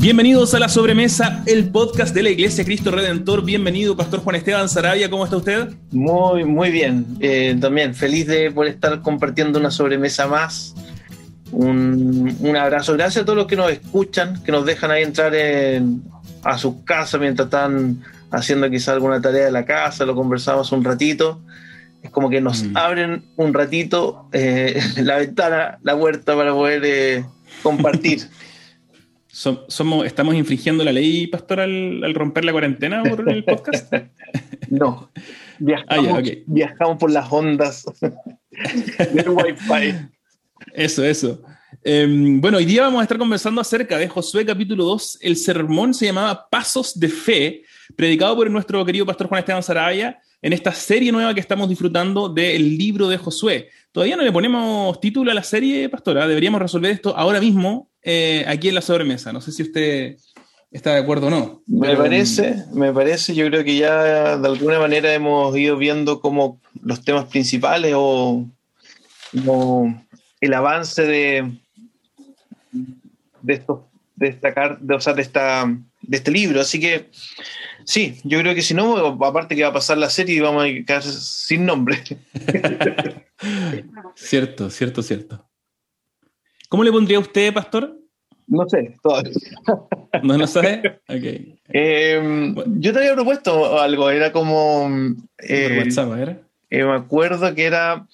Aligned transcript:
Bienvenidos 0.00 0.54
a 0.54 0.58
La 0.58 0.70
Sobremesa, 0.70 1.42
el 1.44 1.68
podcast 1.68 2.14
de 2.14 2.22
la 2.22 2.30
Iglesia 2.30 2.64
Cristo 2.64 2.90
Redentor. 2.90 3.44
Bienvenido, 3.44 3.98
Pastor 3.98 4.20
Juan 4.20 4.36
Esteban 4.36 4.66
Sarabia, 4.66 5.10
¿cómo 5.10 5.24
está 5.24 5.36
usted? 5.36 5.74
Muy, 5.90 6.46
muy 6.46 6.70
bien. 6.70 7.04
Eh, 7.20 7.54
también 7.60 7.94
feliz 7.94 8.26
de 8.26 8.50
poder 8.50 8.72
estar 8.72 9.02
compartiendo 9.02 9.58
una 9.58 9.70
sobremesa 9.70 10.26
más. 10.26 10.74
Un, 11.52 12.34
un, 12.40 12.56
abrazo. 12.56 12.94
Gracias 12.94 13.20
a 13.20 13.26
todos 13.26 13.36
los 13.36 13.46
que 13.46 13.56
nos 13.56 13.70
escuchan, 13.70 14.42
que 14.42 14.50
nos 14.50 14.64
dejan 14.64 14.90
ahí 14.90 15.02
entrar 15.02 15.34
en, 15.34 16.02
a 16.44 16.56
sus 16.56 16.76
casas 16.86 17.20
mientras 17.20 17.48
están 17.48 18.02
haciendo 18.30 18.70
quizá 18.70 18.94
alguna 18.94 19.20
tarea 19.20 19.44
de 19.44 19.52
la 19.52 19.66
casa, 19.66 20.06
lo 20.06 20.14
conversamos 20.14 20.72
un 20.72 20.82
ratito. 20.82 21.42
Es 22.02 22.08
como 22.08 22.30
que 22.30 22.40
nos 22.40 22.62
mm. 22.62 22.74
abren 22.74 23.24
un 23.36 23.52
ratito 23.52 24.30
eh, 24.32 24.82
la 24.96 25.18
ventana, 25.18 25.78
la 25.82 25.94
puerta 25.94 26.34
para 26.34 26.54
poder 26.54 26.82
eh, 26.86 27.24
compartir. 27.62 28.26
somos, 29.32 30.06
¿Estamos 30.06 30.34
infringiendo 30.34 30.84
la 30.84 30.92
ley, 30.92 31.26
pastor, 31.26 31.60
al, 31.60 32.14
romper 32.14 32.44
la 32.44 32.52
cuarentena 32.52 33.02
por 33.02 33.28
el 33.30 33.44
podcast? 33.46 33.92
no. 34.68 35.10
Viajamos, 35.58 36.18
ah, 36.18 36.32
viajamos 36.46 36.98
por 36.98 37.10
las 37.10 37.30
ondas 37.30 37.84
del 39.12 39.28
Wi-Fi. 39.28 40.08
Eso, 40.72 41.04
eso. 41.04 41.42
Em, 41.82 42.40
bueno, 42.40 42.58
hoy 42.58 42.64
día 42.64 42.82
vamos 42.82 43.00
a 43.00 43.02
estar 43.02 43.18
conversando 43.18 43.60
acerca 43.60 43.98
de 43.98 44.08
Josué 44.08 44.44
capítulo 44.44 44.84
2. 44.84 45.18
El 45.20 45.36
sermón 45.36 45.94
se 45.94 46.06
llamaba 46.06 46.48
Pasos 46.50 46.98
de 46.98 47.08
Fe, 47.08 47.62
predicado 47.96 48.36
por 48.36 48.50
nuestro 48.50 48.84
querido 48.84 49.06
pastor 49.06 49.28
Juan 49.28 49.40
Esteban 49.40 49.62
Sarabia 49.62 50.18
en 50.42 50.52
esta 50.52 50.72
serie 50.72 51.12
nueva 51.12 51.34
que 51.34 51.40
estamos 51.40 51.68
disfrutando 51.68 52.28
del 52.28 52.78
libro 52.78 53.08
de 53.08 53.18
Josué. 53.18 53.68
Todavía 53.92 54.16
no 54.16 54.22
le 54.22 54.32
ponemos 54.32 55.00
título 55.00 55.30
a 55.30 55.34
la 55.34 55.42
serie, 55.42 55.88
pastora. 55.88 56.26
Deberíamos 56.26 56.60
resolver 56.60 56.90
esto 56.90 57.16
ahora 57.16 57.40
mismo 57.40 57.89
eh, 58.02 58.44
aquí 58.46 58.68
en 58.68 58.74
la 58.74 58.82
sobremesa. 58.82 59.32
No 59.32 59.40
sé 59.40 59.52
si 59.52 59.62
usted 59.62 60.16
está 60.70 60.94
de 60.94 61.00
acuerdo 61.00 61.28
o 61.28 61.30
no. 61.30 61.62
Me 61.66 61.96
parece, 61.96 62.64
me 62.72 62.92
parece. 62.92 63.34
Yo 63.34 63.46
creo 63.46 63.64
que 63.64 63.76
ya 63.76 64.36
de 64.36 64.48
alguna 64.48 64.78
manera 64.78 65.12
hemos 65.12 65.56
ido 65.56 65.76
viendo 65.76 66.20
como 66.20 66.60
los 66.82 67.04
temas 67.04 67.26
principales 67.26 67.94
o, 67.96 68.46
el 70.40 70.54
avance 70.54 71.02
de, 71.02 71.52
de 73.42 73.52
estos, 73.52 73.80
de 74.16 74.28
esta, 74.28 74.78
de, 74.80 74.94
o 74.94 75.00
sea, 75.00 75.12
de 75.12 75.22
esta, 75.22 75.66
de 76.02 76.16
este 76.16 76.30
libro. 76.30 76.60
Así 76.60 76.80
que 76.80 77.10
Sí, 77.84 78.20
yo 78.24 78.38
creo 78.38 78.54
que 78.54 78.62
si 78.62 78.74
no, 78.74 78.96
aparte 79.24 79.56
que 79.56 79.62
va 79.62 79.70
a 79.70 79.72
pasar 79.72 79.98
la 79.98 80.10
serie 80.10 80.36
y 80.36 80.40
vamos 80.40 80.64
a 80.64 80.68
quedar 80.68 81.02
sin 81.02 81.66
nombre. 81.66 82.02
cierto, 84.14 84.70
cierto, 84.70 85.02
cierto. 85.02 85.49
¿Cómo 86.70 86.84
le 86.84 86.92
pondría 86.92 87.18
a 87.18 87.20
usted, 87.20 87.52
pastor? 87.52 87.98
No 88.46 88.66
sé, 88.68 88.94
todavía. 89.02 89.32
¿No 90.22 90.38
lo 90.38 90.46
sabe? 90.46 91.00
Ok. 91.08 91.58
Em, 91.68 92.54
yo 92.80 92.92
te 92.92 93.00
había 93.00 93.14
propuesto 93.14 93.78
algo, 93.78 94.08
era 94.08 94.32
como... 94.32 94.88
Eh, 95.38 95.82
WhatsApp, 95.84 96.16
¿era? 96.16 96.38
Eh, 96.70 96.84
me 96.84 96.94
acuerdo 96.94 97.52
que 97.54 97.64
era 97.64 98.06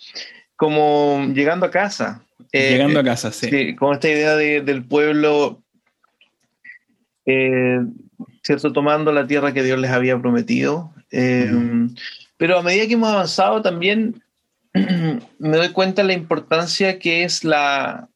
como 0.56 1.26
llegando 1.34 1.66
a 1.66 1.70
casa. 1.70 2.24
Eh, 2.50 2.70
llegando 2.70 2.98
a 3.00 3.04
casa, 3.04 3.30
sí. 3.30 3.48
sí. 3.50 3.76
Con 3.76 3.92
esta 3.92 4.08
idea 4.08 4.34
del 4.34 4.84
pueblo 4.84 5.62
eh, 7.26 7.80
¿cierto? 8.42 8.72
Tomando 8.72 9.12
la 9.12 9.26
tierra 9.26 9.52
que 9.52 9.62
Dios 9.62 9.78
les 9.78 9.90
había 9.90 10.18
prometido. 10.18 10.94
Eh, 11.10 11.50
pero 12.38 12.58
a 12.58 12.62
medida 12.62 12.86
que 12.86 12.94
hemos 12.94 13.12
avanzado 13.12 13.60
también 13.60 14.22
me 14.72 15.56
doy 15.56 15.72
cuenta 15.72 16.00
de 16.00 16.08
la 16.08 16.14
importancia 16.14 16.98
que 16.98 17.24
es 17.24 17.44
la, 17.44 18.08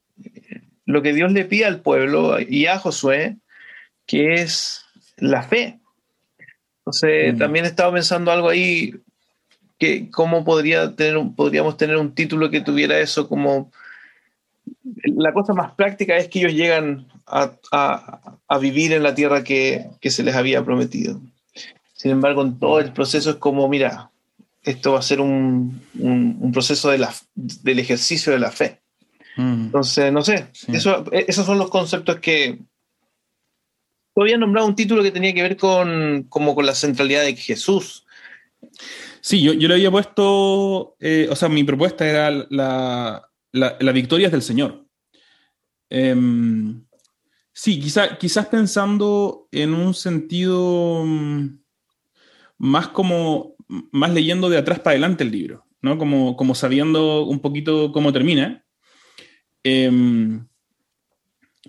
lo 0.93 1.03
que 1.03 1.13
Dios 1.13 1.33
le 1.33 1.45
pide 1.45 1.65
al 1.65 1.81
pueblo 1.81 2.39
y 2.41 2.67
a 2.67 2.79
Josué, 2.79 3.37
que 4.07 4.35
es 4.35 4.85
la 5.17 5.43
fe. 5.43 5.79
Entonces, 6.81 7.39
también 7.39 7.65
he 7.65 7.69
estado 7.69 7.93
pensando 7.93 8.33
algo 8.33 8.49
ahí, 8.49 8.95
que 9.79 10.11
cómo 10.11 10.45
podría 10.45 10.95
tener, 10.97 11.19
podríamos 11.37 11.77
tener 11.77 11.97
un 11.97 12.15
título 12.15 12.51
que 12.51 12.61
tuviera 12.61 12.99
eso 12.99 13.29
como... 13.29 13.71
La 15.05 15.33
cosa 15.33 15.55
más 15.55 15.73
práctica 15.73 16.17
es 16.17 16.29
que 16.29 16.41
ellos 16.41 16.53
llegan 16.53 17.07
a, 17.27 18.59
vivir 18.61 18.93
en 18.93 19.03
la 19.03 19.15
tierra 19.15 19.45
que, 19.45 19.91
se 20.03 20.23
les 20.23 20.35
había 20.35 20.65
prometido. 20.65 21.21
Sin 21.95 22.11
embargo, 22.11 22.43
en 22.43 22.59
todo 22.59 22.81
el 22.81 22.93
proceso 22.93 23.31
es 23.31 23.37
como, 23.37 23.69
mira, 23.69 24.11
esto 24.63 24.93
va 24.93 24.99
a 24.99 25.03
ser 25.03 25.21
un, 25.21 25.81
proceso 26.53 26.91
de 26.91 26.99
la, 26.99 27.15
del 27.35 27.79
ejercicio 27.79 28.33
de 28.33 28.39
la 28.39 28.51
fe. 28.51 28.80
Mm. 29.41 29.65
Entonces, 29.67 30.13
no 30.13 30.23
sé, 30.23 30.49
eso, 30.69 31.05
esos 31.13 31.47
son 31.47 31.59
los 31.59 31.71
conceptos 31.71 32.21
que... 32.21 32.59
Había 34.17 34.37
nombrado 34.37 34.69
un 34.69 34.75
título 34.75 35.03
que 35.03 35.13
tenía 35.13 35.33
que 35.33 35.43
ver 35.43 35.57
con, 35.57 36.27
como 36.29 36.55
con 36.55 36.67
la 36.67 36.75
centralidad 36.75 37.23
de 37.23 37.37
Jesús. 37.37 38.05
Sí, 39.23 39.41
yo, 39.41 39.55
yo 39.55 39.67
le 39.69 39.75
había 39.75 39.91
puesto, 39.91 40.97
eh, 41.01 41.27
o 41.31 41.37
sea, 41.37 41.49
mi 41.49 41.65
propuesta 41.65 42.07
era 42.07 42.31
la, 42.51 43.31
la, 43.53 43.93
victoria 43.93 44.27
es 44.27 44.33
del 44.33 44.43
Señor. 44.43 44.85
Em, 45.89 46.85
Sí, 47.63 47.79
quizá, 47.79 48.17
quizás 48.17 48.47
pensando 48.47 49.47
en 49.53 49.75
un 49.75 49.93
sentido 49.93 51.05
mm, 51.05 51.59
más 52.57 52.89
como, 52.89 53.55
más 53.93 54.15
leyendo 54.15 54.49
de 54.49 54.57
atrás 54.57 54.79
para 54.79 54.93
adelante 54.93 55.25
el 55.25 55.31
libro, 55.31 55.67
¿no? 55.83 55.99
Como, 55.99 56.39
como 56.39 56.55
sabiendo 56.55 57.27
un 57.27 57.41
poquito 57.41 57.93
cómo 57.93 58.15
termina. 58.15 58.65
Em, 59.63 60.47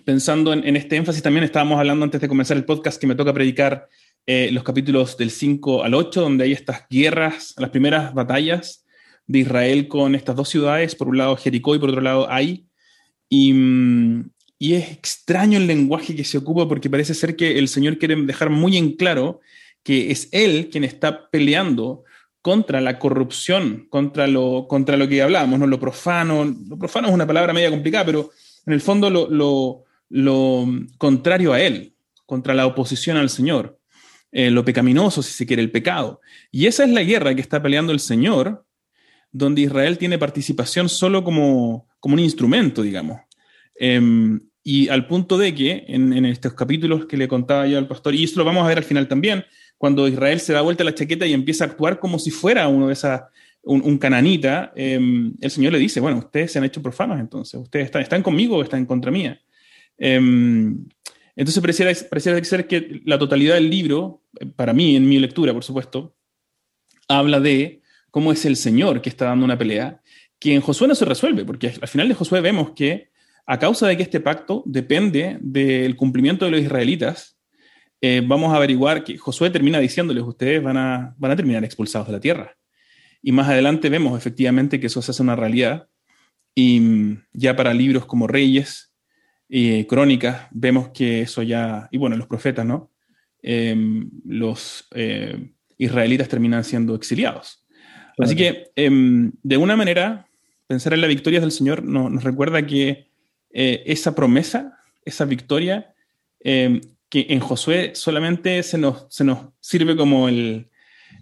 pensando 0.04 0.52
en, 0.52 0.76
este 0.76 0.96
énfasis 0.96 1.22
también, 1.22 1.44
estábamos 1.44 1.78
hablando 1.78 2.04
antes 2.04 2.20
de 2.20 2.28
comenzar 2.28 2.56
el 2.56 2.64
podcast 2.64 3.00
que 3.00 3.06
me 3.06 3.14
toca 3.14 3.34
predicar 3.34 3.88
eh, 4.26 4.50
los 4.52 4.62
capítulos 4.62 5.16
del 5.16 5.30
5 5.30 5.84
al 5.84 5.94
8, 5.94 6.20
donde 6.20 6.44
hay 6.44 6.52
estas 6.52 6.86
guerras, 6.88 7.54
las 7.58 7.70
primeras 7.70 8.14
batallas 8.14 8.86
de 9.26 9.40
Israel 9.40 9.88
con 9.88 10.14
estas 10.14 10.36
dos 10.36 10.48
ciudades, 10.48 10.94
por 10.94 11.08
un 11.08 11.18
lado 11.18 11.36
Jericó 11.36 11.74
y 11.74 11.78
por 11.78 11.90
otro 11.90 12.00
lado 12.00 12.30
Ai. 12.30 12.66
Y, 13.28 13.54
y 14.58 14.74
es 14.74 14.90
extraño 14.90 15.58
el 15.58 15.66
lenguaje 15.66 16.14
que 16.14 16.24
se 16.24 16.38
ocupa 16.38 16.68
porque 16.68 16.90
parece 16.90 17.14
ser 17.14 17.36
que 17.36 17.58
el 17.58 17.68
Señor 17.68 17.98
quiere 17.98 18.16
dejar 18.16 18.50
muy 18.50 18.76
en 18.76 18.96
claro 18.96 19.40
que 19.82 20.10
es 20.10 20.28
Él 20.32 20.68
quien 20.70 20.84
está 20.84 21.28
peleando 21.30 22.04
contra 22.42 22.80
la 22.80 22.98
corrupción, 22.98 23.86
contra 23.88 24.26
lo, 24.26 24.66
contra 24.68 24.96
lo 24.96 25.08
que 25.08 25.22
hablábamos, 25.22 25.60
¿no? 25.60 25.66
lo 25.66 25.78
profano. 25.80 26.44
Lo 26.44 26.76
profano 26.76 27.08
es 27.08 27.14
una 27.14 27.26
palabra 27.26 27.52
media 27.52 27.70
complicada, 27.70 28.04
pero 28.04 28.30
en 28.66 28.72
el 28.72 28.80
fondo 28.80 29.08
lo, 29.08 29.84
lo, 30.10 30.66
contrario 30.98 31.52
a 31.52 31.60
Él, 31.60 31.94
contra 32.26 32.52
la 32.52 32.66
oposición 32.66 33.16
al 33.16 33.30
Señor, 33.30 33.78
eh, 34.32 34.50
lo 34.50 34.64
pecaminoso, 34.64 35.22
si 35.22 35.32
se 35.32 35.46
quiere, 35.46 35.62
el 35.62 35.70
pecado. 35.70 36.20
Y 36.50 36.66
esa 36.66 36.84
es 36.84 36.90
la 36.90 37.02
guerra 37.02 37.34
que 37.34 37.40
está 37.40 37.62
peleando 37.62 37.92
el 37.92 38.00
Señor, 38.00 38.64
donde 39.30 39.62
Israel 39.62 39.96
tiene 39.96 40.18
participación 40.18 40.88
solo 40.88 41.22
como, 41.22 41.88
como 42.00 42.14
un 42.14 42.20
instrumento, 42.20 42.82
digamos. 42.82 43.20
Em, 43.76 44.40
y 44.64 44.88
al 44.88 45.06
punto 45.06 45.38
de 45.38 45.54
que 45.54 45.84
en, 45.88 46.24
estos 46.24 46.54
capítulos 46.54 47.06
que 47.06 47.16
le 47.16 47.28
contaba 47.28 47.66
yo 47.66 47.78
al 47.78 47.88
pastor, 47.88 48.14
y 48.14 48.24
esto 48.24 48.40
lo 48.40 48.44
vamos 48.44 48.64
a 48.64 48.68
ver 48.68 48.78
al 48.78 48.84
final 48.84 49.08
también, 49.08 49.44
cuando 49.82 50.06
Israel 50.06 50.38
se 50.38 50.52
da 50.52 50.60
vuelta 50.60 50.84
la 50.84 50.94
chaqueta 50.94 51.26
y 51.26 51.32
empieza 51.32 51.64
a 51.64 51.66
actuar 51.66 51.98
como 51.98 52.20
si 52.20 52.30
fuera 52.30 52.68
uno 52.68 52.86
de 52.86 52.92
esas, 52.92 53.22
un, 53.64 53.98
cananita, 53.98 54.72
em, 54.76 55.34
el 55.40 55.50
Señor 55.50 55.72
le 55.72 55.80
dice, 55.80 55.98
bueno, 55.98 56.18
ustedes 56.18 56.52
se 56.52 56.58
han 56.58 56.64
hecho 56.64 56.80
profanos 56.80 57.18
entonces, 57.18 57.60
ustedes 57.60 57.86
están, 57.86 58.00
están 58.00 58.22
conmigo 58.22 58.56
o 58.56 58.62
están 58.62 58.86
contra 58.86 59.10
mía. 59.10 59.40
Em, 59.98 60.86
entonces 61.34 61.60
pareciera, 61.60 61.92
pareciera 62.08 62.44
ser 62.44 62.68
que 62.68 63.00
la 63.04 63.18
totalidad 63.18 63.54
del 63.56 63.70
libro, 63.70 64.22
para 64.54 64.72
mí, 64.72 64.94
en 64.94 65.08
mi 65.08 65.18
lectura, 65.18 65.52
por 65.52 65.64
supuesto, 65.64 66.14
habla 67.08 67.40
de 67.40 67.82
cómo 68.12 68.30
es 68.30 68.44
el 68.44 68.54
Señor 68.54 69.02
que 69.02 69.08
está 69.08 69.24
dando 69.24 69.44
una 69.44 69.58
pelea, 69.58 70.00
que 70.38 70.54
en 70.54 70.60
Josué 70.60 70.86
no 70.86 70.94
se 70.94 71.06
resuelve, 71.06 71.44
porque 71.44 71.74
al 71.82 71.88
final 71.88 72.06
de 72.06 72.14
Josué 72.14 72.40
vemos 72.40 72.70
que 72.70 73.10
a 73.46 73.58
causa 73.58 73.88
de 73.88 73.96
que 73.96 74.04
este 74.04 74.20
pacto 74.20 74.62
depende 74.64 75.38
del 75.40 75.96
cumplimiento 75.96 76.44
de 76.44 76.52
los 76.52 76.60
israelitas, 76.60 77.36
eh, 78.04 78.20
vamos 78.24 78.52
a 78.52 78.56
averiguar 78.56 79.04
que 79.04 79.16
Josué 79.16 79.48
termina 79.50 79.78
diciéndoles, 79.78 80.24
ustedes 80.24 80.60
van 80.60 80.76
a, 80.76 81.14
van 81.18 81.30
a 81.30 81.36
terminar 81.36 81.64
expulsados 81.64 82.08
de 82.08 82.12
la 82.12 82.20
tierra. 82.20 82.56
Y 83.22 83.30
más 83.30 83.48
adelante 83.48 83.88
vemos 83.88 84.18
efectivamente 84.18 84.80
que 84.80 84.88
eso 84.88 85.00
se 85.00 85.12
hace 85.12 85.22
una 85.22 85.36
realidad. 85.36 85.88
Y 86.52 86.80
mm, 86.80 87.24
ya 87.32 87.54
para 87.54 87.72
libros 87.72 88.04
como 88.04 88.26
Reyes 88.26 88.92
y 89.48 89.84
Crónicas, 89.84 90.48
vemos 90.50 90.88
que 90.88 91.22
eso 91.22 91.44
ya, 91.44 91.88
y 91.92 91.98
bueno, 91.98 92.16
los 92.16 92.26
profetas, 92.26 92.66
¿no? 92.66 92.90
Em, 93.40 94.10
los 94.24 94.88
eh, 94.94 95.52
israelitas 95.78 96.28
terminan 96.28 96.64
siendo 96.64 96.96
exiliados. 96.96 97.64
Así 98.18 98.34
que, 98.34 98.70
em, 98.74 99.30
de 99.44 99.56
una 99.56 99.76
manera, 99.76 100.26
pensar 100.66 100.92
en 100.92 101.02
la 101.02 101.06
victoria 101.06 101.40
del 101.40 101.52
Señor 101.52 101.84
nos 101.84 102.24
recuerda 102.24 102.66
que 102.66 103.06
eh, 103.52 103.82
esa 103.86 104.14
promesa, 104.14 104.78
esa 105.04 105.24
victoria, 105.24 105.94
eh, 106.42 106.80
que 107.12 107.26
en 107.28 107.40
Josué 107.40 107.90
solamente 107.94 108.62
se 108.62 108.78
nos, 108.78 109.04
se 109.10 109.22
nos 109.22 109.50
sirve 109.60 109.94
como 109.98 110.30
el, 110.30 110.70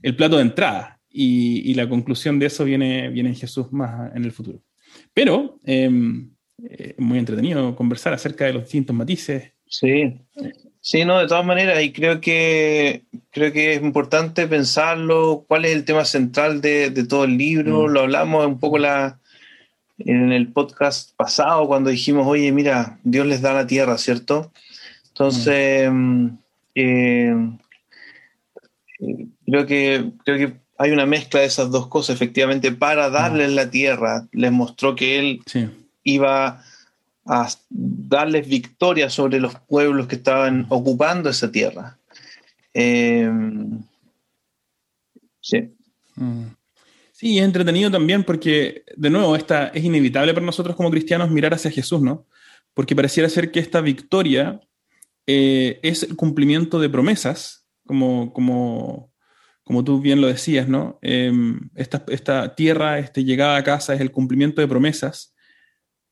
el 0.02 0.14
plato 0.14 0.37
de 0.37 0.42
entrada 0.42 1.00
y, 1.10 1.69
y, 1.69 1.75
la 1.75 1.88
conclusión 1.88 2.38
de 2.38 2.46
eso 2.46 2.64
viene, 2.64 3.08
viene 3.08 3.31
en 3.31 3.34
Jesús 3.34 3.72
más 3.72 4.14
en 4.14 4.25
el 4.25 4.31
futuro. 4.31 4.60
Pero 5.12 5.58
eh, 5.64 5.90
es 6.62 6.96
muy 6.96 7.19
entretenido 7.19 7.75
conversar 7.75 8.12
acerca 8.12 8.44
de 8.44 8.52
los 8.52 8.62
distintos 8.62 8.94
matices. 8.94 9.50
Sí. 9.66 10.14
Sí, 10.81 11.04
no, 11.04 11.19
de 11.19 11.26
todas 11.26 11.44
maneras, 11.44 11.82
y 11.82 11.92
creo 11.92 12.20
que 12.20 13.02
creo 13.32 13.52
que 13.52 13.75
es 13.75 13.82
importante 13.82 14.46
pensarlo, 14.46 15.44
cuál 15.48 15.64
es 15.64 15.72
el 15.72 15.84
tema 15.84 16.04
central 16.04 16.60
de, 16.60 16.90
todo 17.08 17.25
el 17.25 17.37
libro, 17.37 17.88
mm. 17.88 17.90
lo 17.90 18.00
hablamos 18.02 18.46
un 18.46 18.60
poco 18.60 18.78
la, 18.78 19.19
en 19.98 20.31
el 20.31 20.52
podcast 20.52 21.16
pasado 21.16 21.66
cuando 21.66 21.90
dijimos, 21.90 22.28
oye, 22.28 22.52
mira, 22.52 23.00
Dios 23.02 23.26
les 23.26 23.42
da 23.42 23.52
la 23.52 23.66
tierra, 23.66 23.98
¿cierto? 23.98 24.52
Entonces, 25.20 25.90
mm. 25.93 26.28
eh, 26.76 27.34
creo, 29.44 29.67
que, 29.67 30.12
creo 30.25 30.38
que 30.38 30.56
hay 30.78 30.93
una 30.93 31.05
mezcla 31.05 31.40
de 31.40 31.46
esas 31.46 31.70
dos 31.70 31.88
cosas, 31.88 32.17
efectivamente, 32.17 32.72
para 32.72 33.11
darles 33.11 33.52
la 33.52 33.70
tierra, 33.70 34.26
les 34.32 34.50
mostró 34.50 34.96
que 34.96 35.19
Él 35.19 35.43
iba 36.05 36.64
a 37.26 37.49
darles 37.69 38.49
victoria 38.49 39.11
sobre 39.11 39.40
los 39.40 39.55
pueblos 39.56 40.06
que 40.06 40.17
estaban 40.17 40.64
ocupando 40.70 41.28
esa 41.28 41.52
tierra. 41.52 41.99
Eh, 42.73 43.31
sí. 45.43 45.69
Mm. 46.16 46.44
Sí, 47.12 47.38
es 47.38 47.44
entretenido 47.44 47.90
también 47.90 48.25
porque, 48.25 48.84
de 48.96 49.11
nuevo, 49.11 49.37
esta, 49.37 49.66
es 49.66 49.84
inevitable 49.84 50.32
para 50.32 50.46
nosotros 50.46 50.76
como 50.76 50.90
cristianos 50.90 51.31
mirar 51.31 51.52
hacia 51.52 51.70
Jesús, 51.70 52.00
¿no? 52.00 52.25
Porque 52.73 52.96
pareciera 52.96 53.28
ser 53.28 53.50
que 53.50 53.61
esta 53.61 53.82
victoria 53.82 54.58
eh, 55.26 55.81
es 55.82 56.02
el 56.02 56.17
cumplimiento 56.17 56.81
de 56.81 56.88
promesas, 56.88 57.69
como, 57.87 58.32
como, 58.32 59.12
como 59.64 59.84
tú 59.84 60.00
bien 60.00 60.20
lo 60.20 60.26
decías, 60.26 60.69
¿no? 60.69 60.99
Em, 61.02 61.70
esta, 61.75 62.05
esta, 62.08 62.55
tierra, 62.55 62.99
esta 62.99 63.20
llegada 63.20 63.56
a 63.56 63.64
casa 63.64 63.94
es 63.94 64.00
el 64.00 64.11
cumplimiento 64.11 64.61
de 64.61 64.69
promesas, 64.69 65.34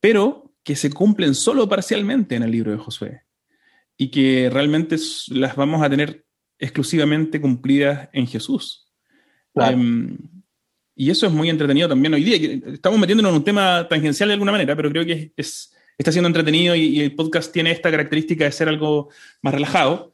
pero 0.01 0.55
que 0.63 0.77
se 0.77 0.91
cumplen 0.91 1.35
solo 1.35 1.69
parcialmente 1.69 2.37
en 2.37 2.43
el 2.43 2.51
libro 2.51 2.73
de 2.73 2.79
Josué 2.79 3.23
y 3.97 4.11
que 4.11 4.51
realmente 4.53 4.97
las 5.29 5.57
vamos 5.57 5.83
a 5.83 5.91
tener 5.91 6.25
exclusivamente 6.59 7.41
cumplidas 7.41 8.09
en 8.13 8.27
Jesús. 8.27 8.93
Em, 9.55 10.17
y 10.95 11.11
eso 11.11 11.27
es 11.27 11.33
muy 11.33 11.49
entretenido 11.49 11.89
también 11.89 12.15
hoy 12.15 12.25
día. 12.25 12.61
Estamos 12.73 12.99
metiéndonos 12.99 13.31
en 13.31 13.37
un 13.39 13.45
tema 13.45 13.87
tangencial 13.89 14.29
de 14.29 14.35
alguna 14.35 14.53
manera, 14.53 14.77
pero 14.77 14.91
creo 14.91 15.05
que 15.05 15.33
es, 15.37 15.75
está 15.99 16.13
siendo 16.13 16.29
entretenido 16.29 16.75
y, 16.75 17.01
el 17.01 17.15
podcast 17.15 17.53
tiene 17.53 17.73
esta 17.73 17.91
característica 17.91 18.45
de 18.45 18.53
ser 18.53 18.69
algo 18.69 19.11
más 19.43 19.53
relajado. 19.53 20.11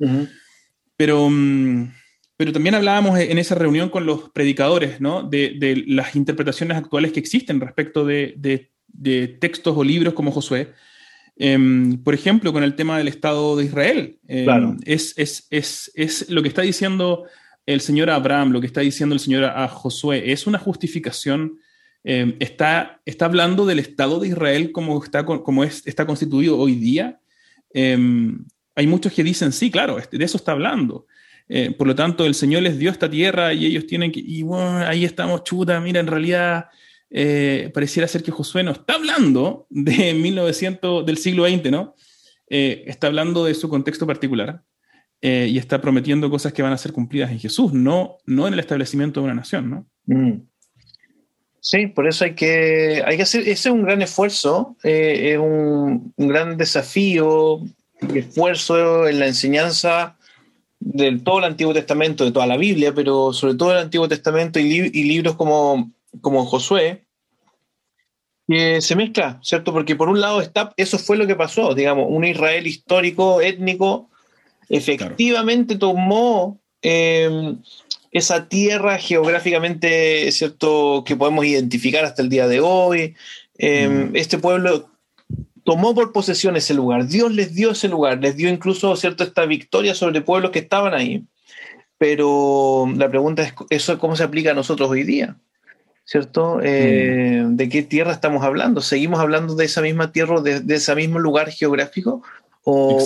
Pero, 0.97 1.29
mm, 1.31 1.93
pero 2.37 2.53
también 2.53 2.75
hablábamos 2.75 3.19
en 3.19 3.39
esa 3.39 3.55
reunión 3.55 3.91
con 3.91 4.07
los 4.07 4.31
predicadores 4.31 5.01
¿no? 5.01 5.23
de, 5.23 5.85
las 5.87 6.17
interpretaciones 6.17 6.77
actuales 6.77 7.13
que 7.13 7.21
existen 7.21 7.61
respecto 7.61 8.05
de, 8.05 8.35
de 8.89 9.29
textos 9.29 9.77
o 9.77 9.85
libros 9.85 10.15
como 10.15 10.33
Josué. 10.33 10.73
Em, 11.37 12.03
por 12.03 12.15
ejemplo, 12.15 12.53
con 12.53 12.63
el 12.63 12.77
tema 12.77 12.99
del 12.99 13.09
Estado 13.09 13.57
de 13.57 13.65
Israel. 13.65 14.19
Em, 14.29 14.79
es, 14.85 15.15
es, 15.17 15.47
es, 15.51 15.91
es, 15.95 16.31
lo 16.31 16.43
que 16.43 16.49
está 16.49 16.63
diciendo 16.63 17.25
el 17.67 17.81
Señor 17.81 18.11
a 18.11 18.17
Abraham, 18.17 18.53
lo 18.53 18.61
que 18.61 18.67
está 18.67 18.83
diciendo 18.83 19.15
el 19.15 19.21
Señor 19.21 19.45
a, 19.45 19.67
Josué, 19.69 20.33
es 20.33 20.47
una 20.47 20.59
justificación. 20.59 21.59
Eh, 22.05 22.37
está, 22.39 23.01
está 23.05 23.25
hablando 23.25 23.67
del 23.67 23.79
Estado 23.79 24.21
de 24.21 24.29
Israel 24.29 24.73
como 24.73 25.03
está, 25.03 25.25
como 25.25 25.65
es, 25.65 25.87
está 25.87 26.07
constituido 26.07 26.59
hoy 26.59 26.75
día. 26.75 27.21
Eh, 27.73 27.99
hay 28.77 28.87
muchos 28.87 29.13
que 29.13 29.25
dicen, 29.25 29.53
sí, 29.53 29.71
claro, 29.71 29.97
de 29.97 30.25
eso 30.25 30.37
está 30.37 30.53
hablando. 30.53 31.07
Eh, 31.49 31.75
por 31.77 31.87
lo 31.87 31.95
tanto, 31.95 32.25
el 32.27 32.35
Señor 32.35 32.63
les 32.63 32.79
dio 32.79 32.91
esta 32.91 33.11
tierra 33.11 33.53
y 33.53 33.67
ellos 33.67 33.87
tienen 33.87 34.13
que, 34.13 34.21
y 34.21 34.43
bueno, 34.43 34.79
ahí 34.79 35.05
estamos, 35.05 35.45
chuta, 35.45 35.81
mira, 35.81 36.01
en 36.01 36.07
realidad 36.07 36.67
pareciera 37.73 38.09
ser 38.09 38.25
que 38.25 38.33
Josué 38.33 38.65
no 38.65 38.73
está 38.73 38.95
hablando 38.95 39.69
de 39.71 40.15
1900, 40.21 41.07
del 41.07 41.17
siglo 41.17 41.49
XX, 41.49 41.71
¿no? 41.71 41.95
está 42.49 43.07
hablando 43.07 43.45
de 43.45 43.55
su 43.55 43.69
contexto 43.69 44.07
particular. 44.07 44.63
Eh, 45.27 45.49
y 45.51 45.57
está 45.57 45.81
prometiendo 45.81 46.29
cosas 46.29 46.53
que 46.53 46.61
van 46.61 46.75
a 46.75 46.77
ser 46.77 46.93
cumplidas 46.93 47.31
en 47.31 47.39
Jesús, 47.39 47.73
no, 47.73 48.19
no 48.27 48.47
en 48.47 48.53
el 48.53 48.61
establecimiento 48.61 49.21
de 49.21 49.25
una 49.25 49.35
nación, 49.35 49.71
¿no? 49.71 49.87
Mm. 50.05 50.43
Sí, 51.67 51.87
por 51.87 52.07
eso 52.07 52.27
hay 52.27 52.35
que, 52.35 53.03
hay 53.07 53.17
que 53.17 53.23
hacer, 53.23 53.41
ese 53.41 53.53
es 53.53 53.67
un 53.75 53.85
gran 53.85 54.03
esfuerzo, 54.03 54.77
eh, 54.85 55.31
es 55.33 55.39
un, 55.39 56.13
gran 56.19 56.59
desafío, 56.59 57.63
esfuerzo 58.15 59.09
en 59.09 59.19
la 59.19 59.29
enseñanza 59.29 60.19
del 60.79 61.25
todo 61.25 61.39
el 61.39 61.45
Antiguo 61.45 61.73
Testamento, 61.73 62.27
de 62.27 62.33
toda 62.33 62.47
la 62.47 62.59
Biblia, 62.59 62.93
pero 62.95 63.33
sobre 63.33 63.55
todo 63.55 63.73
el 63.73 63.79
Antiguo 63.79 64.07
Testamento 64.07 64.59
y, 64.61 64.91
y 64.93 65.05
libros 65.05 65.37
como, 65.37 65.91
como 66.21 66.45
Josué, 66.45 67.07
que 68.47 68.83
se 68.83 68.95
mezcla, 68.95 69.41
¿cierto? 69.43 69.73
Porque 69.73 69.97
por 69.97 70.11
un 70.11 70.21
lado 70.21 70.43
está, 70.43 70.75
eso 70.77 70.99
fue 70.99 71.17
lo 71.17 71.27
que 71.27 71.35
pasó, 71.35 71.75
digamos, 71.75 72.09
un 72.11 72.27
Israel 72.27 72.67
histórico, 72.67 73.41
étnico, 73.41 74.11
efectivamente 74.69 75.77
tomó 75.77 76.61
em, 76.83 77.57
esa 78.15 78.49
tierra 78.49 78.97
geográficamente, 78.97 80.33
¿cierto?, 80.33 81.05
que 81.05 81.17
podemos 81.17 81.45
identificar 81.45 82.05
hasta 82.05 82.23
el 82.23 82.31
día 82.31 82.49
de 82.49 82.61
hoy. 82.61 83.15
Em, 83.59 84.11
mm. 84.11 84.17
Este 84.17 84.39
pueblo 84.39 84.89
tomó 85.65 85.95
por 85.95 86.13
posesión 86.13 86.57
ese 86.57 86.75
lugar, 86.75 87.07
Dios 87.07 87.33
les 87.35 87.55
dio 87.55 87.73
ese 87.73 87.89
lugar, 87.89 88.19
les 88.21 88.37
dio 88.37 88.49
incluso, 88.49 88.95
¿cierto?, 88.97 89.25
esta 89.25 89.45
victoria 89.45 89.95
sobre 89.95 90.23
pueblos 90.23 90.53
que 90.53 90.61
estaban 90.61 90.95
ahí. 90.95 91.25
Pero 91.99 92.87
la 92.97 93.11
pregunta 93.11 93.43
es, 93.43 93.53
¿eso 93.69 93.99
cómo 93.99 94.17
se 94.17 94.23
aplica 94.23 94.53
a 94.53 94.55
nosotros 94.55 94.89
hoy 94.89 95.03
día? 95.03 95.37
¿Cierto? 96.05 96.61
Eh, 96.63 97.43
mm. 97.45 97.57
¿De 97.57 97.69
qué 97.69 97.83
tierra 97.83 98.13
estamos 98.13 98.45
hablando? 98.45 98.81
¿Seguimos 98.81 99.21
hablando 99.21 99.55
de 99.55 99.65
esa 99.65 99.83
misma 99.83 100.13
tierra, 100.13 100.41
de, 100.41 100.61
de 100.61 100.75
ese 100.77 100.95
mismo 100.95 101.19
lugar 101.19 101.51
geográfico? 101.51 102.23
o, 102.65 102.99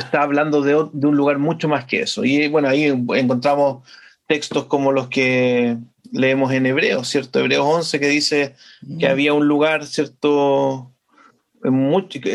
está 0.00 0.22
hablando 0.22 0.60
de, 0.62 0.74
un 0.74 1.16
lugar 1.16 1.38
mucho 1.38 1.68
más 1.68 1.84
que 1.84 2.02
eso. 2.02 2.24
Y 2.24 2.48
bueno, 2.48 2.68
ahí 2.68 2.84
encontramos 2.84 3.88
textos 4.26 4.66
como 4.66 4.92
los 4.92 5.08
que 5.08 5.76
leemos 6.12 6.52
en 6.52 6.66
Hebreos, 6.66 7.08
¿cierto? 7.08 7.40
Hebreos 7.40 7.66
11 7.66 8.00
que 8.00 8.08
dice 8.08 8.54
que 8.98 9.08
había 9.08 9.32
un 9.32 9.46
lugar, 9.46 9.86
¿cierto? 9.86 10.90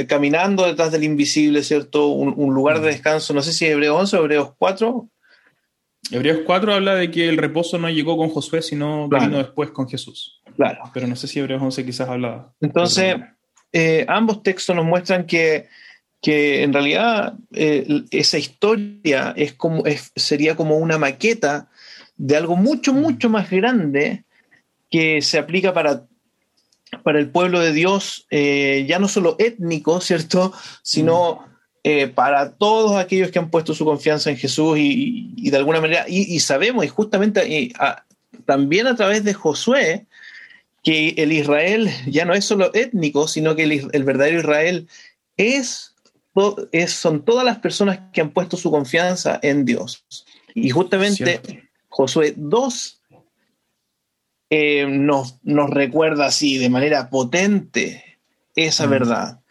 caminando 0.07 0.65
detrás 0.65 0.91
del 0.91 1.03
invisible, 1.03 1.61
¿cierto? 1.61 2.07
Un, 2.07 2.53
lugar 2.53 2.81
de 2.81 2.87
descanso, 2.87 3.33
no 3.33 3.43
sé 3.43 3.53
si 3.53 3.65
es 3.65 3.71
Hebreos 3.71 3.95
11 3.99 4.17
o 4.17 4.19
Hebreos 4.21 4.53
4. 4.57 5.09
Hebreos 6.11 6.39
4 6.45 6.73
habla 6.73 6.95
de 6.95 7.11
que 7.11 7.29
el 7.29 7.37
reposo 7.37 7.77
no 7.77 7.89
llegó 7.91 8.17
con 8.17 8.29
Josué, 8.29 8.63
sino 8.63 9.07
vino 9.07 9.37
después 9.37 9.69
con 9.69 9.87
Jesús. 9.87 10.41
Claro. 10.55 10.79
Pero 10.93 11.05
no 11.05 11.15
sé 11.15 11.27
si 11.27 11.39
Hebreos 11.39 11.61
11 11.61 11.85
quizás 11.85 12.09
hablaba. 12.09 12.53
Entonces, 12.59 13.17
eh, 13.71 14.03
ambos 14.07 14.41
textos 14.41 14.75
nos 14.75 14.85
muestran 14.85 15.27
que 15.27 15.67
que 16.21 16.63
en 16.63 16.73
realidad 16.73 17.35
eh, 17.53 18.03
esa 18.11 18.37
historia 18.37 19.33
es 19.37 19.53
como, 19.53 19.83
sería 20.15 20.55
como 20.55 20.77
una 20.77 20.97
maqueta 20.97 21.69
de 22.19 22.37
algo 22.37 22.55
mucho, 22.55 22.93
mm. 22.93 22.99
mucho 22.99 23.29
más 23.29 23.49
grande 23.49 24.23
que 24.91 25.21
se 25.21 25.39
aplica 25.39 25.73
para, 25.73 26.05
para 27.01 27.19
el 27.19 27.29
pueblo 27.29 27.59
de 27.59 27.71
Dios, 27.71 28.27
eh, 28.29 28.85
ya 28.87 28.99
no 28.99 29.07
solo 29.07 29.35
étnico, 29.39 30.01
¿cierto? 30.01 30.53
Sino 30.83 31.35
mm. 31.35 31.45
eh, 31.85 32.07
para 32.07 32.51
todos 32.51 32.97
aquellos 32.97 33.31
que 33.31 33.39
han 33.39 33.49
puesto 33.49 33.73
su 33.73 33.85
confianza 33.85 34.29
en 34.29 34.37
Jesús 34.37 34.77
y, 34.77 35.49
de 35.49 35.57
alguna 35.57 35.81
manera, 35.81 36.05
y, 36.07 36.39
sabemos, 36.41 36.85
y 36.85 36.89
justamente 36.89 37.73
también 38.45 38.87
a 38.87 38.95
través 38.95 39.23
de 39.23 39.33
Josué, 39.33 40.05
que 40.83 41.09
el 41.17 41.31
Israel 41.31 41.89
ya 42.07 42.25
no 42.25 42.33
es 42.33 42.45
solo 42.45 42.71
étnico, 42.73 43.27
sino 43.27 43.55
que 43.55 43.63
el, 43.63 43.89
el 43.91 44.03
verdadero 44.03 44.39
Israel 44.39 44.87
es 45.37 45.93
son 46.87 47.25
todas 47.25 47.43
las 47.43 47.59
personas 47.59 47.99
que 48.13 48.21
han 48.21 48.29
puesto 48.29 48.55
su 48.55 48.71
confianza 48.71 49.39
en 49.41 49.65
Dios. 49.65 50.05
Y 50.53 50.69
justamente 50.69 51.68
Josué 51.89 52.33
2 52.37 53.01
eh, 54.51 54.87
nos, 54.87 55.37
nos, 55.43 55.69
recuerda 55.69 56.25
así 56.25 56.57
de 56.57 56.69
manera 56.69 57.09
potente 57.09 58.03
esa 58.55 58.87
mm. 58.87 58.89
verdad, 58.89 59.41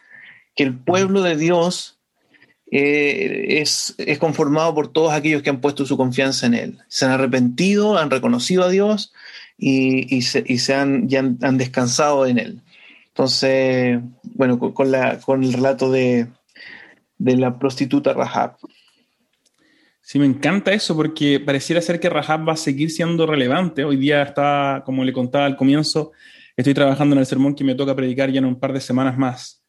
que 0.55 0.63
el 0.63 0.77
pueblo 0.77 1.21
de 1.21 1.37
Dios 1.37 1.99
eh, 2.71 3.61
es, 3.61 3.95
es, 3.97 4.19
conformado 4.19 4.75
por 4.75 4.91
todos 4.91 5.13
aquellos 5.13 5.41
que 5.41 5.49
han 5.49 5.61
puesto 5.61 5.85
su 5.85 5.97
confianza 5.97 6.45
en 6.47 6.53
Él. 6.53 6.77
Se 6.87 7.05
han 7.05 7.11
arrepentido, 7.11 7.97
han 7.97 8.11
reconocido 8.11 8.63
a 8.63 8.69
Dios 8.69 9.13
y, 9.57 10.21
se, 10.21 10.43
y 10.45 10.59
se 10.59 10.75
han, 10.75 11.07
ya 11.07 11.19
han, 11.19 11.57
descansado 11.57 12.25
en 12.25 12.37
Él. 12.37 12.61
Entonces, 13.07 13.99
bueno, 14.23 14.59
con, 14.59 14.91
la, 14.91 15.19
con 15.19 15.43
el 15.43 15.53
relato 15.53 15.91
de, 15.91 16.27
de 17.17 17.37
la 17.37 17.57
prostituta 17.57 18.13
Rahab. 18.13 18.57
Sí, 20.09 20.17
me 20.17 20.25
encanta 20.25 20.73
eso 20.73 20.95
porque 20.95 21.39
pareciera 21.39 21.79
ser 21.81 21.99
que 21.99 22.09
Rahab 22.09 22.49
va 22.49 22.53
a 22.53 22.57
seguir 22.57 22.89
siendo 22.89 23.27
relevante. 23.27 23.83
Hoy 23.83 23.95
día 23.95 24.23
está, 24.23 24.81
como 24.83 25.03
le 25.03 25.13
contaba 25.13 25.45
al 25.45 25.55
comienzo, 25.55 26.13
estoy 26.57 26.73
trabajando 26.73 27.13
en 27.13 27.19
el 27.19 27.27
sermón 27.27 27.53
que 27.53 27.63
me 27.63 27.75
toca 27.75 27.95
predicar 27.95 28.31
ya 28.31 28.39
en 28.39 28.45
un 28.45 28.59
par 28.59 28.73
de 28.73 28.81
semanas 28.81 29.19
más. 29.19 29.63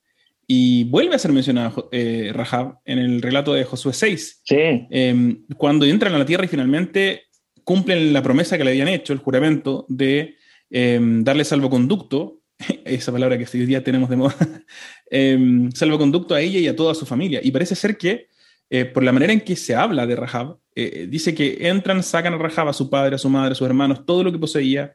Y 0.47 0.85
vuelve 0.85 1.14
a 1.14 1.18
ser 1.18 1.32
mencionada 1.32 1.75
eh, 1.92 2.30
Rahab 2.32 2.78
en 2.87 2.99
el 2.99 3.20
relato 3.20 3.52
de 3.52 3.64
Josué 3.64 3.92
6. 3.92 4.40
Sí. 4.42 4.56
Em, 4.88 5.44
cuando 5.59 5.85
entran 5.85 6.14
a 6.14 6.18
la 6.18 6.25
tierra 6.25 6.47
y 6.47 6.49
finalmente 6.49 7.25
cumplen 7.62 8.11
la 8.14 8.23
promesa 8.23 8.56
que 8.56 8.64
le 8.64 8.70
habían 8.70 8.88
hecho, 8.88 9.12
el 9.12 9.18
juramento 9.18 9.85
de 9.90 10.37
em, 10.70 11.23
darle 11.23 11.44
salvoconducto 11.44 12.40
esa 12.87 13.12
palabra 13.12 13.37
que 13.37 13.44
hoy 13.59 13.66
día 13.66 13.85
tenemos 13.85 14.09
de 14.09 14.16
moda, 14.16 14.37
eh, 15.11 15.68
salvoconducto 15.75 16.35
a 16.35 16.40
ella 16.40 16.61
y 16.61 16.66
a 16.66 16.75
toda 16.75 16.94
su 16.94 17.04
familia. 17.04 17.40
Y 17.42 17.50
parece 17.50 17.75
ser 17.75 17.99
que 17.99 18.30
eh, 18.71 18.85
por 18.85 19.03
la 19.03 19.12
manera 19.12 19.33
en 19.33 19.41
que 19.41 19.57
se 19.57 19.75
habla 19.75 20.07
de 20.07 20.17
Rahab, 20.17 20.59
eh, 20.75 21.07
dice 21.11 21.35
que 21.35 21.59
entran, 21.69 22.03
sacan 22.03 22.35
a 22.35 22.39
Rahab, 22.39 22.69
a 22.69 22.73
su 22.73 22.89
padre, 22.89 23.17
a 23.17 23.19
su 23.19 23.29
madre, 23.29 23.53
a 23.53 23.55
sus 23.55 23.67
hermanos, 23.67 24.07
todo 24.07 24.25
lo 24.25 24.33
que 24.33 24.39
poseía, 24.39 24.95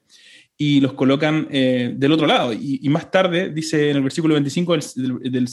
y 0.57 0.79
los 0.79 0.93
colocan 0.93 1.49
del 1.49 2.11
otro 2.13 2.25
lado. 2.25 2.53
Y, 2.53 2.87
más 2.87 3.11
tarde, 3.11 3.49
dice 3.49 3.89
en 3.89 3.97
el 3.97 4.03
versículo 4.03 4.35
25 4.35 4.77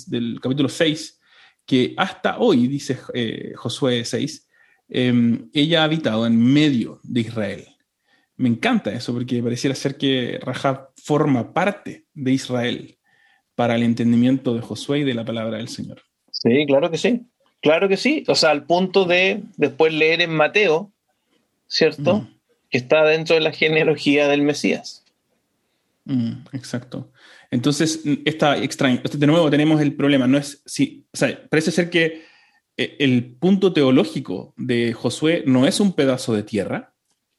del, 0.06 0.38
capítulo 0.40 0.68
6, 0.68 1.20
que 1.66 1.92
hasta 1.96 2.38
hoy, 2.38 2.68
dice 2.68 2.96
Josué 3.56 4.04
6, 4.04 4.48
em, 4.90 5.50
ella 5.52 5.80
ha 5.80 5.84
habitado 5.84 6.24
en 6.24 6.40
medio 6.40 7.00
de 7.02 7.20
Israel. 7.22 7.66
Me 8.36 8.48
encanta 8.48 8.92
eso 8.92 9.12
porque 9.12 9.42
pareciera 9.42 9.74
ser 9.74 9.96
que 9.96 10.38
Rahab 10.40 10.90
forma 10.96 11.52
parte 11.52 12.06
de 12.14 12.32
Israel 12.32 12.96
para 13.54 13.74
el 13.74 13.82
entendimiento 13.82 14.54
de 14.54 14.60
Josué 14.60 15.00
y 15.00 15.04
de 15.04 15.14
la 15.14 15.24
palabra 15.24 15.58
del 15.58 15.68
Señor. 15.68 16.02
Sí, 16.30 16.64
claro 16.66 16.90
que 16.90 16.98
sí. 16.98 17.26
Claro 17.62 17.88
que 17.88 17.96
sí. 17.96 18.24
O 18.26 18.34
sea, 18.34 18.50
al 18.50 18.64
punto 18.64 19.04
de 19.04 19.42
después 19.56 19.94
leer 19.94 20.20
en 20.20 20.34
Mateo, 20.34 20.92
¿cierto? 21.68 22.16
Mm. 22.16 22.34
Que 22.68 22.78
está 22.78 23.04
dentro 23.04 23.34
de 23.34 23.40
la 23.40 23.52
genealogía 23.52 24.28
del 24.28 24.42
Mesías. 24.42 25.04
Mm, 26.04 26.44
exacto. 26.52 27.10
Entonces, 27.50 28.00
está 28.24 28.58
extraño. 28.58 29.00
De 29.02 29.26
nuevo 29.26 29.48
tenemos 29.48 29.80
el 29.80 29.94
problema. 29.94 30.26
No 30.26 30.38
es 30.38 30.62
si, 30.66 31.06
o 31.12 31.16
sea, 31.16 31.40
parece 31.48 31.70
ser 31.70 31.88
que 31.88 32.24
eh, 32.76 32.96
el 32.98 33.36
punto 33.36 33.72
teológico 33.72 34.54
de 34.56 34.92
Josué 34.92 35.44
no 35.46 35.66
es 35.66 35.78
un 35.78 35.92
pedazo 35.92 36.34
de 36.34 36.42
tierra, 36.42 36.94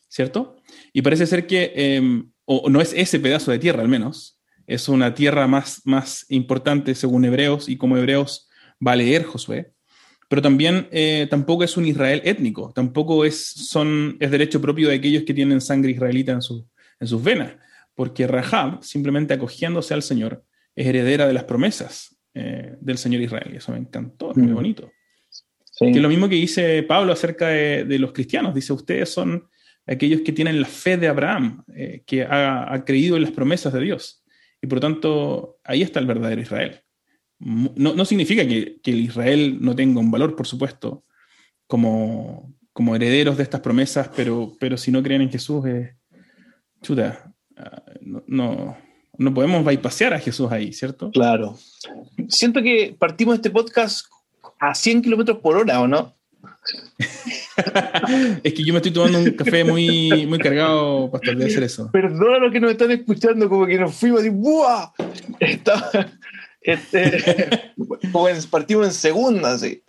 ¿cierto? 0.08 0.56
Y 0.94 1.02
parece 1.02 1.26
ser 1.26 1.48
que, 1.48 1.74
em, 1.76 2.32
o 2.46 2.70
no 2.70 2.80
es 2.80 2.94
ese 2.94 3.20
pedazo 3.20 3.52
de 3.52 3.60
tierra 3.60 3.82
al 3.82 3.90
menos, 3.90 4.40
es 4.68 4.88
una 4.88 5.14
tierra 5.14 5.48
más, 5.48 5.82
más 5.84 6.26
importante 6.30 6.96
según 6.96 7.26
Hebreos 7.26 7.68
y 7.68 7.76
como 7.76 7.98
Hebreos 7.98 8.48
va 8.86 8.94
a 8.94 8.96
leer 8.96 9.24
Josué, 9.24 9.73
pero 10.34 10.42
también 10.42 10.88
eh, 10.90 11.28
tampoco 11.30 11.64
es 11.64 11.78
un 11.78 11.86
Israel 11.86 12.20
étnico, 12.26 12.72
tampoco 12.74 13.24
es, 13.24 13.46
son, 13.46 14.18
es 14.20 14.32
derecho 14.32 14.60
propio 14.60 14.90
de 14.90 14.96
aquellos 14.96 15.22
que 15.26 15.34
tienen 15.36 15.62
sangre 15.62 15.92
israelita 15.92 16.32
en, 16.32 16.40
en 17.00 17.08
sus 17.08 17.24
venas, 17.24 17.54
porque 17.94 18.26
Rahab, 18.26 18.84
simplemente 18.84 19.36
acogiéndose 19.36 19.94
al 19.94 20.02
Señor, 20.02 20.44
es 20.76 20.88
heredera 20.88 21.28
de 21.28 21.34
las 21.34 21.44
promesas 21.44 22.18
eh, 22.34 22.74
del 22.82 22.98
Señor 22.98 23.22
Israel, 23.22 23.52
y 23.54 23.58
eso 23.58 23.74
me 23.74 23.78
encantó, 23.78 24.32
es 24.32 24.38
muy 24.38 24.54
mm. 24.54 24.56
bonito. 24.56 24.92
Que 25.78 25.92
es 25.92 25.98
lo 25.98 26.10
mismo 26.10 26.28
que 26.28 26.34
dice 26.34 26.82
Pablo 26.82 27.14
acerca 27.14 27.50
de, 27.50 27.86
de, 27.86 28.00
los 28.00 28.12
cristianos, 28.12 28.56
dice, 28.56 28.74
ustedes 28.74 29.10
son 29.10 29.48
aquellos 29.86 30.22
que 30.22 30.32
tienen 30.32 30.60
la 30.60 30.68
fe 30.68 30.98
de 30.98 31.10
Abraham, 31.10 31.64
eh, 31.76 32.02
que 32.08 32.24
ha, 32.24 32.84
creído 32.88 33.18
en 33.18 33.22
las 33.22 33.32
promesas 33.34 33.72
de 33.72 33.82
Dios. 33.82 34.24
Y 34.60 34.66
por 34.66 34.78
lo 34.78 34.82
tanto, 34.82 35.60
ahí 35.64 35.84
está 35.84 36.00
el 36.00 36.08
verdadero 36.08 36.42
Israel. 36.42 36.82
No, 37.46 38.06
significa 38.06 38.48
que, 38.48 38.80
el 38.84 39.00
Israel 39.02 39.58
no 39.60 39.76
tenga 39.76 40.00
un 40.00 40.12
valor, 40.12 40.36
por 40.36 40.48
supuesto, 40.48 41.04
como, 41.68 42.54
como 42.72 42.96
herederos 42.96 43.36
de 43.36 43.44
estas 43.44 43.62
promesas, 43.62 44.10
pero, 44.16 44.54
pero 44.60 44.78
si 44.78 44.92
no 44.92 45.04
creen 45.04 45.24
en 45.24 45.30
Jesús, 45.30 45.66
es 45.66 45.94
chuta, 46.82 47.34
ah, 47.58 47.84
no, 48.28 48.78
no, 49.18 49.34
podemos 49.34 49.66
bypassear 49.66 50.14
a 50.14 50.20
Jesús 50.20 50.52
ahí, 50.52 50.72
¿cierto? 50.72 51.12
Claro. 51.12 51.58
Siento 52.30 52.62
que 52.62 52.96
partimos 52.98 53.36
este 53.36 53.50
podcast 53.50 54.06
a 54.60 54.74
100 54.74 55.02
kilómetros 55.02 55.40
por 55.40 55.58
hora, 55.58 55.82
¿o 55.82 55.88
no? 55.88 56.16
es 58.44 58.54
que 58.54 58.64
yo 58.64 58.74
me 58.74 58.78
estoy 58.78 58.94
tomando 58.94 59.20
un 59.20 59.32
café 59.32 59.66
muy, 59.66 60.26
muy 60.28 60.40
cargado, 60.40 61.12
para 61.12 61.34
de 61.34 61.46
hacer 61.46 61.64
eso. 61.64 61.92
Perdona 61.92 62.38
a 62.38 62.40
los 62.40 62.54
que 62.54 62.60
nos 62.62 62.72
están 62.72 62.92
escuchando, 62.92 63.50
como 63.50 63.66
que 63.66 63.78
nos 63.78 63.94
fuimos 63.94 64.24
y 64.24 64.30
¡buah! 64.30 64.92
Este, 66.64 67.74
partimos 68.50 68.88
en 68.88 68.94
segunda, 68.94 69.58
sí. 69.58 69.84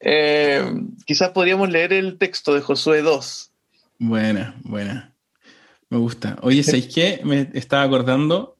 Eh, 0.00 0.62
quizás 1.04 1.30
podríamos 1.30 1.68
leer 1.70 1.92
el 1.92 2.18
texto 2.18 2.54
de 2.54 2.60
Josué 2.60 3.02
2. 3.02 3.50
Buena, 3.98 4.54
buena. 4.62 5.14
Me 5.90 5.98
gusta. 5.98 6.38
Oye, 6.42 6.62
¿sabéis 6.62 6.94
qué? 6.94 7.20
Me 7.24 7.50
estaba 7.54 7.82
acordando 7.82 8.56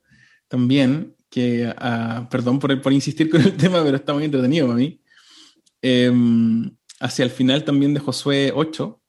también 0.49 1.15
que, 1.31 1.73
ah, 1.77 2.27
perdón 2.31 2.59
por, 2.59 2.81
por 2.81 2.93
insistir 2.93 3.31
con 3.31 3.41
el 3.43 3.53
tema, 3.57 3.83
pero 3.85 3.97
está 3.97 4.15
muy 4.15 4.25
entretenido 4.25 4.67
para 4.67 4.79
mí. 4.79 5.01
Eh, 5.83 6.11
hacia 7.01 7.25
el 7.25 7.31
final 7.31 7.65
también 7.65 7.95
de 7.95 8.01
Josué 8.01 8.53
8, 8.55 9.01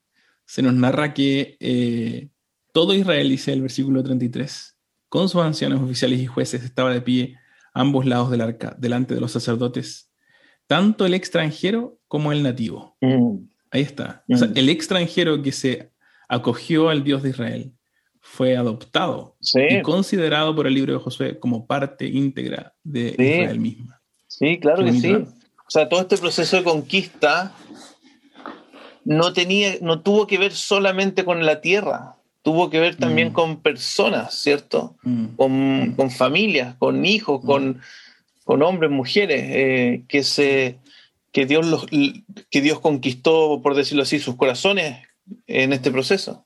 se 0.46 0.62
nos 0.62 0.74
narra 0.74 1.14
que 1.14 1.58
eh, 1.60 2.30
todo 2.74 2.94
Israel, 2.94 3.30
dice 3.30 3.54
el 3.54 3.62
versículo 3.62 4.04
33, 4.04 4.76
con 5.08 5.30
sus 5.30 5.42
ancianos 5.42 5.82
oficiales 5.82 6.20
y 6.20 6.28
jueces, 6.28 6.64
estaba 6.64 6.94
de 6.94 7.02
pie 7.02 7.38
ambos 7.80 8.06
lados 8.06 8.30
del 8.30 8.42
arca, 8.42 8.76
delante 8.78 9.16
de 9.16 9.22
los 9.22 9.32
sacerdotes, 9.32 10.12
tanto 10.68 11.06
el 11.06 11.14
extranjero 11.14 11.98
como 12.08 12.32
el 12.32 12.44
nativo. 12.44 12.98
Mm. 13.02 13.38
Ahí 13.72 13.82
está. 13.82 14.24
Mm. 14.28 14.44
el 14.56 14.70
extranjero 14.70 15.42
que 15.42 15.52
se 15.52 15.92
acogió 16.28 16.90
al 16.90 17.04
Dios 17.04 17.24
de 17.24 17.30
Israel 17.30 17.74
fue 18.20 18.58
adoptado 18.58 19.38
y 19.54 19.82
considerado 19.82 20.56
por 20.56 20.68
el 20.68 20.74
libro 20.74 20.94
de 20.94 21.00
Josué 21.00 21.40
como 21.40 21.66
parte 21.66 22.06
íntegra 22.06 22.76
de 22.84 23.16
Israel 23.18 23.60
misma. 23.60 24.02
Sí, 24.28 24.60
claro 24.60 24.84
que 24.84 24.94
sí. 24.94 25.14
O 25.14 25.72
sea, 25.72 25.88
todo 25.88 26.02
este 26.02 26.18
proceso 26.18 26.58
de 26.58 26.64
conquista 26.64 27.56
no, 29.06 29.34
tenía, 29.34 29.76
no 29.82 30.02
tuvo 30.02 30.28
que 30.28 30.38
ver 30.38 30.52
solamente 30.52 31.24
con 31.24 31.46
la 31.46 31.62
tierra, 31.62 32.18
tuvo 32.50 32.72
que 32.72 32.80
ver 32.80 32.96
también 32.96 33.30
mm. 33.30 33.34
con 33.34 33.62
personas, 33.62 34.34
¿cierto? 34.34 34.96
Mm. 35.04 35.28
Mm. 35.38 35.96
Con, 35.96 36.10
familias, 36.10 36.74
con 36.80 37.06
hijos, 37.06 37.46
con, 37.46 37.80
con 38.44 38.64
hombres, 38.64 38.90
mujeres, 38.90 39.44
eh, 39.50 40.02
que, 40.08 40.24
se, 40.24 40.80
que, 41.32 41.46
Dios 41.46 41.68
los, 41.68 41.86
que 41.86 42.62
Dios 42.62 42.80
conquistó, 42.80 43.62
por 43.62 43.76
decirlo 43.76 44.02
así, 44.02 44.18
sus 44.18 44.36
corazones 44.36 44.98
en 45.46 45.74
este 45.74 45.92
proceso. 45.92 46.44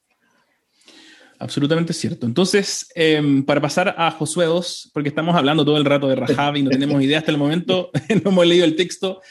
Absolutamente 1.39 1.93
cierto. 1.93 2.25
Entonces, 2.25 2.89
em, 2.93 3.45
para 3.45 3.61
pasar 3.61 3.95
a 3.97 4.11
Josué 4.11 4.45
2, 4.45 4.91
porque 4.93 5.07
estamos 5.07 5.37
hablando 5.37 5.63
todo 5.63 5.77
el 5.77 5.85
rato 5.85 6.09
de 6.09 6.17
Rahab 6.17 6.57
y 6.57 6.63
no 6.63 6.69
tenemos 6.69 7.01
idea 7.01 7.19
hasta 7.19 7.31
el 7.31 7.37
momento, 7.37 7.91
no 8.25 8.31
hemos 8.31 8.45
leído 8.45 8.65
el 8.65 8.75
texto, 8.75 9.21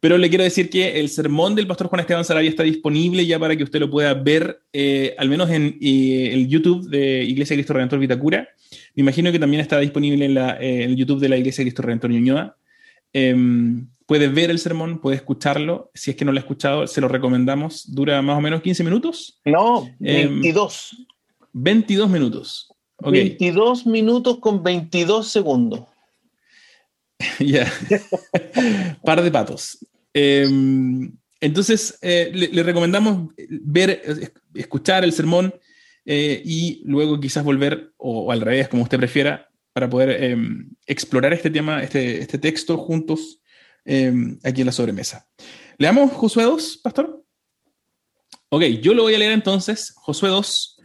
pero 0.00 0.18
le 0.18 0.28
quiero 0.28 0.44
decir 0.44 0.70
que 0.70 1.00
el 1.00 1.08
sermón 1.08 1.54
del 1.54 1.66
pastor 1.66 1.88
Juan 1.88 2.00
Esteban 2.00 2.24
Sarabia 2.24 2.50
está 2.50 2.62
disponible 2.62 3.26
ya 3.26 3.38
para 3.38 3.56
que 3.56 3.64
usted 3.64 3.80
lo 3.80 3.90
pueda 3.90 4.14
ver, 4.14 4.60
eh, 4.72 5.14
al 5.18 5.28
menos 5.28 5.50
en 5.50 5.78
eh, 5.80 6.30
el 6.32 6.48
YouTube 6.48 6.88
de 6.88 7.24
Iglesia 7.24 7.56
Cristo 7.56 7.72
Redentor 7.72 7.98
Vitacura. 7.98 8.48
Me 8.94 9.02
imagino 9.02 9.30
que 9.32 9.38
también 9.38 9.60
está 9.60 9.78
disponible 9.78 10.24
en, 10.24 10.36
eh, 10.38 10.84
el 10.84 10.96
YouTube 10.96 11.20
de 11.20 11.28
la 11.28 11.36
Iglesia 11.36 11.64
Cristo 11.64 11.82
Redentor 11.82 12.10
Ñuñoa. 12.10 12.56
Em, 13.12 13.88
puede 14.06 14.28
ver 14.28 14.50
el 14.50 14.58
sermón, 14.58 15.00
puede 15.00 15.16
escucharlo. 15.16 15.90
Si 15.94 16.10
es 16.10 16.16
que 16.16 16.24
no 16.24 16.32
lo 16.32 16.38
ha 16.38 16.40
escuchado, 16.40 16.86
se 16.86 17.00
lo 17.00 17.08
recomendamos. 17.08 17.92
Dura 17.94 18.20
más 18.22 18.38
o 18.38 18.40
menos 18.40 18.62
15 18.62 18.84
minutos. 18.84 19.40
No, 19.44 19.88
22. 19.98 20.96
Em, 20.98 21.06
22 21.52 22.10
minutos. 22.10 22.68
22 23.00 23.86
minutos 23.86 24.38
con 24.38 24.62
22 24.62 25.28
segundos. 25.28 25.80
Ya. 27.38 27.72
Par 29.04 29.22
de 29.22 29.30
patos. 29.30 29.78
Em, 30.12 31.12
entonces, 31.40 31.98
eh, 32.00 32.30
le, 32.32 32.62
recomendamos 32.62 33.32
ver, 33.36 34.32
escuchar 34.54 35.04
el 35.04 35.12
sermón 35.12 35.54
eh, 36.04 36.40
y 36.44 36.82
luego 36.84 37.20
quizás 37.20 37.44
volver, 37.44 37.92
o, 37.96 38.32
al 38.32 38.40
revés, 38.40 38.68
como 38.68 38.82
usted 38.82 38.98
prefiera, 38.98 39.48
para 39.72 39.90
poder 39.90 40.22
em, 40.22 40.70
explorar 40.86 41.34
este 41.34 41.50
tema, 41.50 41.82
este, 41.82 42.20
este 42.20 42.38
texto 42.38 42.78
juntos 42.78 43.40
em, 43.84 44.38
aquí 44.42 44.62
en 44.62 44.66
la 44.66 44.72
sobremesa. 44.72 45.28
¿Leamos 45.76 46.12
Josué 46.12 46.44
2, 46.44 46.78
pastor? 46.82 47.22
Ok, 48.48 48.62
yo 48.80 48.94
lo 48.94 49.02
voy 49.02 49.14
a 49.14 49.18
leer 49.18 49.32
entonces, 49.32 49.92
Josué 49.96 50.30
2, 50.30 50.78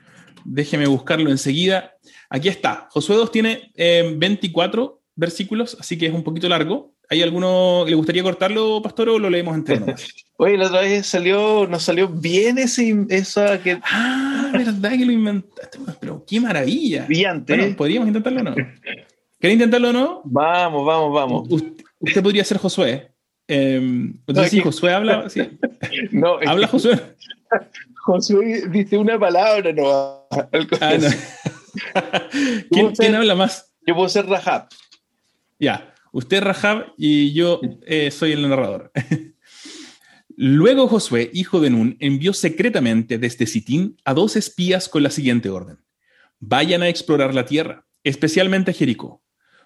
déjeme 0.44 0.88
buscarlo 0.88 1.30
enseguida. 1.30 1.94
Aquí 2.30 2.50
está, 2.50 2.88
Josué 2.90 3.16
2 3.16 3.32
tiene 3.32 3.72
24 3.78 5.01
versículos, 5.22 5.78
así 5.80 5.98
que 5.98 6.08
es 6.08 6.14
un 6.14 6.24
poquito 6.24 6.50
largo. 6.50 6.94
¿Hay 7.10 7.22
alguno 7.22 7.84
que 7.86 7.92
le 7.92 7.96
gustaría 7.96 8.24
cortarlo, 8.24 8.82
pastor, 8.82 9.10
o 9.10 9.20
lo 9.20 9.30
leemos 9.30 9.56
entero? 9.56 9.86
Oye, 10.38 10.58
la 10.58 10.68
otra 10.68 10.82
vez 10.82 11.06
salió, 11.06 11.68
nos 11.68 11.84
salió 11.84 12.10
bien 12.10 12.58
ese, 12.58 13.06
esa 13.10 13.62
que... 13.62 13.80
Ah, 13.84 14.52
verdad 14.52 14.92
que 14.92 15.06
lo 15.06 15.12
inventaste, 15.12 15.78
pero 16.00 16.26
qué 16.28 16.40
maravilla. 16.42 17.06
Brillante. 17.06 17.56
Bueno, 17.56 17.76
¿podríamos 17.78 18.08
intentarlo 18.08 18.42
o 18.42 18.44
no? 18.44 18.56
¿Quiere 19.40 19.54
intentarlo 19.54 19.90
o 19.90 19.94
no? 19.94 20.22
Vamos, 20.26 20.86
vamos, 20.86 21.14
vamos. 21.14 21.48
Usted, 22.00 22.24
podría 22.24 22.44
ser 22.44 22.58
Josué. 22.58 23.12
Eh, 23.48 23.76
entonces, 23.76 24.50
sí, 24.50 24.60
Josué 24.62 24.94
habla, 24.94 25.30
sí. 25.30 25.42
No, 26.12 26.40
¿Habla 26.46 26.68
Josué? 26.68 27.00
Josué 28.04 28.64
dice 28.70 28.98
una 28.98 29.20
palabra, 29.20 29.72
no. 29.72 30.28
Ah, 30.32 30.50
¿Quién, 32.72 32.96
¿Quién, 32.96 33.16
habla 33.16 33.36
más? 33.36 33.72
Yo 33.86 33.94
puedo 33.94 34.10
ser 34.10 34.26
Rahab. 34.26 34.68
Ya, 35.62 35.94
usted 36.12 36.38
es 36.38 36.44
Rahab 36.44 36.94
y 36.98 37.34
yo 37.34 37.62
eh, 37.86 38.10
soy 38.10 38.32
el 38.32 38.50
narrador. 38.50 38.92
Luego 40.36 40.88
Josué, 40.88 41.30
hijo 41.34 41.60
de 41.60 41.70
Nun, 41.70 41.98
envió 42.00 42.34
secretamente 42.34 43.20
desde 43.20 43.46
Sitín 43.46 43.96
a 44.04 44.16
dos 44.16 44.36
espías 44.36 44.90
con 44.90 45.04
la 45.04 45.12
siguiente 45.12 45.52
orden. 45.52 45.78
Vayan 46.40 46.82
a 46.82 46.90
explorar 46.90 47.36
la 47.36 47.46
tierra, 47.46 47.86
especialmente 48.04 48.74
Jericó. 48.74 49.22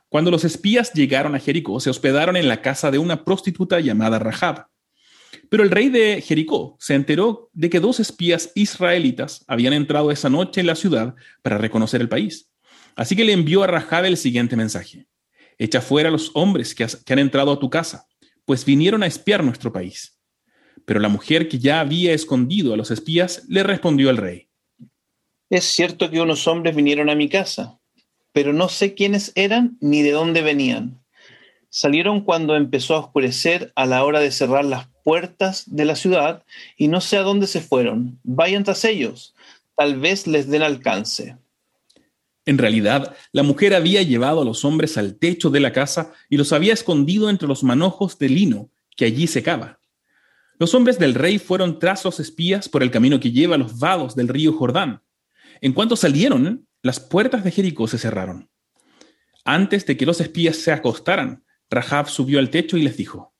Cuando 0.09 0.31
los 0.31 0.43
espías 0.43 0.91
llegaron 0.91 1.33
a 1.33 1.39
Jericó, 1.39 1.79
se 1.79 1.89
hospedaron 1.89 2.35
en 2.35 2.49
la 2.49 2.61
casa 2.61 2.91
de 2.91 2.97
una 2.97 3.23
prostituta 3.23 3.79
llamada 3.79 4.19
Rahab. 4.19 4.67
Pero 5.49 5.63
el 5.63 5.71
rey 5.71 5.87
de 5.87 6.21
Jericó 6.21 6.75
se 6.77 6.95
enteró 6.95 7.49
de 7.53 7.69
que 7.69 7.79
dos 7.79 8.01
espías 8.01 8.51
israelitas 8.53 9.45
habían 9.47 9.71
entrado 9.71 10.11
esa 10.11 10.29
noche 10.29 10.59
en 10.59 10.67
la 10.67 10.75
ciudad 10.75 11.15
para 11.41 11.57
reconocer 11.57 12.01
el 12.01 12.09
país. 12.09 12.51
Así 12.97 13.15
que 13.15 13.23
le 13.23 13.31
envió 13.31 13.63
a 13.63 13.67
Rahab 13.67 14.03
el 14.03 14.17
siguiente 14.17 14.57
mensaje. 14.57 15.07
Echa 15.57 15.81
fuera 15.81 16.09
a 16.09 16.11
los 16.11 16.31
hombres 16.33 16.75
que, 16.75 16.85
que 17.05 17.13
han 17.13 17.19
entrado 17.19 17.51
a 17.51 17.59
tu 17.59 17.69
casa, 17.69 18.07
pues 18.45 18.65
vinieron 18.65 19.03
a 19.03 19.07
espiar 19.07 19.43
nuestro 19.43 19.71
país. 19.71 20.19
Pero 20.85 20.99
la 20.99 21.09
mujer 21.09 21.47
que 21.47 21.59
ya 21.59 21.79
había 21.79 22.13
escondido 22.13 22.73
a 22.73 22.77
los 22.77 22.91
espías 22.91 23.43
le 23.47 23.63
respondió 23.63 24.09
al 24.09 24.17
rey. 24.17 24.49
Es 25.49 25.65
cierto 25.65 26.09
que 26.09 26.21
unos 26.21 26.47
hombres 26.47 26.75
vinieron 26.75 27.09
a 27.09 27.15
mi 27.15 27.29
casa, 27.29 27.79
pero 28.33 28.51
no 28.51 28.67
sé 28.67 28.93
quiénes 28.93 29.31
eran 29.35 29.77
ni 29.79 30.01
de 30.01 30.11
dónde 30.11 30.41
venían. 30.41 31.01
Salieron 31.69 32.21
cuando 32.21 32.55
empezó 32.55 32.95
a 32.95 32.99
oscurecer 32.99 33.71
a 33.75 33.85
la 33.85 34.03
hora 34.03 34.19
de 34.19 34.31
cerrar 34.31 34.65
las 34.65 34.87
puertas 35.03 35.63
de 35.67 35.85
la 35.85 35.95
ciudad 35.95 36.43
y 36.77 36.87
no 36.87 36.99
sé 36.99 37.17
a 37.17 37.21
dónde 37.21 37.47
se 37.47 37.61
fueron. 37.61 38.19
Vayan 38.23 38.63
tras 38.63 38.85
ellos, 38.85 39.35
tal 39.75 39.99
vez 39.99 40.25
les 40.25 40.49
den 40.49 40.63
alcance. 40.63 41.37
En 42.45 42.57
realidad, 42.57 43.15
la 43.31 43.43
mujer 43.43 43.73
había 43.73 44.03
llevado 44.03 44.41
a 44.41 44.45
los 44.45 44.63
hombres 44.65 44.97
al 44.97 45.17
techo 45.17 45.49
de 45.49 45.59
la 45.59 45.73
casa 45.73 46.13
y 46.29 46.37
los 46.37 46.53
había 46.53 46.73
escondido 46.73 47.29
entre 47.29 47.47
los 47.47 47.63
manojos 47.63 48.19
de 48.19 48.29
lino 48.29 48.69
que 48.95 49.05
allí 49.05 49.27
secaba. 49.27 49.79
Los 50.57 50.73
hombres 50.73 50.99
del 50.99 51.15
rey 51.15 51.39
fueron 51.39 51.79
tras 51.79 52.05
los 52.05 52.19
espías 52.19 52.69
por 52.69 52.83
el 52.83 52.91
camino 52.91 53.19
que 53.19 53.31
lleva 53.31 53.55
a 53.55 53.57
los 53.57 53.79
vados 53.79 54.15
del 54.15 54.27
río 54.27 54.53
Jordán. 54.53 55.01
En 55.59 55.73
cuanto 55.73 55.95
salieron, 55.95 56.67
las 56.81 56.99
puertas 56.99 57.43
de 57.43 57.51
Jericó 57.51 57.87
se 57.87 57.97
cerraron. 57.97 58.49
Antes 59.43 59.85
de 59.85 59.97
que 59.97 60.05
los 60.05 60.21
espías 60.21 60.57
se 60.57 60.71
acostaran, 60.71 61.43
Rahab 61.69 62.09
subió 62.09 62.39
al 62.39 62.51
techo 62.51 62.77
y 62.77 62.83
les 62.83 62.95
dijo: 62.95 63.33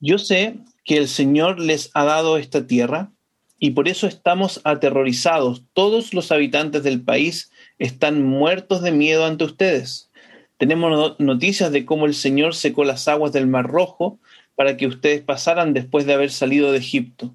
Yo 0.00 0.18
sé 0.18 0.60
que 0.84 0.96
el 0.98 1.08
Señor 1.08 1.58
les 1.58 1.90
ha 1.94 2.04
dado 2.04 2.36
esta 2.36 2.66
tierra 2.66 3.12
y 3.58 3.70
por 3.70 3.88
eso 3.88 4.06
estamos 4.06 4.60
aterrorizados. 4.64 5.64
Todos 5.72 6.14
los 6.14 6.30
habitantes 6.30 6.82
del 6.82 7.02
país 7.02 7.50
están 7.78 8.22
muertos 8.22 8.82
de 8.82 8.92
miedo 8.92 9.24
ante 9.24 9.44
ustedes. 9.44 10.10
Tenemos 10.58 11.16
noticias 11.18 11.70
de 11.70 11.84
cómo 11.84 12.06
el 12.06 12.14
Señor 12.14 12.54
secó 12.54 12.84
las 12.84 13.08
aguas 13.08 13.32
del 13.32 13.46
Mar 13.46 13.66
Rojo 13.66 14.18
para 14.54 14.76
que 14.76 14.86
ustedes 14.86 15.20
pasaran 15.20 15.74
después 15.74 16.06
de 16.06 16.14
haber 16.14 16.30
salido 16.30 16.72
de 16.72 16.78
Egipto. 16.78 17.34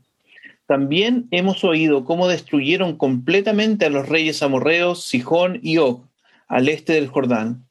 También 0.65 1.27
hemos 1.31 1.63
oído 1.63 2.05
cómo 2.05 2.27
destruyeron 2.27 2.97
completamente 2.97 3.85
a 3.85 3.89
los 3.89 4.07
reyes 4.09 4.41
amorreos 4.41 5.03
Sijón 5.03 5.59
y 5.61 5.77
Og, 5.77 6.05
al 6.47 6.69
este 6.69 6.93
del 6.93 7.07
Jordán. 7.07 7.65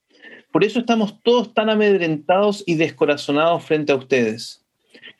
Por 0.53 0.65
eso 0.65 0.81
estamos 0.81 1.21
todos 1.23 1.55
tan 1.55 1.71
amedrentados 1.71 2.63
y 2.67 2.75
descorazonados 2.75 3.65
frente 3.65 3.93
a 3.93 3.97
ustedes. 3.97 4.65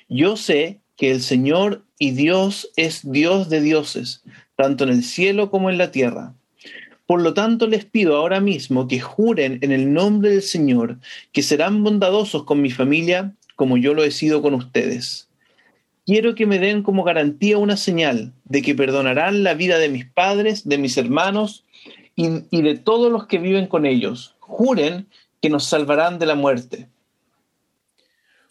Yo 0.09 0.37
sé 0.37 0.81
que 0.97 1.11
el 1.11 1.23
Señor 1.23 1.85
y 1.99 2.11
Dios 2.11 2.71
es 2.77 3.11
Dios 3.11 3.49
de 3.49 3.61
dioses, 3.61 4.23
tanto 4.57 4.85
en 4.85 4.91
el 4.91 5.03
cielo 5.03 5.51
como 5.51 5.71
en 5.71 5.79
la 5.79 5.91
tierra. 5.91 6.35
Por 7.11 7.23
lo 7.23 7.35
tanto, 7.35 7.67
les 7.67 7.85
pido 7.85 8.15
ahora 8.15 8.39
mismo 8.39 8.87
que 8.87 9.01
juren 9.01 9.59
en 9.63 9.73
el 9.73 9.93
nombre 9.93 10.31
del 10.31 10.43
Señor 10.43 11.01
que 11.33 11.43
serán 11.43 11.83
bondadosos 11.83 12.45
con 12.45 12.63
mi 12.63 12.71
familia 12.71 13.35
como 13.57 13.77
yo 13.77 13.95
lo 13.95 14.05
he 14.05 14.13
sido 14.13 14.43
con 14.43 14.55
ustedes. 14.55 15.29
Quiero 16.07 16.37
que 16.37 16.47
me 16.47 16.61
den 16.61 16.85
como 16.85 17.03
garantía 17.03 17.59
una 17.59 17.77
señal 17.77 18.33
de 18.45 18.63
que 18.63 18.77
perdonarán 18.77 19.43
la 19.43 19.55
vida 19.55 19.79
de 19.79 19.89
mis 19.89 20.07
padres, 20.07 20.69
de 20.69 20.79
mis 20.79 20.97
hermanos 20.99 21.65
y, 22.15 22.63
de 22.63 22.79
todos 22.79 23.11
los 23.11 23.27
que 23.27 23.39
viven 23.39 23.67
con 23.67 23.87
ellos. 23.87 24.37
Juren 24.39 25.09
que 25.43 25.51
nos 25.51 25.65
salvarán 25.65 26.21
de 26.21 26.27
la 26.27 26.37
muerte. 26.37 26.87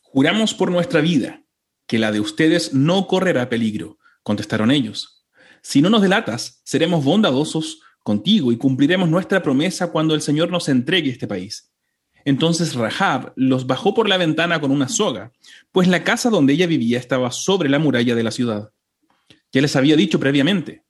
Juramos 0.01 0.53
por 0.53 0.69
nuestra 0.69 0.99
vida 0.99 1.43
que 1.87 1.97
la 1.97 2.11
de 2.11 2.19
ustedes 2.19 2.73
no 2.73 3.07
correrá 3.07 3.47
peligro, 3.47 3.99
contestaron 4.21 4.69
ellos. 4.69 5.23
Si 5.61 5.81
no 5.81 5.89
nos 5.89 6.01
delatas, 6.01 6.59
seremos 6.65 7.05
bondadosos 7.05 7.83
contigo 8.03 8.51
y 8.51 8.57
cumpliremos 8.57 9.09
nuestra 9.09 9.41
promesa 9.41 9.91
cuando 9.91 10.15
el 10.15 10.21
Señor 10.21 10.51
nos 10.51 10.69
entregue 10.69 11.11
este 11.11 11.27
país. 11.27 11.71
Entonces 12.25 12.75
Rahab 12.75 13.33
los 13.35 13.65
bajó 13.65 13.93
por 13.93 14.09
la 14.09 14.17
ventana 14.17 14.59
con 14.59 14.71
una 14.71 14.89
soga, 14.89 15.31
pues 15.71 15.87
la 15.87 16.03
casa 16.03 16.29
donde 16.29 16.53
ella 16.53 16.67
vivía 16.67 16.99
estaba 16.99 17.31
sobre 17.31 17.69
la 17.69 17.79
muralla 17.79 18.15
de 18.15 18.23
la 18.23 18.31
ciudad. 18.31 18.71
Ya 19.51 19.61
les 19.61 19.75
había 19.75 19.95
dicho 19.95 20.19
previamente. 20.19 20.83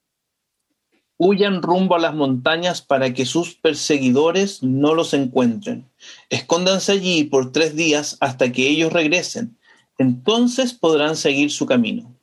Huyan 1.17 1.61
rumbo 1.61 1.95
a 1.95 1.99
las 1.99 2.15
montañas 2.15 2.81
para 2.81 3.13
que 3.13 3.25
sus 3.25 3.55
perseguidores 3.55 4.63
no 4.63 4.95
los 4.95 5.13
encuentren. 5.13 5.89
Escóndanse 6.29 6.93
allí 6.93 7.25
por 7.25 7.51
tres 7.51 7.75
días 7.75 8.17
hasta 8.21 8.51
que 8.51 8.67
ellos 8.67 8.93
regresen. 8.93 9.57
Entonces 9.97 10.73
podrán 10.73 11.17
seguir 11.17 11.51
su 11.51 11.65
camino. 11.65 12.15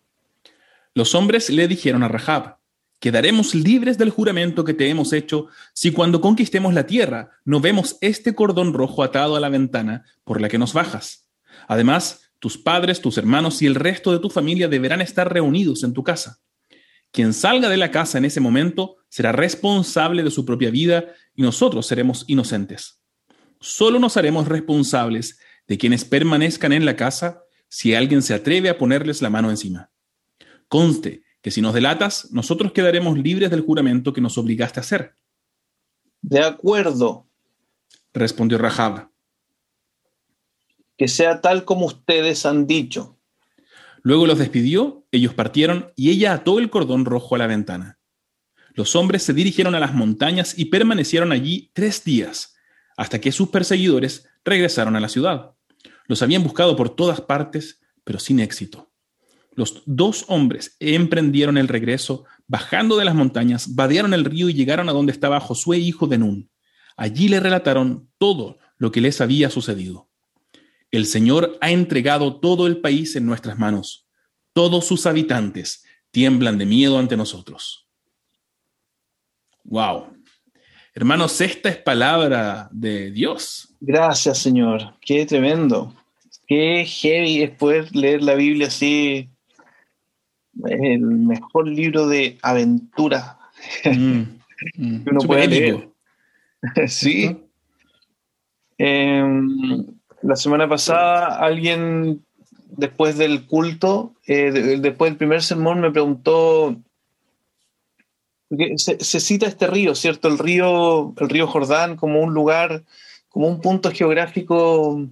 Los 0.95 1.15
hombres 1.15 1.51
le 1.51 1.69
dijeron 1.69 2.03
a 2.03 2.09
Rahab, 2.09 2.57
Quedaremos 2.99 3.55
libres 3.55 3.99
del 3.99 4.11
juramento 4.11 4.65
que 4.65 4.75
te 4.75 4.89
hemos 4.89 5.13
hecho 5.13 5.49
si 5.75 5.93
cuando 5.93 6.21
conquistemos 6.21 6.73
la 6.73 6.87
tierra 6.87 7.31
no 7.45 7.61
vemos 7.61 7.99
este 8.01 8.35
cordón 8.35 8.73
rojo 8.73 9.03
atado 9.03 9.37
a 9.37 9.41
la 9.41 9.51
ventana 9.51 10.05
por 10.25 10.41
la 10.41 10.49
que 10.49 10.59
nos 10.59 10.73
bajas. 10.73 11.29
Además, 11.69 12.31
tus 12.39 12.57
padres, 12.57 13.01
tus 13.01 13.19
hermanos 13.19 13.61
y 13.61 13.67
el 13.67 13.75
resto 13.75 14.13
de 14.13 14.19
tu 14.19 14.31
familia 14.31 14.69
deberán 14.69 15.01
estar 15.01 15.33
reunidos 15.33 15.85
en 15.85 15.93
tu 15.93 16.03
casa. 16.03 16.41
Quien 17.11 17.33
salga 17.33 17.69
de 17.69 17.77
la 17.77 17.91
casa 17.91 18.19
en 18.19 18.25
ese 18.25 18.41
momento 18.41 18.97
será 19.09 19.33
responsable 19.33 20.23
de 20.23 20.31
su 20.31 20.45
propia 20.45 20.71
vida 20.71 21.07
y 21.35 21.43
nosotros 21.43 21.87
seremos 21.87 22.25
inocentes. 22.27 23.01
Solo 23.61 23.99
nos 23.99 24.17
haremos 24.17 24.49
responsables 24.49 25.39
de 25.67 25.79
quienes 25.79 26.05
permanezcan 26.05 26.73
en 26.73 26.85
la 26.85 26.97
casa 26.97 27.43
si 27.69 27.95
alguien 27.95 28.23
se 28.23 28.35
atreve 28.35 28.69
a 28.69 28.79
ponerles 28.79 29.23
la 29.23 29.31
mano 29.31 29.51
encima. 29.51 29.91
Conste 30.69 31.23
que 31.47 31.53
si 31.53 31.61
nos 31.61 31.75
delatas, 31.75 32.33
nosotros 32.33 32.73
quedaremos 32.73 33.17
libres 33.17 33.53
del 33.53 33.61
juramento 33.61 34.13
que 34.13 34.21
nos 34.21 34.37
obligaste 34.37 34.81
a 34.81 34.83
hacer. 34.83 35.15
De 36.21 36.41
acuerdo, 36.41 37.29
respondió 38.13 38.59
Rahab. 38.59 39.11
Que 40.97 41.07
sea 41.07 41.41
tal 41.41 41.65
como 41.65 41.87
ustedes 41.87 42.47
han 42.47 42.67
dicho. 42.67 43.21
Luego 44.03 44.27
los 44.27 44.39
despidió, 44.39 45.07
ellos 45.13 45.35
partieron 45.35 45.93
y 45.95 46.11
ella 46.11 46.33
ató 46.33 46.59
el 46.59 46.69
cordón 46.69 47.05
rojo 47.05 47.37
a 47.37 47.39
la 47.39 47.47
ventana. 47.47 48.01
Los 48.75 48.97
hombres 48.97 49.23
se 49.23 49.33
dirigieron 49.33 49.77
a 49.77 49.81
las 49.81 49.95
montañas 49.95 50.59
y 50.59 50.65
permanecieron 50.65 51.31
allí 51.31 51.71
tres 51.75 52.03
días, 52.03 52.57
hasta 52.97 53.21
que 53.21 53.31
sus 53.31 53.51
perseguidores 53.51 54.29
regresaron 54.45 54.97
a 54.97 55.01
la 55.01 55.09
ciudad. 55.09 55.53
Los 56.09 56.23
habían 56.23 56.43
buscado 56.43 56.75
por 56.75 56.97
todas 56.97 57.21
partes, 57.21 57.81
pero 58.03 58.19
sin 58.19 58.41
éxito. 58.41 58.86
Los 59.57 59.83
dos 59.87 60.27
hombres 60.29 60.77
emprendieron 60.81 61.57
el 61.57 61.67
regreso, 61.67 62.27
bajando 62.47 62.99
de 62.99 63.07
las 63.07 63.15
montañas, 63.15 63.75
vadearon 63.75 64.13
el 64.13 64.27
río 64.27 64.51
y 64.51 64.55
llegaron 64.55 64.91
a 64.91 64.93
donde 64.93 65.13
estaba 65.13 65.41
Josué, 65.41 65.79
hijo 65.79 66.07
de 66.07 66.19
Nun. 66.19 66.51
Allí 66.95 67.29
le 67.29 67.41
relataron 67.41 68.11
todo 68.19 68.59
lo 68.77 68.93
que 68.93 69.01
les 69.01 69.23
había 69.23 69.49
sucedido. 69.49 70.11
El 70.91 71.07
Señor 71.07 71.57
ha 71.63 71.71
entregado 71.71 72.39
todo 72.39 72.67
el 72.67 72.83
país 72.83 73.17
en 73.17 73.25
nuestras 73.25 73.59
manos. 73.59 74.07
Todos 74.53 74.87
sus 74.87 75.07
habitantes 75.07 75.85
tiemblan 76.11 76.59
de 76.59 76.67
miedo 76.67 76.99
ante 76.99 77.17
nosotros. 77.17 77.89
Wow. 79.65 80.09
Hermanos, 80.93 81.41
esta 81.41 81.71
es 81.71 81.79
palabra 81.79 82.69
de 82.73 83.11
Dios. 83.11 83.75
Gracias, 83.81 84.37
Señor. 84.37 84.95
Qué 85.01 85.25
tremendo. 85.25 85.95
Qué 86.47 86.85
heavy 86.85 87.43
es 87.43 87.51
poder 87.53 87.97
leer 87.97 88.23
la 88.23 88.35
Biblia 88.35 88.67
así 88.67 89.31
el 90.65 91.01
mejor 91.01 91.69
libro 91.69 92.07
de 92.07 92.39
aventura 92.43 93.39
mm, 93.85 94.23
mm. 94.77 95.05
que 95.05 95.11
uno 95.11 95.21
puede 95.21 95.49
leer. 95.49 95.89
sí. 96.89 97.37
Em, 98.79 99.87
la 100.23 100.37
semana 100.37 100.69
pasada 100.69 101.39
alguien, 101.39 102.25
después 102.71 103.17
del 103.17 103.47
culto, 103.47 104.15
eh, 104.27 104.79
después 104.81 105.11
del 105.11 105.19
primer 105.19 105.43
sermón, 105.43 105.81
me 105.81 105.91
preguntó, 105.91 106.77
se, 108.77 109.01
se, 109.01 109.21
cita 109.21 109.47
este 109.47 109.67
río, 109.67 109.95
¿cierto? 109.95 110.29
El 110.29 110.39
río, 110.39 111.15
el 111.19 111.29
río 111.29 111.47
Jordán 111.47 111.97
como 111.97 112.21
un 112.21 112.35
lugar, 112.35 112.85
como 113.29 113.49
un 113.49 113.61
punto 113.61 113.91
geográfico 113.91 115.09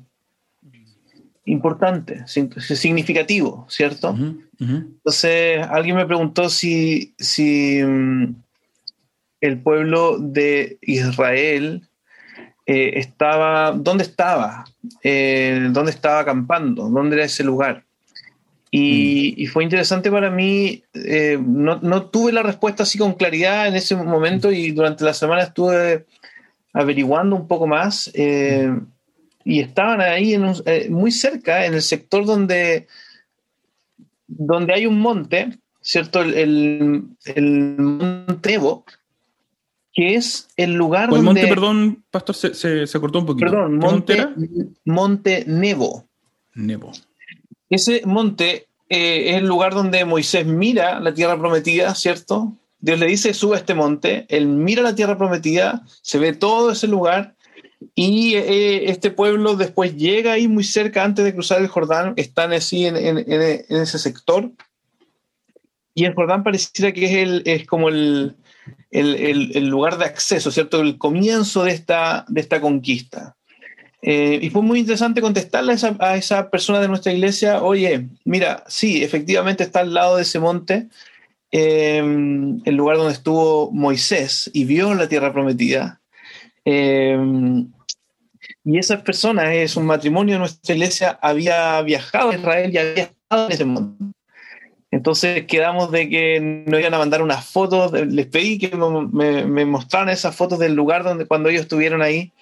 importante, 1.47 2.25
significativo, 2.27 3.67
¿cierto? 3.69 4.17
Entonces, 4.59 5.67
alguien 5.69 5.97
me 5.97 6.07
preguntó 6.07 6.49
si, 6.49 7.15
si 7.19 7.83
mm, 7.83 8.35
el 9.41 9.61
pueblo 9.61 10.19
de 10.19 10.79
Israel 10.81 11.87
eh, 12.67 12.93
estaba, 12.97 13.73
¿dónde 13.73 14.05
estaba? 14.05 14.65
Eh, 15.03 15.69
¿Dónde 15.71 15.91
estaba 15.91 16.21
acampando? 16.21 16.89
¿Dónde 16.89 17.17
era 17.17 17.27
ese 17.27 17.45
lugar? 17.45 17.85
Y, 18.71 19.37
mm. 19.47 19.53
fue 19.53 19.65
interesante 19.65 20.11
para 20.11 20.31
mí, 20.31 20.83
eh, 20.95 21.39
no, 21.41 21.79
no, 21.83 22.07
tuve 22.07 22.33
la 22.33 22.43
respuesta 22.43 22.85
así 22.85 22.97
con 22.97 23.15
claridad 23.15 23.69
en 23.69 23.77
ese 23.77 23.95
momento 23.97 24.51
y 24.51 24.71
durante 24.71 25.05
la 25.05 25.13
semana 25.13 25.43
estuve 25.43 26.07
averiguando 26.73 27.37
un 27.37 27.47
poco 27.47 27.67
más. 27.67 28.11
Y 29.45 29.61
estaban 29.61 30.01
ahí 30.01 30.35
en 30.35 30.53
eh, 30.67 30.89
muy 30.91 31.11
cerca, 31.11 31.67
en 31.67 31.75
el 31.75 31.83
sector 31.83 32.25
donde 32.25 32.87
donde 34.27 34.75
hay 34.75 34.87
un 34.87 34.99
monte, 34.99 35.59
¿cierto? 35.81 36.23
El, 36.23 37.17
el, 37.25 37.77
monte 37.79 38.55
Evo, 38.55 38.85
que 39.93 40.15
es 40.15 40.49
el 40.57 40.75
lugar 40.75 41.11
donde... 41.11 41.19
El 41.19 41.25
monte, 41.25 41.47
perdón, 41.47 42.05
pastor, 42.11 42.35
se, 42.35 42.87
se, 42.87 43.01
cortó 43.01 43.21
un 43.21 43.27
poquito. 43.27 43.51
Perdón, 43.51 43.79
monte, 43.79 44.27
monte 44.85 45.45
Nebo. 45.47 46.07
Nebo. 46.55 46.93
Ese 47.69 48.03
monte 48.05 48.69
eh, 48.89 49.31
es 49.31 49.37
el 49.37 49.47
lugar 49.47 49.75
donde 49.75 50.05
Moisés 50.05 50.47
mira 50.47 51.01
la 51.01 51.15
tierra 51.15 51.39
prometida, 51.39 51.95
¿cierto? 51.95 52.57
Dios 52.79 52.99
le 52.99 53.07
dice, 53.07 53.33
sube 53.33 53.57
a 53.57 53.61
este 53.61 53.75
monte, 53.75 54.27
él 54.29 54.47
mira 54.47 54.83
la 54.83 54.95
tierra 54.95 55.17
prometida, 55.17 55.83
se 56.03 56.19
ve 56.19 56.35
todo 56.35 56.73
ese 56.73 56.87
lugar, 56.87 57.34
y 57.95 58.35
eh, 58.35 58.91
este 58.91 59.11
pueblo 59.11 59.57
después 59.57 59.97
llega 59.97 60.33
ahí 60.33 60.49
muy 60.49 60.65
cerca 60.65 61.05
antes 61.05 61.25
de 61.25 61.33
cruzar 61.33 61.61
el 61.61 61.69
Jordán, 61.69 62.15
están 62.17 62.53
así 62.53 62.87
en, 62.87 62.97
ese 62.97 63.99
sector, 63.99 64.51
y 65.95 66.05
el 66.05 66.15
Jordán 66.15 66.43
pareciera 66.43 66.93
que 66.93 67.05
es, 67.05 67.13
el, 67.13 67.43
es 67.47 67.67
como 67.67 67.89
el, 67.89 68.37
lugar 68.91 69.99
de 69.99 70.05
acceso, 70.05 70.51
¿cierto? 70.51 70.81
El 70.81 70.99
comienzo 70.99 71.65
de 71.65 71.73
esta, 71.73 72.25
de 72.29 72.41
esta 72.41 72.61
conquista. 72.61 73.37
Eh, 74.03 74.39
y 74.43 74.51
fue 74.51 74.63
muy 74.63 74.81
interesante 74.81 75.21
contestarle 75.21 75.73
a 75.73 75.75
esa, 75.77 75.97
a 75.99 76.17
esa, 76.17 76.51
persona 76.51 76.81
de 76.81 76.89
nuestra 76.89 77.13
iglesia, 77.13 77.63
oye, 77.63 78.09
mira, 78.25 78.65
sí, 78.69 79.03
efectivamente 79.03 79.65
está 79.65 79.81
al 79.81 79.95
lado 79.95 80.17
de 80.17 80.23
ese 80.23 80.39
monte, 80.39 80.89
eh, 81.51 81.99
el 81.99 82.75
lugar 82.75 82.97
donde 82.97 83.13
estuvo 83.13 83.71
Moisés 83.71 84.51
y 84.53 84.65
vio 84.65 84.93
la 84.95 85.09
tierra 85.09 85.33
prometida. 85.33 86.01
Eh, 86.65 87.19
y 88.65 88.79
esa 88.79 89.03
persona 89.03 89.55
es 89.55 89.77
un 89.77 89.87
matrimonio 89.87 90.35
de 90.35 90.39
nuestra 90.41 90.75
iglesia, 90.75 91.19
había 91.21 91.81
viajado 91.83 92.31
a 92.31 92.35
Israel 92.35 92.71
y 92.73 92.79
había 92.79 93.03
estado 93.05 93.47
en 93.47 93.53
ese 93.53 93.65
monte. 93.65 94.05
Entonces 94.91 95.45
quedamos 95.47 95.91
de 95.91 96.09
que 96.09 96.41
nos 96.41 96.81
iban 96.81 96.95
a 96.95 96.99
mandar 96.99 97.21
unas 97.21 97.45
fotos, 97.45 97.93
les 97.93 98.27
pedí 98.27 98.59
que 98.59 98.77
me, 98.77 99.45
me 99.45 99.65
mostraran 99.65 100.09
esas 100.09 100.37
fotos 100.37 100.59
del 100.59 100.75
lugar 100.75 101.03
donde 101.03 101.27
cuando 101.27 101.49
ellos 101.49 101.63
estuvieron 101.63 102.01
ahí 102.01 102.33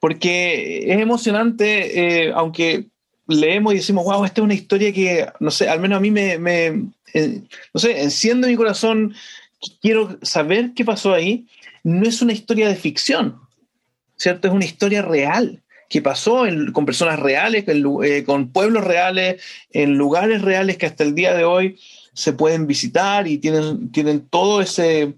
porque 0.00 0.92
es 0.92 1.00
emocionante, 1.00 2.26
eh, 2.26 2.32
aunque 2.34 2.86
leemos 3.26 3.72
y 3.72 3.76
decimos, 3.76 4.04
wow, 4.04 4.24
esta 4.24 4.40
es 4.40 4.44
una 4.44 4.54
historia 4.54 4.92
que, 4.92 5.26
no 5.40 5.50
sé, 5.50 5.68
al 5.68 5.80
menos 5.80 5.98
a 5.98 6.00
mí 6.00 6.10
me, 6.10 6.34
eh, 7.14 7.42
no 7.74 7.80
sé, 7.80 8.02
enciende 8.02 8.48
mi 8.48 8.56
corazón, 8.56 9.14
quiero 9.80 10.18
saber 10.22 10.72
qué 10.74 10.84
pasó 10.84 11.12
ahí. 11.12 11.46
No 11.84 12.08
es 12.08 12.22
una 12.22 12.32
historia 12.32 12.68
de 12.68 12.76
ficción, 12.76 13.40
¿cierto? 14.16 14.48
Es 14.48 14.54
una 14.54 14.64
historia 14.64 15.02
real 15.02 15.62
que 15.88 16.02
pasó 16.02 16.44
con 16.72 16.84
personas 16.84 17.18
reales, 17.18 17.64
eh, 17.66 18.24
con 18.24 18.52
pueblos 18.52 18.84
reales, 18.84 19.42
en 19.70 19.96
lugares 19.96 20.42
reales 20.42 20.76
que 20.76 20.86
hasta 20.86 21.04
el 21.04 21.14
día 21.14 21.34
de 21.34 21.44
hoy 21.44 21.78
se 22.12 22.32
pueden 22.32 22.66
visitar 22.66 23.26
y 23.26 23.38
tienen, 23.38 23.90
tienen 23.90 24.28
todo 24.28 24.60
ese, 24.60 25.14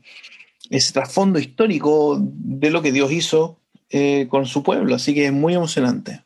ese 0.68 0.92
trasfondo 0.92 1.38
histórico 1.38 2.18
de 2.20 2.70
lo 2.70 2.82
que 2.82 2.92
Dios 2.92 3.10
hizo 3.10 3.58
eh, 3.90 4.26
con 4.28 4.46
su 4.46 4.62
pueblo, 4.62 4.94
así 4.94 5.14
que 5.14 5.26
es 5.26 5.32
muy 5.32 5.54
emocionante. 5.54 6.22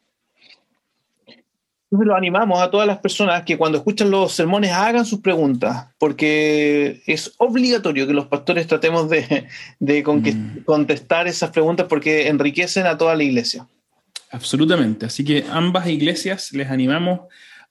Entonces 1.95 2.09
lo 2.09 2.17
animamos 2.17 2.61
a 2.61 2.73
todas 2.73 2.89
las 2.89 2.99
personas 2.99 3.45
que 3.45 3.57
cuando 3.57 3.79
escuchan 3.79 4.11
los 4.11 4.33
sermones 4.33 4.73
hagan 4.73 5.07
sus 5.07 5.21
preguntas, 5.21 5.87
porque 5.97 7.01
es 7.07 7.35
obligatorio 7.39 8.05
que 8.05 8.13
los 8.13 8.27
pastores 8.27 8.67
tratemos 8.67 9.09
de, 9.09 9.49
mm. 9.79 10.65
contestar 10.65 11.29
esas 11.29 11.51
preguntas 11.51 11.87
porque 11.89 12.27
enriquecen 12.27 12.87
a 12.87 12.99
toda 12.99 13.15
la 13.15 13.23
iglesia. 13.23 13.69
Absolutamente, 14.33 15.07
así 15.07 15.23
que 15.23 15.45
ambas 15.49 15.87
iglesias 15.87 16.53
les 16.53 16.69
animamos 16.69 17.21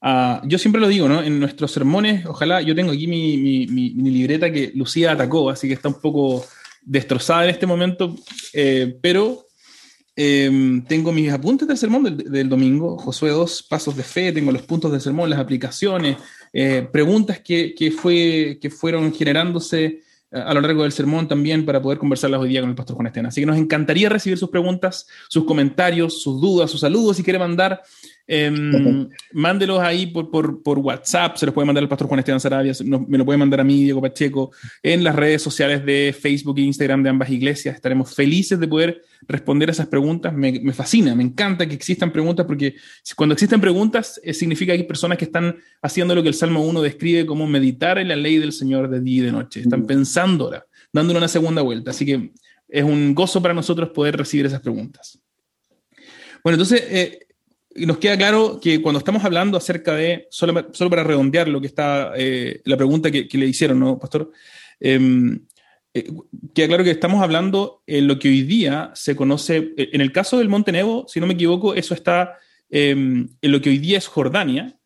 a, 0.00 0.40
yo 0.46 0.56
siempre 0.58 0.80
lo 0.80 0.88
digo, 0.88 1.06
¿no? 1.06 1.22
En 1.22 1.38
nuestros 1.38 1.70
sermones, 1.72 2.24
ojalá, 2.24 2.62
yo 2.62 2.74
tengo 2.74 2.92
aquí 2.92 3.06
mi, 3.06 3.66
mi 3.66 4.10
libreta 4.10 4.50
que 4.50 4.72
Lucía 4.74 5.12
atacó, 5.12 5.50
así 5.50 5.68
que 5.68 5.74
está 5.74 5.88
un 5.88 6.00
poco 6.00 6.46
destrozada 6.80 7.44
en 7.44 7.50
este 7.50 7.66
momento, 7.66 8.16
eh, 8.54 8.96
pero 9.02 9.48
Em, 10.16 10.84
tengo 10.84 11.12
mis 11.12 11.32
apuntes 11.32 11.66
del 11.66 11.76
sermón 11.76 12.16
del, 12.16 12.48
domingo, 12.48 12.96
Josué 12.98 13.30
2, 13.30 13.64
pasos 13.64 13.96
de 13.96 14.04
fe, 14.04 14.32
tengo 14.32 14.52
los 14.52 14.62
puntos 14.62 14.92
del 14.92 15.00
sermón, 15.00 15.28
las 15.28 15.40
aplicaciones, 15.40 16.18
eh, 16.52 16.86
preguntas 16.92 17.40
que, 17.40 17.74
que, 17.74 17.90
fue, 17.90 18.58
que 18.60 18.70
fueron 18.70 19.12
generándose 19.12 20.02
eh, 20.30 20.42
a 20.44 20.54
lo 20.54 20.60
largo 20.60 20.84
del 20.84 20.92
sermón 20.92 21.26
también 21.26 21.64
para 21.64 21.82
poder 21.82 21.98
conversarlas 21.98 22.40
hoy 22.40 22.50
día 22.50 22.60
con 22.60 22.70
el 22.70 22.76
pastor 22.76 22.94
Juan 22.94 23.08
Estena. 23.08 23.28
Así 23.28 23.40
que 23.40 23.46
nos 23.46 23.56
encantaría 23.56 24.08
recibir 24.08 24.38
sus 24.38 24.50
preguntas, 24.50 25.06
sus 25.28 25.44
comentarios, 25.44 26.22
sus 26.22 26.40
dudas, 26.40 26.70
sus 26.70 26.80
saludos. 26.80 27.16
Si 27.16 27.22
quiere 27.24 27.38
mandar 27.38 27.82
eh, 28.26 28.50
mándelos 29.32 29.80
ahí 29.80 30.06
por, 30.06 30.30
por, 30.30 30.62
por, 30.62 30.78
WhatsApp, 30.78 31.36
se 31.36 31.46
los 31.46 31.54
puede 31.54 31.66
mandar 31.66 31.82
al 31.82 31.88
pastor 31.88 32.08
Juan 32.08 32.20
Esteban 32.20 32.40
Sarabia, 32.40 32.72
me 32.84 33.18
lo 33.18 33.24
puede 33.24 33.38
mandar 33.38 33.60
a 33.60 33.64
mí, 33.64 33.84
Diego 33.84 34.00
Pacheco, 34.00 34.50
en 34.82 35.04
las 35.04 35.14
redes 35.14 35.42
sociales 35.42 35.84
de 35.84 36.14
Facebook 36.18 36.58
e 36.58 36.62
Instagram 36.62 37.02
de 37.02 37.10
ambas 37.10 37.30
iglesias. 37.30 37.74
Estaremos 37.74 38.14
felices 38.14 38.58
de 38.58 38.68
poder 38.68 39.02
responder 39.26 39.68
a 39.68 39.72
esas 39.72 39.88
preguntas. 39.88 40.32
Me, 40.32 40.52
me 40.60 40.72
fascina, 40.72 41.14
me 41.14 41.22
encanta 41.22 41.66
que 41.66 41.74
existan 41.74 42.12
preguntas 42.12 42.46
porque 42.46 42.76
cuando 43.16 43.34
existen 43.34 43.60
preguntas 43.60 44.20
eh, 44.22 44.32
significa 44.32 44.72
que 44.72 44.80
hay 44.80 44.86
personas 44.86 45.18
que 45.18 45.26
están 45.26 45.56
haciendo 45.82 46.14
lo 46.14 46.22
que 46.22 46.28
el 46.28 46.34
Salmo 46.34 46.62
1 46.64 46.82
describe 46.82 47.26
como 47.26 47.46
meditar 47.46 47.98
en 47.98 48.08
la 48.08 48.16
ley 48.16 48.38
del 48.38 48.52
Señor 48.52 48.88
de 48.88 49.00
día 49.00 49.22
y 49.22 49.26
de 49.26 49.32
noche. 49.32 49.60
Están 49.60 49.80
mm. 49.80 49.86
pensándola, 49.86 50.66
dándole 50.92 51.18
una 51.18 51.28
segunda 51.28 51.62
vuelta. 51.62 51.90
Así 51.90 52.06
que 52.06 52.32
es 52.68 52.84
un 52.84 53.14
gozo 53.14 53.42
para 53.42 53.54
nosotros 53.54 53.90
poder 53.90 54.16
recibir 54.16 54.46
esas 54.46 54.60
preguntas. 54.60 55.20
Bueno, 56.42 56.56
entonces, 56.56 56.84
eh, 56.90 57.18
y 57.74 57.86
nos 57.86 57.98
queda 57.98 58.16
claro 58.16 58.60
que 58.60 58.80
cuando 58.80 58.98
estamos 58.98 59.24
hablando 59.24 59.56
acerca 59.56 59.94
de, 59.94 60.28
solo, 60.30 60.68
solo 60.72 60.90
para 60.90 61.04
redondear 61.04 61.48
lo 61.48 61.60
que 61.60 61.66
está, 61.66 62.12
eh, 62.16 62.60
la 62.64 62.76
pregunta 62.76 63.10
que, 63.10 63.28
le 63.32 63.46
hicieron, 63.46 63.80
¿no, 63.80 63.98
Pastor? 63.98 64.30
Em, 64.80 65.40
eh, 65.92 66.10
queda 66.54 66.68
claro 66.68 66.84
que 66.84 66.90
estamos 66.90 67.22
hablando 67.22 67.82
en 67.86 68.06
lo 68.06 68.18
que 68.18 68.28
hoy 68.28 68.42
día 68.42 68.92
se 68.94 69.16
conoce, 69.16 69.72
eh, 69.76 69.90
en 69.92 70.00
el 70.00 70.12
caso 70.12 70.38
del 70.38 70.48
Monte 70.48 70.72
Nebo, 70.72 71.06
si 71.08 71.20
no 71.20 71.26
me 71.26 71.34
equivoco, 71.34 71.74
eso 71.74 71.94
está 71.94 72.38
em, 72.70 73.28
en 73.40 73.52
lo 73.52 73.60
que 73.60 73.70
hoy 73.70 73.78
día 73.78 73.98
es 73.98 74.06
Jordania, 74.06 74.78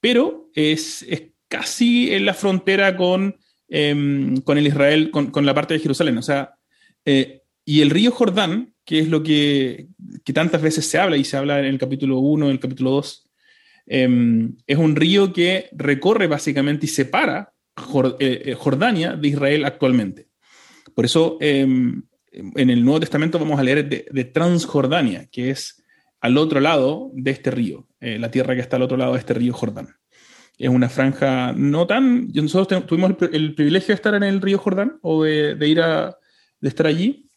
pero 0.00 0.50
es, 0.54 1.02
es 1.08 1.22
casi 1.48 2.12
en 2.12 2.26
la 2.26 2.34
frontera 2.34 2.96
con, 2.96 3.36
em, 3.68 4.36
con 4.38 4.58
el 4.58 4.66
Israel, 4.66 5.10
con, 5.10 5.30
con, 5.30 5.46
la 5.46 5.54
parte 5.54 5.74
de 5.74 5.80
Jerusalén. 5.80 6.18
O 6.18 6.22
sea, 6.22 6.54
y 7.04 7.80
el 7.80 7.90
río 7.90 8.10
Jordán, 8.10 8.71
que 8.84 8.98
es 8.98 9.08
lo 9.08 9.22
que, 9.22 9.88
tantas 10.34 10.62
veces 10.62 10.86
se 10.86 10.98
habla, 10.98 11.16
y 11.16 11.24
se 11.24 11.36
habla 11.36 11.60
en 11.60 11.66
el 11.66 11.78
capítulo 11.78 12.18
1, 12.18 12.46
en 12.46 12.52
el 12.52 12.60
capítulo 12.60 12.90
2, 12.90 13.30
em, 13.86 14.56
es 14.66 14.78
un 14.78 14.96
río 14.96 15.32
que 15.32 15.68
recorre 15.72 16.26
básicamente 16.26 16.86
y 16.86 16.88
separa 16.88 17.52
eh, 18.18 18.42
eh, 18.46 18.54
Jordania 18.54 19.16
de 19.16 19.28
Israel 19.28 19.64
actualmente. 19.64 20.28
Por 20.94 21.04
eso 21.04 21.38
em, 21.40 22.02
en 22.32 22.70
el 22.70 22.84
Nuevo 22.84 23.00
Testamento 23.00 23.38
vamos 23.38 23.58
a 23.58 23.62
leer 23.62 23.88
de, 23.88 24.24
Transjordania, 24.24 25.28
que 25.30 25.50
es 25.50 25.82
al 26.20 26.36
otro 26.38 26.60
lado 26.60 27.10
de 27.14 27.30
este 27.30 27.50
río, 27.50 27.86
eh, 28.00 28.18
la 28.18 28.30
tierra 28.30 28.54
que 28.54 28.60
está 28.60 28.76
al 28.76 28.82
otro 28.82 28.96
lado 28.96 29.12
de 29.12 29.18
este 29.18 29.34
río 29.34 29.52
Jordán. 29.52 29.88
Es 30.58 30.68
una 30.68 30.88
franja 30.88 31.52
no 31.52 31.86
tan... 31.86 32.28
Nosotros 32.32 32.86
tuvimos 32.86 33.14
el, 33.32 33.54
privilegio 33.54 33.88
de 33.88 33.94
estar 33.94 34.14
en 34.14 34.22
el 34.22 34.40
río 34.40 34.58
Jordán 34.58 34.98
o 35.02 35.24
de, 35.24 35.54
de 35.54 35.68
ir 35.68 35.80
a, 35.80 36.16
de 36.60 36.68
estar 36.68 36.86
allí. 36.86 37.28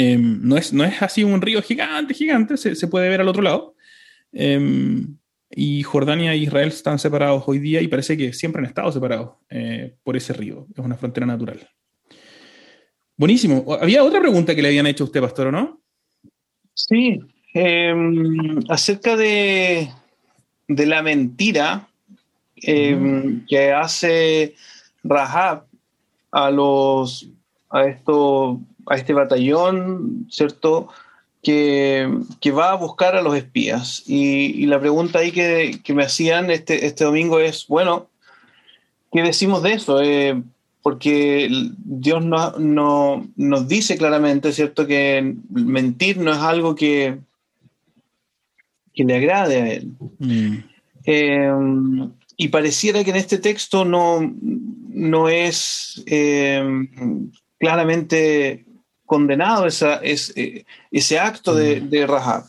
Em, 0.00 0.40
no, 0.42 0.56
es, 0.56 0.72
no 0.72 0.82
es 0.82 1.02
así 1.02 1.24
un 1.24 1.42
río 1.42 1.60
gigante, 1.60 2.14
gigante, 2.14 2.56
se, 2.56 2.88
puede 2.88 3.10
ver 3.10 3.20
al 3.20 3.28
otro 3.28 3.42
lado. 3.42 3.74
Em, 4.32 5.18
y 5.50 5.82
Jordania 5.82 6.32
e 6.32 6.38
Israel 6.38 6.68
están 6.68 6.98
separados 6.98 7.44
hoy 7.46 7.58
día 7.58 7.82
y 7.82 7.88
parece 7.88 8.16
que 8.16 8.32
siempre 8.32 8.60
han 8.60 8.66
estado 8.66 8.90
separados 8.90 9.32
eh, 9.50 9.94
por 10.02 10.16
ese 10.16 10.32
río. 10.32 10.66
Es 10.72 10.82
una 10.82 10.96
frontera 10.96 11.26
natural. 11.26 11.68
Buenísimo. 13.14 13.76
Había 13.78 14.02
otra 14.02 14.20
pregunta 14.20 14.54
que 14.54 14.62
le 14.62 14.68
habían 14.68 14.86
hecho 14.86 15.04
a 15.04 15.08
usted, 15.08 15.20
pastor, 15.20 15.48
¿o 15.48 15.52
no? 15.52 15.82
Sí, 16.72 17.20
em, 17.52 18.58
acerca 18.70 19.16
de, 19.16 19.90
de, 20.66 20.86
la 20.86 21.02
mentira 21.02 21.86
que 22.54 23.72
hace 23.74 24.54
Rahab 25.04 25.66
a 26.32 26.50
los 26.50 27.28
a 27.68 27.84
estos 27.84 28.58
a 28.90 28.96
este 28.96 29.12
batallón, 29.12 30.26
¿cierto? 30.30 30.88
Que, 31.42 32.08
va 32.48 32.72
a 32.72 32.74
buscar 32.74 33.14
a 33.14 33.22
los 33.22 33.36
espías. 33.36 34.02
Y, 34.06 34.66
la 34.66 34.80
pregunta 34.80 35.20
ahí 35.20 35.30
que, 35.30 35.94
me 35.94 36.02
hacían 36.02 36.50
este, 36.50 36.86
este 36.86 37.04
domingo 37.04 37.38
es, 37.38 37.66
bueno, 37.68 38.08
¿qué 39.12 39.22
decimos 39.22 39.62
de 39.62 39.72
eso? 39.74 40.02
Eh, 40.02 40.42
porque 40.82 41.48
Dios 41.78 42.24
no, 42.24 42.58
no, 42.58 43.28
nos 43.36 43.68
dice 43.68 43.96
claramente, 43.96 44.52
¿cierto?, 44.52 44.88
que 44.88 45.36
mentir 45.50 46.18
no 46.18 46.32
es 46.32 46.38
algo 46.38 46.74
que, 46.74 47.16
que 48.92 49.04
le 49.04 49.16
agrade 49.16 49.62
a 49.62 49.68
Él. 49.68 49.92
Mm. 50.18 50.56
Eh, 51.04 51.52
y 52.36 52.48
pareciera 52.48 53.04
que 53.04 53.10
en 53.10 53.16
este 53.16 53.38
texto 53.38 53.84
no, 53.84 54.18
no 54.40 55.28
es 55.28 56.02
eh, 56.06 56.88
claramente 57.58 58.64
condenado 59.10 59.66
esa, 59.66 60.00
eh, 60.04 60.64
ese 60.92 61.18
acto 61.18 61.52
de, 61.52 61.80
mm. 61.80 61.90
de 61.90 62.06
Rahab. 62.06 62.44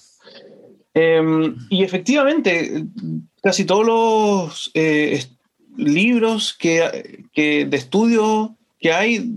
Em, 0.93 1.55
y 1.71 1.83
efectivamente, 1.83 2.85
casi 3.41 3.65
todos 3.65 3.83
los, 3.83 4.71
eh, 4.75 5.25
libros 5.75 6.53
que, 6.53 7.23
que 7.33 7.65
de 7.65 7.77
estudio 7.77 8.55
que 8.79 8.93
hay, 8.93 9.27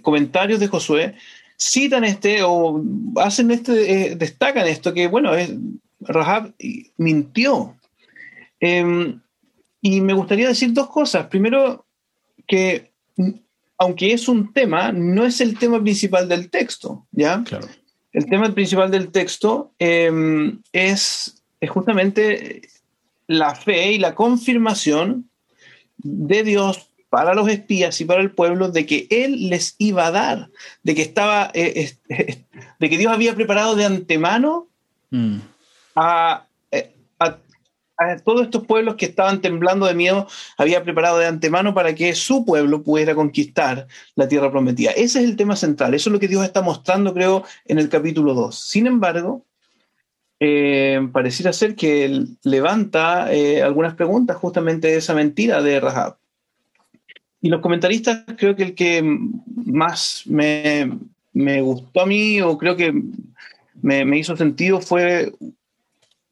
comentarios 0.00 0.60
de 0.60 0.68
Josué, 0.68 1.16
citan 1.58 2.04
este 2.04 2.44
o 2.44 2.80
hacen 3.16 3.50
este, 3.50 4.12
eh, 4.12 4.14
destacan 4.14 4.68
esto, 4.68 4.94
que 4.94 5.08
bueno, 5.08 5.34
es, 5.34 5.50
Rahab 6.02 6.54
mintió. 6.98 7.74
Em, 8.60 9.20
y 9.80 10.00
me 10.00 10.12
gustaría 10.12 10.46
decir 10.46 10.72
dos 10.72 10.88
cosas. 10.88 11.26
Primero, 11.26 11.84
que 12.46 12.92
aunque 13.84 14.12
es 14.12 14.28
un 14.28 14.52
tema, 14.52 14.92
no 14.92 15.24
es 15.24 15.40
el 15.40 15.58
tema 15.58 15.80
principal 15.82 16.28
del 16.28 16.50
texto, 16.50 17.06
¿ya? 17.12 17.42
Claro. 17.44 17.68
El 18.12 18.26
tema 18.26 18.52
principal 18.54 18.90
del 18.90 19.10
texto 19.10 19.72
em, 19.78 20.60
es, 20.72 21.42
es 21.60 21.70
justamente 21.70 22.62
la 23.26 23.54
fe 23.54 23.92
y 23.92 23.98
la 23.98 24.14
confirmación 24.14 25.28
de 25.98 26.44
Dios 26.44 26.90
para 27.08 27.34
los 27.34 27.48
espías 27.48 28.00
y 28.00 28.04
para 28.04 28.22
el 28.22 28.32
pueblo 28.32 28.70
de 28.70 28.86
que 28.86 29.06
Él 29.10 29.48
les 29.48 29.76
iba 29.78 30.06
a 30.06 30.10
dar, 30.10 30.50
de 30.82 30.94
que 30.94 31.02
estaba, 31.02 31.50
eh, 31.54 31.92
de 32.80 32.90
que 32.90 32.98
Dios 32.98 33.12
había 33.12 33.34
preparado 33.34 33.76
de 33.76 33.84
antemano 33.84 34.68
mm. 35.10 35.38
a, 35.96 36.46
todos 38.24 38.42
estos 38.42 38.66
pueblos 38.66 38.96
que 38.96 39.06
estaban 39.06 39.40
temblando 39.40 39.86
de 39.86 39.94
miedo, 39.94 40.26
había 40.56 40.82
preparado 40.82 41.18
de 41.18 41.26
antemano 41.26 41.74
para 41.74 41.94
que 41.94 42.14
su 42.14 42.44
pueblo 42.44 42.82
pudiera 42.82 43.14
conquistar 43.14 43.86
la 44.14 44.28
tierra 44.28 44.50
prometida. 44.50 44.90
Ese 44.90 45.20
es 45.20 45.24
el 45.24 45.36
tema 45.36 45.56
central, 45.56 45.94
eso 45.94 46.10
es 46.10 46.12
lo 46.12 46.20
que 46.20 46.28
Dios 46.28 46.44
está 46.44 46.62
mostrando, 46.62 47.14
creo, 47.14 47.44
en 47.66 47.78
el 47.78 47.88
capítulo 47.88 48.34
2. 48.34 48.58
Sin 48.58 48.86
embargo, 48.86 49.44
eh, 50.40 51.08
pareciera 51.12 51.52
ser 51.52 51.76
que 51.76 52.26
levanta 52.42 53.32
eh, 53.32 53.62
algunas 53.62 53.94
preguntas 53.94 54.36
justamente 54.36 54.88
de 54.88 54.96
esa 54.96 55.14
mentira 55.14 55.62
de 55.62 55.80
Rahab. 55.80 56.16
Y 57.40 57.48
los 57.48 57.60
comentaristas, 57.60 58.24
creo 58.38 58.56
que 58.56 58.62
el 58.62 58.74
que 58.74 59.02
más 59.02 60.24
me, 60.26 60.90
gustó 61.60 62.00
a 62.00 62.06
mí, 62.06 62.40
o 62.40 62.56
creo 62.58 62.74
que 62.74 62.92
me, 63.82 64.04
me 64.04 64.18
hizo 64.18 64.34
sentido, 64.34 64.80
fue 64.80 65.32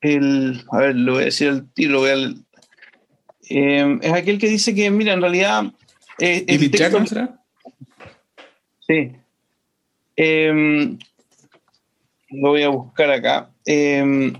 el, 0.02 0.64
a 0.70 0.78
ver, 0.78 0.96
lo 0.96 1.12
voy 1.14 1.22
a 1.22 1.26
decir 1.26 1.48
el 1.48 1.72
tiro, 1.72 2.06
eh, 2.06 3.98
es 4.02 4.12
aquel 4.12 4.38
que 4.38 4.48
dice 4.48 4.74
que, 4.74 4.90
mira, 4.90 5.14
en 5.14 5.20
realidad... 5.20 5.64
Eh, 6.18 6.44
el 6.46 6.70
texto, 6.70 7.02
Sí. 8.86 9.12
Em, 10.16 10.98
lo 12.30 12.50
voy 12.50 12.62
a 12.62 12.68
buscar 12.68 13.10
acá. 13.10 13.50
Em, 13.64 14.32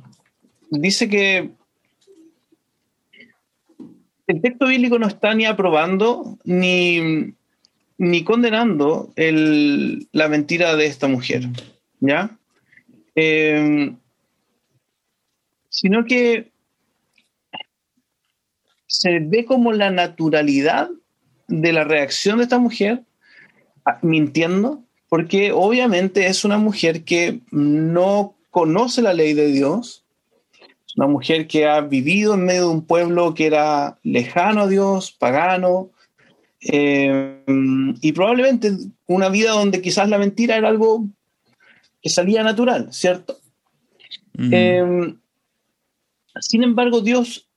dice 0.71 1.09
que 1.09 1.51
el 4.27 4.41
texto 4.43 4.67
bíblico 4.67 4.99
no 4.99 5.07
está 5.07 5.33
ni 5.35 5.47
aprobando 5.47 6.39
ni, 6.45 7.35
ni 7.99 8.25
condenando 8.25 9.13
el, 9.17 10.09
la 10.13 10.29
mentira 10.29 10.75
de 10.75 10.87
esta 10.87 11.07
mujer. 11.07 11.45
¿Ya? 12.01 12.37
Eh, 13.15 13.95
sino 15.73 16.05
que 16.05 16.53
se 18.87 19.21
ve 19.21 19.47
como 19.47 19.73
la 19.73 19.91
naturalidad 19.91 20.91
de 21.49 21.73
la 21.73 21.83
reacción 21.83 22.37
de 22.37 22.45
esta 22.45 22.59
mujer 22.59 23.03
ah, 23.87 23.99
mintiendo, 24.03 24.83
porque 25.09 25.51
obviamente 25.51 26.27
es 26.27 26.45
una 26.45 26.59
mujer 26.59 27.05
que 27.05 27.41
no 27.51 28.35
conoce 28.51 29.01
la 29.01 29.15
ley 29.15 29.33
de 29.33 29.47
Dios, 29.47 30.05
es 30.87 30.97
una 30.97 31.07
mujer 31.07 31.47
que 31.47 31.67
ha 31.67 31.81
vivido 31.81 32.35
en 32.35 32.45
medio 32.45 32.69
de 32.69 32.75
un 32.75 32.85
pueblo 32.85 33.33
que 33.33 33.47
era 33.47 33.99
lejano 34.03 34.63
a 34.63 34.69
Dios, 34.69 35.11
pagano, 35.11 35.91
eh, 36.61 37.43
y 37.47 38.13
probablemente 38.13 38.73
una 39.07 39.31
vida 39.31 39.53
donde 39.53 39.81
quizás 39.81 40.07
la 40.11 40.19
mentira 40.19 40.59
era 40.59 40.69
algo 40.69 41.07
que 42.03 42.11
salía 42.11 42.43
natural, 42.43 42.93
¿cierto? 42.93 43.39
Mm. 44.35 44.51
Eh, 44.53 45.15
sin 46.41 46.63
embargo, 46.63 47.01
Dios 47.01 47.49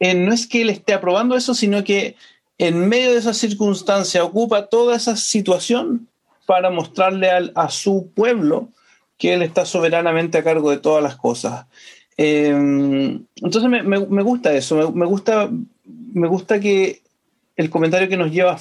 eh, 0.00 0.14
no 0.14 0.32
es 0.32 0.46
que 0.46 0.62
Él 0.62 0.70
esté 0.70 0.94
aprobando 0.94 1.36
eso, 1.36 1.54
sino 1.54 1.84
que 1.84 2.16
en 2.58 2.88
medio 2.88 3.12
de 3.12 3.18
esa 3.18 3.34
circunstancia 3.34 4.24
ocupa 4.24 4.66
toda 4.66 4.96
esa 4.96 5.16
situación 5.16 6.08
para 6.46 6.70
mostrarle 6.70 7.30
a 7.54 7.68
su 7.68 8.10
pueblo 8.14 8.68
que 9.16 9.34
Él 9.34 9.42
está 9.42 9.64
soberanamente 9.66 10.38
a 10.38 10.44
cargo 10.44 10.70
de 10.70 10.78
todas 10.78 11.02
las 11.02 11.16
cosas. 11.16 11.66
Em, 12.16 13.24
entonces 13.36 13.70
me, 13.70 14.22
gusta 14.22 14.52
eso, 14.52 14.92
me, 14.92 15.06
gusta, 15.06 15.50
me 15.84 16.26
gusta 16.26 16.58
que 16.58 17.02
el 17.56 17.70
comentario 17.70 18.08
que 18.08 18.16
nos 18.16 18.32
lleva 18.32 18.58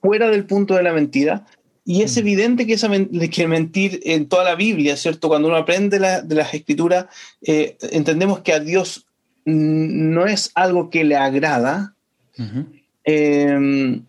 fuera 0.00 0.28
del 0.28 0.44
punto 0.44 0.74
de 0.74 0.82
la 0.84 0.92
mentira, 0.92 1.44
y 1.84 2.02
es 2.02 2.16
mm. 2.16 2.20
evidente 2.20 2.66
que, 2.66 2.74
esa, 2.74 2.88
que 3.30 3.48
mentir 3.48 4.00
en 4.04 4.28
toda 4.28 4.44
la 4.44 4.54
Biblia, 4.54 4.96
¿cierto? 4.96 5.28
Cuando 5.28 5.48
uno 5.48 5.56
aprende 5.56 5.98
de 5.98 6.34
las 6.34 6.54
escrituras, 6.54 7.06
eh, 7.42 7.76
entendemos 7.92 8.40
que 8.40 8.52
a 8.52 8.60
Dios 8.60 9.06
no 9.44 10.26
es 10.26 10.50
algo 10.54 10.88
que 10.88 11.04
le 11.04 11.16
agrada. 11.16 11.94
Em, 13.04 14.02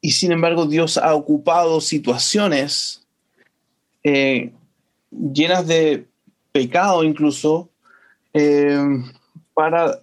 y 0.00 0.10
sin 0.12 0.30
embargo, 0.30 0.66
Dios 0.66 0.96
ha 0.96 1.14
ocupado 1.14 1.80
situaciones 1.80 3.04
eh, 4.04 4.52
llenas 5.10 5.66
de 5.66 6.06
pecado 6.52 7.02
incluso 7.02 7.68
em, 8.32 9.04
para, 9.54 9.98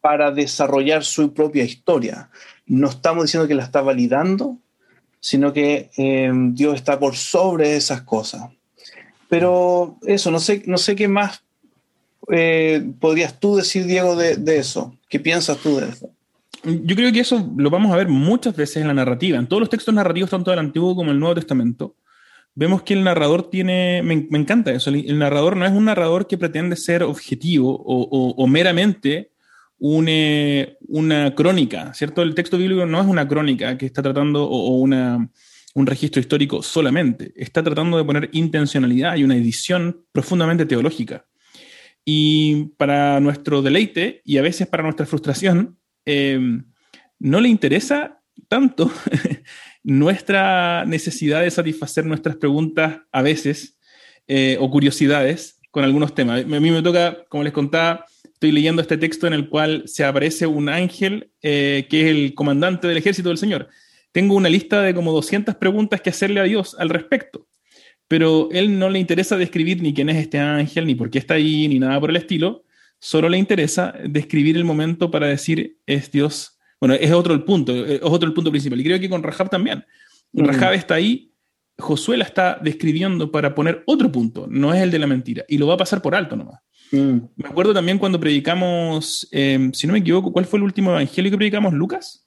para 0.00 0.30
desarrollar 0.30 1.04
su 1.04 1.34
propia 1.34 1.64
historia 1.64 2.30
no 2.70 2.88
estamos 2.88 3.24
diciendo 3.24 3.48
que 3.48 3.54
la 3.56 3.64
está 3.64 3.82
validando, 3.82 4.56
sino 5.18 5.52
que 5.52 5.90
eh, 5.96 6.30
Dios 6.52 6.76
está 6.76 7.00
por 7.00 7.16
sobre 7.16 7.74
esas 7.76 8.02
cosas. 8.02 8.48
Pero 9.28 9.98
eso, 10.06 10.30
no 10.30 10.38
sé, 10.38 10.62
no 10.66 10.78
sé 10.78 10.94
qué 10.94 11.08
más 11.08 11.42
eh, 12.30 12.84
podrías 13.00 13.40
tú 13.40 13.56
decir, 13.56 13.86
Diego, 13.86 14.14
de, 14.14 14.56
eso. 14.56 14.96
¿Qué 15.08 15.18
piensas 15.18 15.58
tú 15.58 15.78
de 15.78 15.88
eso? 15.88 16.10
Yo 16.62 16.94
creo 16.94 17.12
que 17.12 17.20
eso 17.20 17.52
lo 17.56 17.70
vamos 17.70 17.92
a 17.92 17.96
ver 17.96 18.06
muchas 18.06 18.54
veces 18.54 18.76
en 18.76 18.86
la 18.86 18.94
narrativa. 18.94 19.38
En 19.38 19.48
todos 19.48 19.60
los 19.60 19.70
textos 19.70 19.92
narrativos, 19.92 20.30
tanto 20.30 20.50
del 20.50 20.60
Antiguo 20.60 20.94
como 20.94 21.10
del 21.10 21.18
Nuevo 21.18 21.34
Testamento, 21.34 21.96
vemos 22.54 22.82
que 22.82 22.94
el 22.94 23.02
narrador 23.02 23.50
tiene, 23.50 24.00
me, 24.04 24.14
encanta 24.38 24.70
eso, 24.70 24.90
el, 24.90 25.18
narrador 25.18 25.56
no 25.56 25.66
es 25.66 25.72
un 25.72 25.86
narrador 25.86 26.28
que 26.28 26.38
pretende 26.38 26.76
ser 26.76 27.02
objetivo 27.02 27.82
o 27.84 28.46
meramente 28.46 29.30
una, 29.80 31.34
crónica, 31.34 31.92
¿cierto? 31.94 32.22
El 32.22 32.34
texto 32.34 32.58
bíblico 32.58 32.86
no 32.86 33.00
es 33.00 33.06
una 33.06 33.26
crónica 33.26 33.76
que 33.78 33.86
está 33.86 34.02
tratando 34.02 34.44
o, 34.44 34.76
una, 34.76 35.30
un 35.74 35.86
registro 35.86 36.20
histórico 36.20 36.62
solamente, 36.62 37.32
está 37.34 37.62
tratando 37.62 37.96
de 37.96 38.04
poner 38.04 38.28
intencionalidad 38.32 39.16
y 39.16 39.24
una 39.24 39.36
edición 39.36 40.04
profundamente 40.12 40.66
teológica. 40.66 41.26
Y 42.04 42.66
para 42.76 43.20
nuestro 43.20 43.62
deleite 43.62 44.22
y 44.24 44.36
a 44.38 44.42
veces 44.42 44.66
para 44.66 44.82
nuestra 44.82 45.06
frustración, 45.06 45.78
em, 46.04 46.64
no 47.18 47.40
le 47.40 47.48
interesa 47.48 48.20
tanto 48.48 48.90
nuestra 49.82 50.84
necesidad 50.84 51.40
de 51.40 51.50
satisfacer 51.50 52.04
nuestras 52.04 52.36
preguntas 52.36 53.00
a 53.12 53.22
veces 53.22 53.78
eh, 54.28 54.56
o 54.60 54.70
curiosidades 54.70 55.58
con 55.70 55.84
algunos 55.84 56.14
temas. 56.14 56.42
A 56.42 56.44
mí 56.46 56.70
me 56.70 56.82
toca, 56.82 57.24
como 57.28 57.44
les 57.44 57.52
contaba, 57.52 58.06
estoy 58.40 58.52
leyendo 58.52 58.80
este 58.80 58.96
texto 58.96 59.26
en 59.26 59.34
el 59.34 59.50
cual 59.50 59.82
se 59.84 60.02
aparece 60.02 60.46
un 60.46 60.70
ángel 60.70 61.30
eh, 61.42 61.86
que 61.90 62.00
es 62.00 62.06
el 62.06 62.32
comandante 62.32 62.88
del 62.88 62.96
ejército 62.96 63.28
del 63.28 63.36
Señor. 63.36 63.68
Tengo 64.12 64.34
una 64.34 64.48
lista 64.48 64.80
de 64.80 64.94
como 64.94 65.12
200 65.12 65.56
preguntas 65.56 66.00
que 66.00 66.08
hacerle 66.08 66.40
a 66.40 66.44
Dios 66.44 66.74
al 66.78 66.88
respecto, 66.88 67.46
pero 68.08 68.48
él 68.50 68.78
no 68.78 68.88
le 68.88 68.98
interesa 68.98 69.36
describir 69.36 69.82
ni 69.82 69.92
quién 69.92 70.08
es 70.08 70.16
este 70.16 70.38
ángel, 70.38 70.86
ni 70.86 70.94
por 70.94 71.10
qué 71.10 71.18
está 71.18 71.34
ahí, 71.34 71.68
ni 71.68 71.78
nada 71.78 72.00
por 72.00 72.08
el 72.08 72.16
estilo. 72.16 72.64
Solo 72.98 73.28
le 73.28 73.36
interesa 73.36 73.92
describir 74.08 74.56
el 74.56 74.64
momento 74.64 75.10
para 75.10 75.26
decir 75.26 75.76
es 75.84 76.10
Dios. 76.10 76.58
Bueno, 76.80 76.94
es 76.94 77.12
otro 77.12 77.34
el 77.34 77.44
punto, 77.44 77.84
es 77.84 78.00
otro 78.02 78.26
el 78.26 78.32
punto 78.32 78.50
principal. 78.50 78.80
Y 78.80 78.84
creo 78.84 78.98
que 78.98 79.10
con 79.10 79.22
Rahab 79.22 79.50
también. 79.50 79.84
Mm. 80.32 80.44
Rahab 80.46 80.72
está 80.72 80.94
ahí, 80.94 81.34
Josué 81.76 82.16
la 82.16 82.24
está 82.24 82.58
describiendo 82.62 83.30
para 83.30 83.54
poner 83.54 83.82
otro 83.84 84.10
punto, 84.10 84.46
no 84.48 84.72
es 84.72 84.80
el 84.80 84.90
de 84.90 84.98
la 84.98 85.06
mentira, 85.06 85.44
y 85.46 85.58
lo 85.58 85.66
va 85.66 85.74
a 85.74 85.78
pasar 85.78 86.00
por 86.00 86.14
alto 86.14 86.36
nomás. 86.36 86.60
Mm. 86.92 87.18
Me 87.36 87.48
acuerdo 87.48 87.72
también 87.72 87.98
cuando 87.98 88.18
predicamos, 88.18 89.28
em, 89.30 89.72
si 89.72 89.86
no 89.86 89.92
me 89.92 90.00
equivoco, 90.00 90.32
¿cuál 90.32 90.44
fue 90.44 90.58
el 90.58 90.64
último 90.64 90.90
evangelio 90.90 91.30
que 91.30 91.36
predicamos? 91.36 91.72
¿Lucas? 91.72 92.26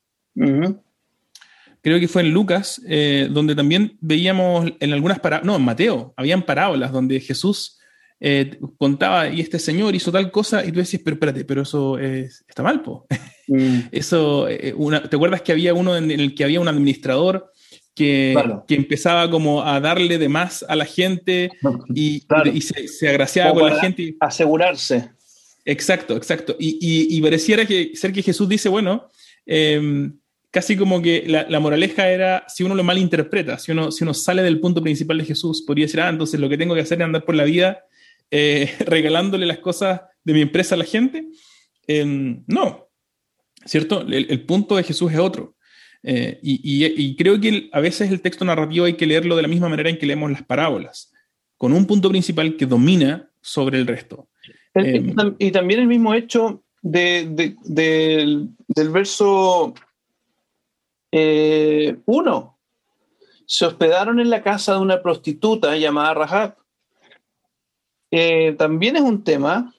Creo 1.82 1.99
que 1.99 2.08
fue 2.08 2.21
en 2.21 2.32
Lucas, 2.32 2.82
eh, 2.88 3.28
donde 3.30 3.56
también 3.56 3.97
veíamos 3.99 4.71
en 4.80 4.93
algunas 4.93 5.19
parábolas, 5.19 5.45
no, 5.45 5.56
en 5.58 5.63
Mateo, 5.63 6.13
habían 6.15 6.43
parábolas 6.43 6.91
donde 6.91 7.19
Jesús 7.19 7.78
eh, 8.19 8.58
contaba 8.78 9.28
y 9.28 9.41
este 9.41 9.60
señor 9.60 9.93
hizo 9.93 10.12
tal 10.12 10.32
cosa 10.32 10.65
y 10.65 10.71
tú 10.71 10.80
decías, 10.80 11.02
pero 11.04 11.15
espérate, 11.15 11.43
pero 11.43 11.63
eso 11.63 11.97
está 11.99 12.63
mal, 12.63 12.82
po. 12.82 13.06
Mm. 13.47 13.80
eso, 13.91 14.47
eh, 14.47 14.73
¿te 15.10 15.15
acuerdas 15.15 15.41
que 15.41 15.52
había 15.52 15.73
uno 15.73 15.97
en 15.97 16.10
el 16.10 16.34
que 16.34 16.45
había 16.45 16.62
un 16.62 16.69
administrador 16.69 17.52
que, 17.95 18.36
que, 18.67 18.75
empezaba 18.75 19.29
como 19.29 19.63
a 19.63 19.79
darle 19.79 20.17
de 20.17 20.29
más 20.29 20.65
a 20.67 20.75
la 20.75 20.86
gente 20.86 21.49
y, 21.93 22.23
y 22.53 22.62
se, 22.62 23.10
agraciaba 23.10 23.53
con 23.53 23.69
la 23.69 23.79
gente. 23.79 24.15
Asegurarse. 24.19 25.10
Exacto, 25.65 26.17
exacto. 26.17 26.56
Y, 26.60 27.21
pareciera 27.21 27.65
que 27.65 27.95
ser 27.95 28.12
que 28.12 28.21
Jesús 28.21 28.49
dice, 28.49 28.69
bueno, 28.69 29.10
em, 29.45 30.17
casi 30.51 30.75
como 30.75 31.01
que 31.01 31.23
la, 31.27 31.60
moraleja 31.60 32.10
era, 32.10 32.45
si 32.47 32.63
uno 32.63 32.75
lo 32.75 32.84
malinterpreta, 32.84 33.58
si 33.58 33.71
uno, 33.71 33.91
si 33.91 34.03
uno 34.03 34.13
sale 34.13 34.43
del 34.43 34.60
punto 34.60 34.82
principal 34.82 35.17
de 35.17 35.25
Jesús, 35.25 35.63
podría 35.65 35.86
decir, 35.86 36.01
ah, 36.01 36.10
entonces 36.10 36.39
lo 36.39 36.49
que 36.49 36.58
tengo 36.58 36.75
que 36.75 36.82
hacer 36.82 36.99
es 36.99 37.06
andar 37.06 37.23
por 37.23 37.36
la 37.36 37.43
vida 37.45 37.86
eh, 38.29 38.73
regalándole 38.86 39.45
las 39.45 39.60
cosas 39.60 40.01
de 40.23 40.34
mi 40.34 40.41
empresa 40.41 40.75
a 40.75 40.77
la 40.77 40.86
gente. 40.86 41.27
Em, 41.88 42.43
no, 42.47 42.89
¿cierto? 43.65 44.01
El, 44.01 44.41
punto 44.45 44.75
de 44.75 44.84
Jesús 44.84 45.12
es 45.12 45.19
otro. 45.19 45.56
Eh, 46.05 46.37
y, 46.43 47.15
creo 47.15 47.39
que 47.39 47.69
a 47.71 47.79
veces 47.79 48.11
el 48.11 48.21
texto 48.21 48.43
narrativo 48.43 48.85
hay 48.85 48.95
que 48.95 49.05
leerlo 49.05 49.37
de 49.37 49.41
la 49.41 49.47
misma 49.47 49.69
manera 49.69 49.89
en 49.89 49.97
que 49.97 50.05
leemos 50.05 50.29
las 50.29 50.43
parábolas, 50.43 51.13
con 51.57 51.71
un 51.71 51.87
punto 51.87 52.09
principal 52.09 52.57
que 52.57 52.65
domina 52.65 53.29
sobre 53.41 53.79
el 53.79 53.87
resto. 53.87 54.27
Em, 54.73 55.15
y 55.39 55.51
también 55.51 55.79
el 55.79 55.87
mismo 55.87 56.13
hecho 56.13 56.63
del, 56.81 57.55
verso 58.67 59.73
1. 59.73 59.75
Eh, 61.11 61.97
Se 63.45 63.65
hospedaron 63.65 64.19
en 64.19 64.29
la 64.29 64.43
casa 64.43 64.73
de 64.73 64.79
una 64.79 65.01
prostituta 65.01 65.75
llamada 65.77 66.13
Rahab. 66.13 66.57
Eh, 68.11 68.55
también 68.57 68.95
es 68.95 69.01
un 69.01 69.23
tema 69.23 69.73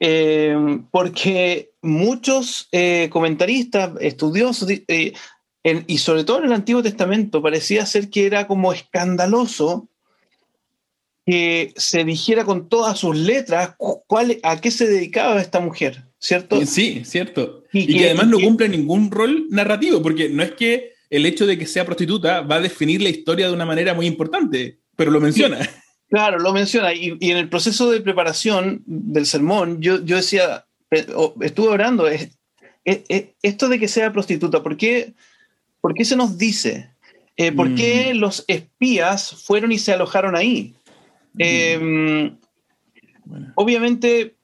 eh, 0.00 0.56
porque 0.90 1.72
muchos 1.82 2.68
comentaristas, 3.10 3.92
estudiosos, 4.00 4.68
y 5.64 5.98
sobre 5.98 6.24
todo 6.24 6.38
en 6.38 6.44
el 6.44 6.52
Antiguo 6.52 6.82
Testamento, 6.82 7.40
parecía 7.40 7.86
ser 7.86 8.10
que 8.10 8.26
era 8.26 8.46
como 8.46 8.72
escandaloso 8.72 9.88
que 11.26 11.72
se 11.76 12.04
dijera 12.04 12.44
con 12.44 12.68
todas 12.68 12.98
sus 12.98 13.16
letras 13.16 13.74
cuál, 14.06 14.38
a 14.42 14.60
qué 14.60 14.70
se 14.70 14.86
dedicaba 14.86 15.40
esta 15.40 15.60
mujer, 15.60 16.04
¿cierto? 16.18 16.64
Sí, 16.66 17.02
cierto. 17.04 17.64
Y, 17.72 17.86
que, 17.86 18.06
además 18.06 18.28
no 18.28 18.38
cumple 18.40 18.68
ningún 18.68 19.10
rol 19.10 19.46
narrativo, 19.48 20.02
porque 20.02 20.28
no 20.28 20.42
es 20.42 20.52
que 20.52 20.92
el 21.08 21.24
hecho 21.24 21.46
de 21.46 21.58
que 21.58 21.66
sea 21.66 21.86
prostituta 21.86 22.42
va 22.42 22.56
a 22.56 22.60
definir 22.60 23.00
la 23.00 23.08
historia 23.08 23.46
de 23.46 23.54
una 23.54 23.64
manera 23.64 23.94
muy 23.94 24.06
importante, 24.06 24.80
pero 24.96 25.10
lo 25.10 25.20
menciona. 25.20 25.58
claro, 26.10 26.38
lo 26.38 26.52
menciona. 26.52 26.92
Y, 26.92 27.16
en 27.20 27.36
el 27.38 27.48
proceso 27.48 27.90
de 27.90 28.02
preparación 28.02 28.82
del 28.84 29.24
sermón, 29.24 29.80
yo, 29.80 30.04
yo 30.04 30.16
decía, 30.16 30.66
estuve 30.90 31.68
orando, 31.68 32.06
esto 32.84 33.68
de 33.70 33.78
que 33.78 33.88
sea 33.88 34.12
prostituta, 34.12 34.62
¿por 34.62 34.76
qué, 34.76 35.14
por 35.84 35.92
qué 35.92 36.06
se 36.06 36.16
nos 36.16 36.38
dice? 36.38 36.88
Eh, 37.36 37.52
¿Por 37.52 37.74
qué 37.74 38.12
mm. 38.14 38.16
los 38.16 38.42
espías 38.48 39.34
fueron 39.44 39.70
y 39.70 39.78
se 39.78 39.92
alojaron 39.92 40.34
ahí? 40.34 40.72
Em, 41.36 42.38
obviamente, 43.54 44.34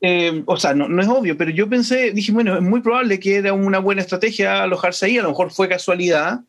em, 0.00 0.42
o 0.46 0.56
sea, 0.56 0.72
no, 0.72 0.98
es 0.98 1.08
obvio, 1.08 1.36
pero 1.36 1.50
yo 1.50 1.68
pensé, 1.68 2.12
dije, 2.12 2.32
bueno, 2.32 2.56
es 2.56 2.62
muy 2.62 2.80
probable 2.80 3.20
que 3.20 3.36
era 3.36 3.52
una 3.52 3.80
buena 3.80 4.00
estrategia 4.00 4.62
alojarse 4.62 5.04
ahí, 5.04 5.18
a 5.18 5.22
lo 5.24 5.28
mejor 5.28 5.50
fue 5.50 5.68
casualidad, 5.68 6.40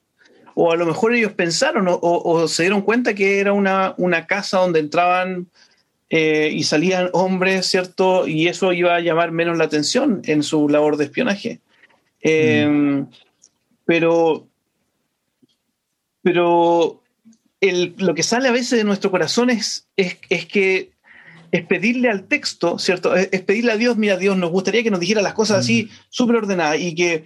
o 0.56 0.72
a 0.72 0.78
lo 0.78 0.86
mejor 0.86 1.14
ellos 1.14 1.34
pensaron 1.34 1.86
o, 1.90 2.48
se 2.48 2.64
dieron 2.64 2.82
cuenta 2.82 3.14
que 3.14 3.42
era 3.42 3.52
una, 3.52 3.94
una 3.98 4.26
casa 4.26 4.60
donde 4.60 4.80
entraban 4.80 5.48
eh, 6.10 6.50
y 6.54 6.64
salían 6.64 7.10
hombres, 7.12 7.66
¿cierto? 7.66 8.26
Y 8.26 8.48
eso 8.48 8.72
iba 8.72 8.96
a 8.96 9.02
llamar 9.02 9.34
menos 9.34 9.58
la 9.58 9.66
atención 9.66 10.22
en 10.24 10.44
su 10.44 10.70
labor 10.70 10.96
de 10.96 11.04
espionaje. 11.04 11.60
Em, 12.22 13.06
pero, 13.86 14.48
pero 16.22 17.02
lo 17.98 18.15
que 18.15 18.24
sale 18.24 18.48
a 18.48 18.52
veces 18.52 18.78
de 18.78 18.84
nuestro 18.84 19.12
corazón 19.12 19.50
es, 19.50 19.88
es, 19.96 20.15
que 20.46 20.91
es 21.52 21.65
pedirle 21.65 22.10
al 22.10 22.28
texto, 22.28 22.78
¿cierto? 22.80 23.15
Es, 23.15 23.41
pedirle 23.41 23.72
a 23.72 23.78
Dios, 23.78 23.98
mira, 23.98 24.17
Dios, 24.17 24.38
nos 24.38 24.52
gustaría 24.52 24.84
que 24.84 24.91
nos 24.91 25.00
dijera 25.00 25.22
las 25.22 25.34
cosas 25.34 25.60
así, 25.60 25.84
mm. 25.84 25.89
súper 26.10 26.38
ordenadas, 26.38 26.80
y 26.80 26.96
que, 26.96 27.26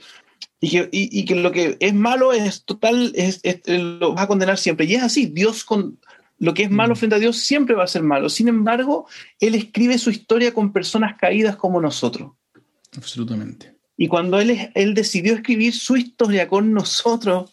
y 0.60 1.26
que, 1.26 1.36
lo 1.36 1.52
que 1.52 1.78
es 1.80 1.94
malo 1.94 2.34
es 2.34 2.64
total, 2.64 3.14
es, 3.16 3.42
lo 3.66 4.16
va 4.16 4.24
a 4.24 4.28
condenar 4.28 4.58
siempre. 4.58 4.86
Y 4.86 4.96
es 4.96 5.04
así, 5.04 5.28
Dios 5.28 5.64
con 5.64 6.00
lo 6.40 6.54
que 6.54 6.64
es 6.64 6.70
malo 6.70 6.94
mm. 6.94 6.98
frente 6.98 7.16
a 7.16 7.20
Dios 7.20 7.38
siempre 7.38 7.76
va 7.76 7.84
a 7.84 7.88
ser 7.88 8.04
malo. 8.04 8.30
Sin 8.30 8.48
embargo, 8.48 9.08
Él 9.40 9.56
escribe 9.56 9.98
su 9.98 10.12
historia 10.12 10.54
con 10.54 10.72
personas 10.72 11.18
caídas 11.20 11.56
como 11.56 11.82
nosotros. 11.82 12.34
Absolutamente. 12.96 13.77
Y 13.98 14.08
cuando 14.08 14.40
Él, 14.40 14.72
él 14.76 14.94
decidió 14.94 15.34
escribir 15.34 15.74
su 15.74 15.98
historia 15.98 16.48
con 16.48 16.74
nosotros, 16.74 17.52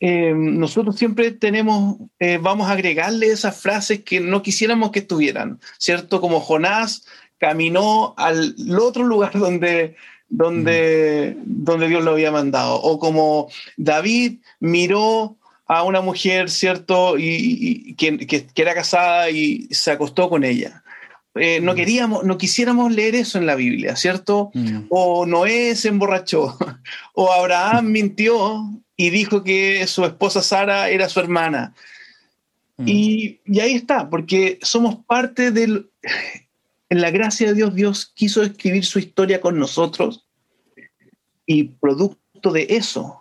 eh, 0.00 0.32
nosotros 0.34 0.96
siempre 0.96 1.30
tenemos, 1.30 1.96
eh, 2.18 2.38
vamos 2.40 2.68
a 2.68 2.72
agregarle 2.72 3.26
esas 3.26 3.60
frases 3.60 4.02
que 4.02 4.18
no 4.18 4.42
quisiéramos 4.42 4.92
que 4.92 5.00
estuvieran, 5.00 5.60
¿cierto? 5.76 6.22
Como 6.22 6.40
Jonás 6.40 7.04
caminó 7.36 8.14
al 8.16 8.54
otro 8.80 9.04
lugar 9.04 9.32
donde, 9.38 9.96
donde, 10.30 11.36
donde 11.44 11.88
Dios 11.88 12.02
lo 12.02 12.12
había 12.12 12.32
mandado, 12.32 12.80
o 12.80 12.98
como 12.98 13.48
David 13.76 14.38
miró 14.58 15.36
a 15.66 15.82
una 15.82 16.00
mujer, 16.00 16.48
¿cierto? 16.48 17.16
Y, 17.18 17.94
que, 17.96 18.46
era 18.54 18.74
casada 18.74 19.28
y 19.28 19.68
se 19.70 19.90
acostó 19.90 20.30
con 20.30 20.44
ella. 20.44 20.82
Eh, 21.36 21.60
no 21.60 21.74
queríamos, 21.74 22.24
no 22.24 22.38
quisiéramos 22.38 22.92
leer 22.92 23.14
eso 23.14 23.38
en 23.38 23.46
la 23.46 23.54
Biblia, 23.54 23.94
¿cierto? 23.94 24.50
O 24.88 25.26
Noé 25.26 25.76
se 25.76 25.88
emborrachó, 25.88 26.58
o 27.14 27.32
Abraham 27.32 27.86
mintió 27.86 28.68
y 28.96 29.10
dijo 29.10 29.44
que 29.44 29.86
su 29.86 30.04
esposa 30.04 30.42
Sara 30.42 30.90
era 30.90 31.08
su 31.08 31.20
hermana. 31.20 31.74
Mm. 32.78 32.88
Y, 32.88 33.40
ahí 33.60 33.74
está, 33.74 34.10
porque 34.10 34.58
somos 34.62 34.96
parte 35.06 35.50
del... 35.52 35.90
En 36.88 37.00
la 37.00 37.12
gracia 37.12 37.46
de 37.46 37.54
Dios, 37.54 37.74
Dios 37.76 38.12
quiso 38.14 38.42
escribir 38.42 38.84
su 38.84 38.98
historia 38.98 39.40
con 39.40 39.56
nosotros 39.56 40.26
y 41.46 41.64
producto 41.64 42.50
de 42.50 42.66
eso 42.70 43.20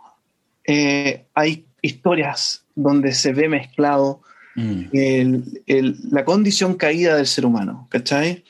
eh, 0.65 1.27
hay 1.35 1.67
historias 1.81 2.65
donde 2.75 3.13
se 3.13 3.31
ve 3.33 3.47
mezclado 3.47 4.21
mm. 4.55 6.11
la 6.11 6.25
condición 6.25 6.75
caída 6.75 7.15
del 7.15 7.27
ser 7.27 7.45
humano, 7.45 7.87
¿cachai? 7.89 8.43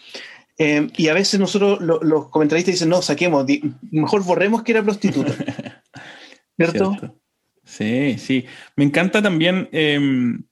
Eh, 0.62 0.90
y 0.98 1.08
a 1.08 1.14
veces 1.14 1.40
nosotros, 1.40 1.80
los 1.80 2.28
comentaristas 2.28 2.74
dicen, 2.74 2.90
no, 2.90 3.02
saquemos, 3.02 3.46
mejor 3.92 4.26
borremos 4.26 4.62
que 4.62 4.74
era 4.74 4.84
prostituta. 4.84 5.34
¿Cierto? 6.58 7.16
Sí, 7.64 8.18
sí. 8.18 8.46
Me 8.76 8.84
encanta 8.84 9.22
también, 9.22 9.70
em, 9.72 10.44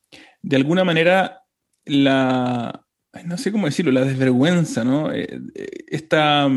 de 0.41 0.55
alguna 0.55 0.85
manera, 0.85 1.41
la, 1.83 2.85
no 3.25 3.37
sé 3.37 3.51
cómo 3.51 3.65
decirlo, 3.65 3.91
la 3.91 4.05
desvergüenza, 4.05 4.85
¿no? 4.85 5.11
Eh, 5.11 5.41
eh, 5.55 5.67
esta, 5.87 6.47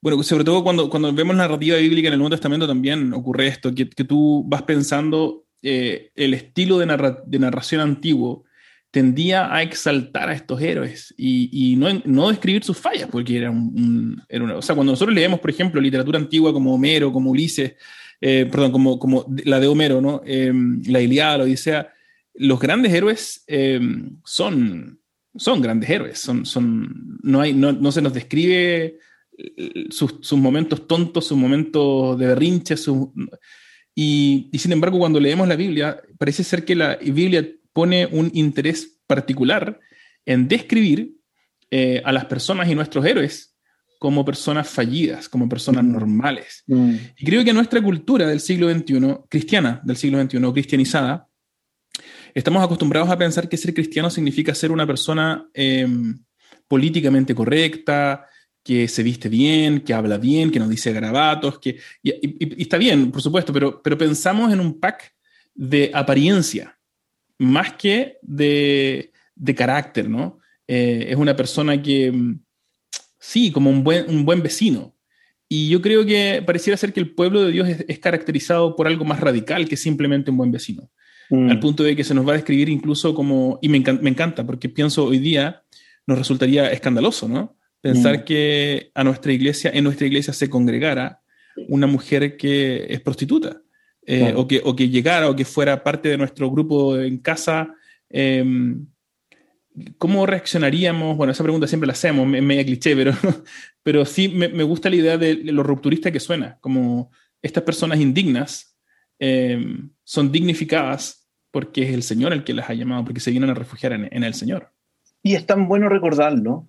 bueno, 0.00 0.22
sobre 0.22 0.44
todo 0.44 0.62
cuando, 0.62 0.88
cuando 0.88 1.12
vemos 1.12 1.34
la 1.34 1.48
narrativa 1.48 1.76
bíblica 1.76 2.06
en 2.06 2.12
el 2.12 2.18
Nuevo 2.20 2.36
Testamento 2.36 2.68
también 2.68 3.12
ocurre 3.12 3.48
esto, 3.48 3.74
que, 3.74 3.90
que 3.90 4.04
tú 4.04 4.44
vas 4.46 4.62
pensando 4.62 5.44
eh, 5.62 6.10
el 6.14 6.34
estilo 6.34 6.78
de, 6.78 6.86
narración 6.86 7.80
antiguo 7.80 8.44
tendía 8.90 9.54
a 9.54 9.62
exaltar 9.62 10.28
a 10.28 10.32
estos 10.32 10.60
héroes 10.60 11.14
y, 11.16 11.76
no, 11.76 12.02
no, 12.04 12.28
describir 12.28 12.64
sus 12.64 12.78
fallas, 12.78 13.08
porque 13.10 13.36
era 13.36 13.50
un, 13.50 14.20
era 14.28 14.56
o 14.56 14.62
sea, 14.62 14.74
cuando 14.74 14.92
nosotros 14.92 15.14
leemos, 15.14 15.38
por 15.38 15.50
ejemplo, 15.50 15.80
literatura 15.80 16.18
antigua 16.18 16.52
como 16.52 16.74
Homero, 16.74 17.12
como 17.12 17.30
Ulises, 17.30 17.74
eh, 18.20 18.48
perdón, 18.50 18.72
como, 18.72 18.98
como 18.98 19.26
la 19.44 19.60
de 19.60 19.66
Homero, 19.66 20.00
¿no? 20.00 20.22
Em, 20.26 20.82
la 20.86 21.00
Iliada, 21.00 21.38
la 21.38 21.44
Odisea, 21.44 21.92
los 22.34 22.58
grandes 22.58 22.92
héroes 22.92 23.44
em, 23.46 24.18
son, 24.24 25.00
son 25.36 25.60
grandes 25.60 25.88
héroes, 25.88 26.18
son, 26.18 26.44
son, 26.44 27.18
no, 27.22 27.40
hay, 27.40 27.52
no, 27.52 27.72
no 27.72 27.92
se 27.92 28.02
nos 28.02 28.12
describe 28.12 28.98
eh, 29.38 29.86
sus, 29.90 30.16
sus, 30.20 30.38
momentos 30.38 30.86
tontos, 30.86 31.26
sus 31.26 31.38
momentos 31.38 32.18
de 32.18 32.26
berrinche, 32.26 32.76
y, 34.02 34.48
y, 34.50 34.58
sin 34.58 34.72
embargo 34.72 34.98
cuando 34.98 35.20
leemos 35.20 35.46
la 35.46 35.56
Biblia, 35.56 36.00
parece 36.16 36.42
ser 36.42 36.64
que 36.64 36.74
la 36.74 36.96
Biblia 36.96 37.46
pone 37.74 38.06
un 38.06 38.30
interés 38.32 39.00
particular 39.06 39.78
en 40.24 40.48
describir 40.48 41.16
eh, 41.70 42.00
a 42.04 42.10
las 42.10 42.24
personas 42.24 42.68
y 42.68 42.74
nuestros 42.74 43.04
héroes 43.04 43.56
como 43.98 44.24
personas 44.24 44.70
fallidas, 44.70 45.28
como 45.28 45.48
personas 45.50 45.84
mm. 45.84 45.92
normales. 45.92 46.64
Mm. 46.66 46.94
Y 47.18 47.24
creo 47.26 47.44
que 47.44 47.52
nuestra 47.52 47.82
cultura 47.82 48.26
del 48.26 48.40
siglo 48.40 48.72
XXI, 48.72 49.18
cristiana 49.28 49.82
del 49.84 49.96
siglo 49.96 50.18
XXI, 50.22 50.52
cristianizada, 50.52 51.28
estamos 52.32 52.64
acostumbrados 52.64 53.10
a 53.10 53.18
pensar 53.18 53.48
que 53.50 53.58
ser 53.58 53.74
cristiano 53.74 54.08
significa 54.08 54.54
ser 54.54 54.72
una 54.72 54.86
persona 54.86 55.46
em, 55.52 56.18
políticamente 56.66 57.34
correcta, 57.34 58.24
que 58.70 58.86
se 58.86 59.02
viste 59.02 59.28
bien, 59.28 59.80
que 59.80 59.92
habla 59.92 60.16
bien, 60.16 60.52
que 60.52 60.60
nos 60.60 60.68
dice 60.68 60.92
garabatos, 60.92 61.58
que, 61.58 61.78
y, 62.04 62.62
está 62.62 62.78
bien, 62.78 63.10
por 63.10 63.20
supuesto, 63.20 63.52
pero, 63.52 63.82
pero 63.82 63.98
pensamos 63.98 64.52
en 64.52 64.60
un 64.60 64.78
pack 64.78 65.12
de 65.56 65.90
apariencia, 65.92 66.78
más 67.36 67.72
que 67.72 68.18
de, 68.22 69.10
de 69.34 69.54
carácter, 69.56 70.08
¿no? 70.08 70.38
Eh, 70.68 71.06
es 71.08 71.16
una 71.16 71.34
persona 71.34 71.82
que 71.82 72.06
em, 72.06 72.38
sí, 73.18 73.50
como 73.50 73.70
un 73.70 73.82
buen, 73.82 74.08
un 74.08 74.24
buen 74.24 74.40
vecino. 74.40 74.94
Y 75.48 75.68
yo 75.68 75.82
creo 75.82 76.06
que 76.06 76.40
pareciera 76.46 76.76
ser 76.76 76.92
que 76.92 77.00
el 77.00 77.12
pueblo 77.12 77.42
de 77.42 77.50
Dios 77.50 77.68
es, 77.68 77.98
caracterizado 77.98 78.76
por 78.76 78.86
algo 78.86 79.04
más 79.04 79.18
radical 79.18 79.68
que 79.68 79.76
simplemente 79.76 80.30
un 80.30 80.36
buen 80.36 80.52
vecino. 80.52 80.92
Mm. 81.30 81.50
Al 81.50 81.58
punto 81.58 81.82
de 81.82 81.96
que 81.96 82.04
se 82.04 82.14
nos 82.14 82.24
va 82.24 82.34
a 82.34 82.36
describir 82.36 82.68
incluso 82.68 83.16
como, 83.16 83.58
y 83.62 83.68
me, 83.68 83.78
encanta, 83.78 84.46
porque 84.46 84.68
pienso 84.68 85.06
hoy 85.06 85.18
día 85.18 85.64
nos 86.06 86.18
resultaría 86.18 86.70
escandaloso, 86.70 87.28
¿no? 87.28 87.56
Pensar 87.80 88.18
Mm. 88.20 88.24
que 88.24 88.90
a 88.94 89.04
nuestra 89.04 89.32
iglesia, 89.32 89.70
en 89.74 89.84
nuestra 89.84 90.06
iglesia 90.06 90.32
se 90.32 90.48
congregara 90.50 91.20
una 91.68 91.86
mujer 91.86 92.36
que 92.36 92.86
es 92.88 93.00
prostituta, 93.00 93.60
eh, 94.06 94.18
Claro. 94.20 94.40
o, 94.40 94.48
que, 94.48 94.60
o 94.64 94.74
que 94.76 94.88
llegara 94.88 95.28
o 95.28 95.36
que 95.36 95.44
fuera 95.44 95.82
parte 95.82 96.08
de 96.08 96.16
nuestro 96.18 96.50
grupo 96.50 96.96
en 96.98 97.18
casa. 97.18 97.74
eh, 98.08 98.44
¿Cómo 99.98 100.26
reaccionaríamos? 100.26 101.16
Bueno, 101.16 101.32
esa 101.32 101.44
pregunta 101.44 101.66
siempre 101.68 101.86
la 101.86 101.92
hacemos, 101.92 102.32
es 102.34 102.42
media 102.42 102.64
cliché, 102.64 102.96
pero, 102.96 103.12
pero 103.82 104.04
sí 104.04 104.28
me, 104.28 104.48
me 104.48 104.64
gusta 104.64 104.90
la 104.90 104.96
idea 104.96 105.16
de 105.16 105.34
lo 105.36 105.62
rupturista 105.62 106.10
que 106.10 106.18
suena, 106.20 106.58
como 106.60 107.10
estas 107.40 107.62
personas 107.62 108.00
indignas 108.00 108.76
eh, 109.20 109.64
son 110.02 110.32
dignificadas 110.32 111.28
porque 111.52 111.82
es 111.84 111.92
el 111.94 112.02
Señor 112.02 112.32
el 112.32 112.42
que 112.44 112.52
las 112.52 112.68
ha 112.68 112.74
llamado, 112.74 113.04
porque 113.04 113.20
se 113.20 113.30
vienen 113.30 113.50
a 113.50 113.54
refugiar 113.54 113.92
en, 113.92 114.08
en 114.10 114.24
el 114.24 114.34
Señor. 114.34 114.72
Y 115.22 115.34
es 115.34 115.46
tan 115.46 115.68
bueno 115.68 115.88
recordarlo, 115.88 116.66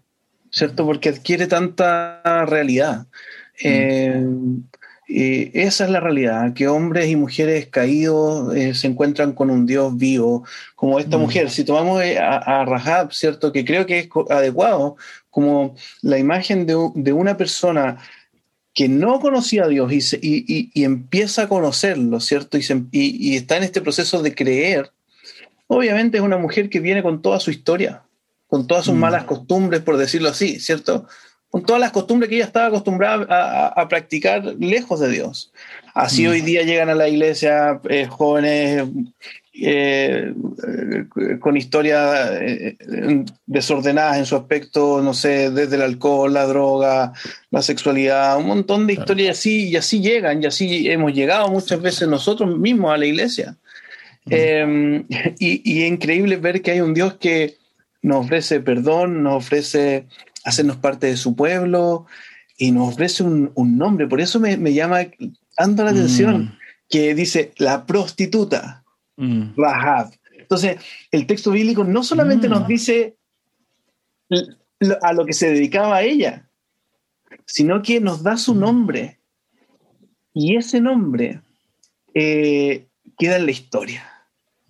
¿cierto? 0.52 0.86
Porque 0.86 1.10
adquiere 1.10 1.48
tanta 1.48 2.22
realidad. 2.46 3.08
Eh, 3.64 4.24
y 5.08 5.60
esa 5.60 5.84
es 5.86 5.90
la 5.92 6.00
realidad, 6.00 6.54
que 6.54 6.68
hombres 6.70 7.10
y 7.10 7.16
mujeres 7.18 7.68
caídos 7.68 8.56
eh, 8.56 8.74
se 8.74 8.88
encuentran 8.88 9.34
con 9.34 9.50
un 9.50 9.66
Dios 9.66 9.98
vivo, 9.98 10.46
como 10.76 11.00
esta 11.00 11.18
Mm. 11.18 11.22
mujer. 11.22 11.50
Si 11.50 11.64
tomamos 11.66 12.02
eh, 12.02 12.18
a, 12.18 12.38
a 12.62 12.66
Rahab, 12.66 13.12
¿cierto? 13.12 13.52
Que 13.52 13.66
creo 13.66 13.86
que 13.86 14.00
es 14.00 14.10
adecuado, 14.30 14.96
como 15.30 15.76
la 16.02 16.18
imagen 16.18 16.66
de, 16.66 16.76
de 16.96 17.12
una 17.14 17.36
persona 17.36 17.98
que 18.74 18.88
no 18.88 19.20
conocía 19.20 19.66
a 19.66 19.68
Dios 19.68 19.92
y, 19.92 20.00
se- 20.00 20.20
y- 20.22 20.46
y- 20.48 20.72
y 20.74 20.86
empieza 20.86 21.44
a 21.44 21.48
conocerlo, 21.50 22.22
¿cierto? 22.22 22.58
Y, 22.58 22.62
se- 22.62 22.82
y 22.92 23.36
está 23.36 23.58
en 23.58 23.64
este 23.64 23.82
proceso 23.82 24.22
de 24.24 24.34
creer. 24.34 24.92
Obviamente 25.68 26.18
es 26.18 26.24
una 26.24 26.38
mujer 26.38 26.70
que 26.70 26.80
viene 26.80 27.04
con 27.04 27.22
toda 27.22 27.40
su 27.42 27.52
historia, 27.52 28.04
con 28.52 28.68
todas 28.68 28.84
sus 28.84 28.96
Mm. 28.96 29.00
malas 29.00 29.24
costumbres, 29.24 29.80
por 29.82 29.96
decirlo 29.96 30.28
así, 30.30 30.60
¿cierto? 30.60 31.08
Con 31.50 31.64
todas 31.64 31.80
las 31.80 31.92
costumbres 31.92 32.28
que 32.30 32.36
ella 32.36 32.46
estaba 32.46 32.68
acostumbrada 32.68 33.26
a, 33.30 33.68
a- 33.68 33.82
a 33.82 33.88
practicar 33.88 34.44
lejos 34.60 35.00
de 35.00 35.10
Dios. 35.10 35.54
Así 35.94 36.26
Mm. 36.26 36.30
hoy 36.32 36.42
día 36.42 36.64
llegan 36.64 36.90
a 36.90 36.96
la 36.96 37.08
iglesia 37.08 37.80
eh, 37.90 38.08
jóvenes 38.08 38.84
eh, 39.54 40.34
eh, 40.68 41.06
con 41.40 41.56
historias 41.58 42.30
eh, 42.42 42.78
desordenadas 43.46 44.18
en 44.18 44.26
su 44.26 44.36
aspecto, 44.36 45.02
no 45.02 45.14
sé, 45.14 45.50
desde 45.52 45.76
el 45.78 45.82
alcohol, 45.84 46.34
la 46.34 46.46
droga, 46.46 47.14
la 47.52 47.62
sexualidad, 47.62 48.38
un 48.38 48.48
montón 48.48 48.88
de 48.88 48.94
historias 48.94 49.38
así, 49.38 49.70
y 49.70 49.76
así 49.78 50.02
llegan, 50.02 50.42
y 50.42 50.46
así 50.46 50.90
hemos 50.90 51.14
llegado 51.14 51.48
muchas 51.50 51.82
veces 51.82 52.08
nosotros 52.08 52.58
mismos 52.58 52.94
a 52.94 52.98
la 52.98 53.06
iglesia. 53.06 53.56
Eh, 54.30 55.04
y, 55.40 55.62
y 55.70 55.84
es 55.84 55.90
increíble 55.92 56.36
ver 56.38 56.62
que 56.62 56.72
hay 56.72 56.82
un 56.82 56.94
Dios 56.94 57.16
que 57.16 57.58
nos 58.02 58.26
ofrece 58.26 58.60
perdón, 58.62 59.24
nos 59.24 59.36
ofrece 59.46 60.08
hacernos 60.44 60.78
parte 60.78 61.08
de 61.08 61.18
su 61.18 61.36
pueblo 61.36 62.06
y 62.58 62.72
nos 62.72 62.94
ofrece 62.94 63.24
un, 63.24 63.52
un 63.56 63.78
nombre. 63.78 64.08
Por 64.08 64.22
eso 64.22 64.40
me, 64.40 64.58
me 64.58 64.74
llama 64.74 65.02
tanto 65.56 65.84
la 65.84 65.92
atención 65.92 66.58
que 66.90 67.14
dice 67.16 67.54
la 67.58 67.86
prostituta, 67.86 68.78
Mm. 69.18 69.54
Rahab. 69.56 70.12
Entonces, 70.38 70.78
el 71.12 71.28
texto 71.28 71.52
bíblico 71.52 71.84
no 71.84 72.02
solamente 72.04 72.48
Mm. 72.48 72.52
nos 72.52 72.68
dice 72.68 73.16
l- 74.30 74.56
lo- 74.80 74.98
a 75.04 75.14
lo 75.14 75.26
que 75.26 75.34
se 75.34 75.52
dedicaba 75.52 76.02
ella, 76.02 76.50
sino 77.46 77.82
que 77.84 78.00
nos 78.00 78.24
da 78.24 78.38
su 78.38 78.56
nombre. 78.56 79.20
Y 80.34 80.56
ese 80.56 80.80
nombre 80.82 81.42
eh, 82.16 82.88
queda 83.18 83.36
en 83.38 83.46
la 83.46 83.52
historia. 83.52 84.04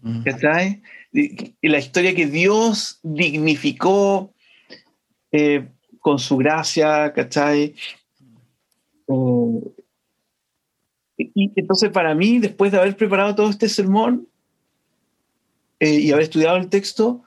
Mm. 0.02 0.24
¿cachai? 0.24 0.82
La 1.14 1.80
historia 1.80 2.16
que 2.16 2.26
Dios 2.28 3.00
dignificó 3.04 4.34
eh, 5.32 5.68
con 6.00 6.20
su 6.20 6.38
gracia, 6.38 7.12
¿cachai? 7.14 7.76
Eh, 9.08 9.62
y, 11.36 11.52
entonces 11.56 11.90
para 11.90 12.16
mí, 12.16 12.40
después 12.40 12.72
de 12.72 12.80
haber 12.80 12.96
preparado 12.96 13.36
todo 13.36 13.50
este 13.50 13.70
sermón 13.70 14.28
eh, 15.80 16.00
y 16.00 16.12
haber 16.12 16.24
estudiado 16.24 16.58
el 16.58 16.70
texto, 16.70 17.24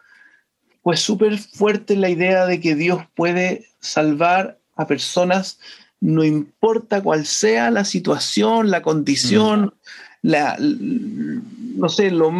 fue 0.82 0.97
súper 0.97 1.39
fuerte 1.39 1.97
la 1.97 2.11
idea 2.11 2.47
de 2.47 2.61
que 2.61 2.74
Dios 2.74 3.03
puede 3.14 3.66
salvar 3.80 4.59
a 4.76 4.87
personas, 4.87 5.59
no 6.01 6.24
importa 6.24 7.03
cuál 7.03 7.24
sea 7.26 7.70
la 7.70 7.85
situación, 7.85 8.70
la 8.70 8.82
condición, 8.82 9.74
la, 10.22 10.55
l- 10.55 11.41
no 11.76 11.89
sé, 11.89 12.11
lo, 12.11 12.30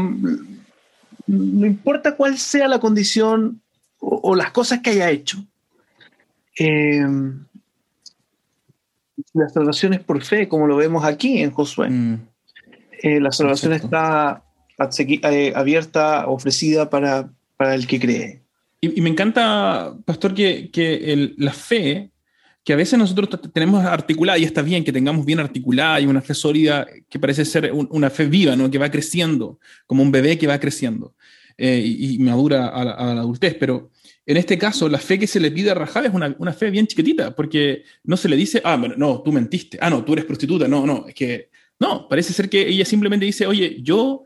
no 1.27 1.67
importa 1.67 2.17
cuál 2.17 2.39
sea 2.39 2.69
la 2.69 2.79
condición 2.81 3.61
o, 3.99 4.21
o 4.23 4.35
las 4.37 4.51
cosas 4.53 4.81
que 4.81 4.91
haya 4.91 5.11
hecho. 5.11 5.45
Eh, 6.59 7.05
la 9.33 9.49
salvación 9.49 9.95
es 9.95 10.01
por 10.01 10.23
fe, 10.25 10.49
como 10.49 10.67
lo 10.67 10.77
vemos 10.77 11.05
aquí 11.05 11.41
en 11.41 11.51
Josué. 11.51 11.89
Mm. 11.91 12.21
Eh, 13.03 13.21
la 13.21 13.33
salvación 13.33 13.73
Exacto. 13.73 13.97
está 14.79 15.31
eh, 15.33 15.53
abierta, 15.55 16.27
ofrecida 16.27 16.91
para, 16.91 17.31
para 17.57 17.75
el 17.75 17.87
que 17.87 18.01
cree. 18.01 18.43
Y, 18.81 18.99
y 18.99 19.01
me 19.03 19.11
encanta, 19.11 19.95
Pastor, 20.05 20.35
que, 20.35 20.71
que 20.71 21.13
el- 21.13 21.35
la 21.39 21.53
fe, 21.53 22.11
que 22.65 22.73
a 22.73 22.77
veces 22.77 22.99
nosotros 22.99 23.29
tenemos 23.53 23.85
articulada, 23.85 24.39
y 24.39 24.45
está 24.45 24.63
bien 24.63 24.83
que 24.85 24.93
tengamos 24.93 25.27
bien 25.27 25.39
articulada 25.39 26.01
y 26.01 26.07
una 26.07 26.23
fe 26.23 26.33
sólida 26.35 26.87
que 27.11 27.19
parece 27.19 27.45
ser 27.45 27.71
un- 27.73 27.89
una 27.91 28.09
fe 28.11 28.25
viva, 28.27 28.57
¿no? 28.57 28.71
que 28.71 28.79
va 28.79 28.91
creciendo, 28.91 29.59
como 29.87 30.03
un 30.03 30.11
bebé 30.11 30.39
que 30.39 30.47
va 30.47 30.59
creciendo 30.59 31.15
eh, 31.59 31.83
y, 31.85 32.19
madura 32.19 32.69
a 32.69 32.85
la, 32.85 32.93
a 32.93 33.15
la 33.15 33.21
adultez. 33.21 33.55
Pero 33.61 33.91
en 34.27 34.37
este 34.39 34.57
caso, 34.59 34.89
la 34.89 34.99
fe 34.99 35.19
que 35.19 35.27
se 35.27 35.39
le 35.39 35.51
pide 35.51 35.71
a 35.71 35.75
Rahab 35.75 36.07
es 36.07 36.15
una, 36.15 36.35
una 36.39 36.53
fe 36.53 36.71
bien 36.71 36.87
chiquitita, 36.87 37.35
porque 37.35 37.85
no 38.05 38.17
se 38.17 38.29
le 38.29 38.37
dice, 38.37 38.61
ah, 38.65 38.77
bueno, 38.77 38.95
no, 38.97 39.21
tú 39.23 39.31
mentiste, 39.31 39.79
ah, 39.81 39.91
no, 39.91 40.03
tú 40.05 40.15
eres 40.15 40.25
prostituta, 40.25 40.67
no, 40.67 40.87
no, 40.87 41.05
es 41.07 41.15
que, 41.15 41.51
no, 41.79 42.09
parece 42.09 42.33
ser 42.33 42.49
que 42.49 42.67
ella 42.67 42.85
simplemente 42.87 43.27
dice, 43.27 43.47
oye, 43.47 43.77
yo 43.83 44.25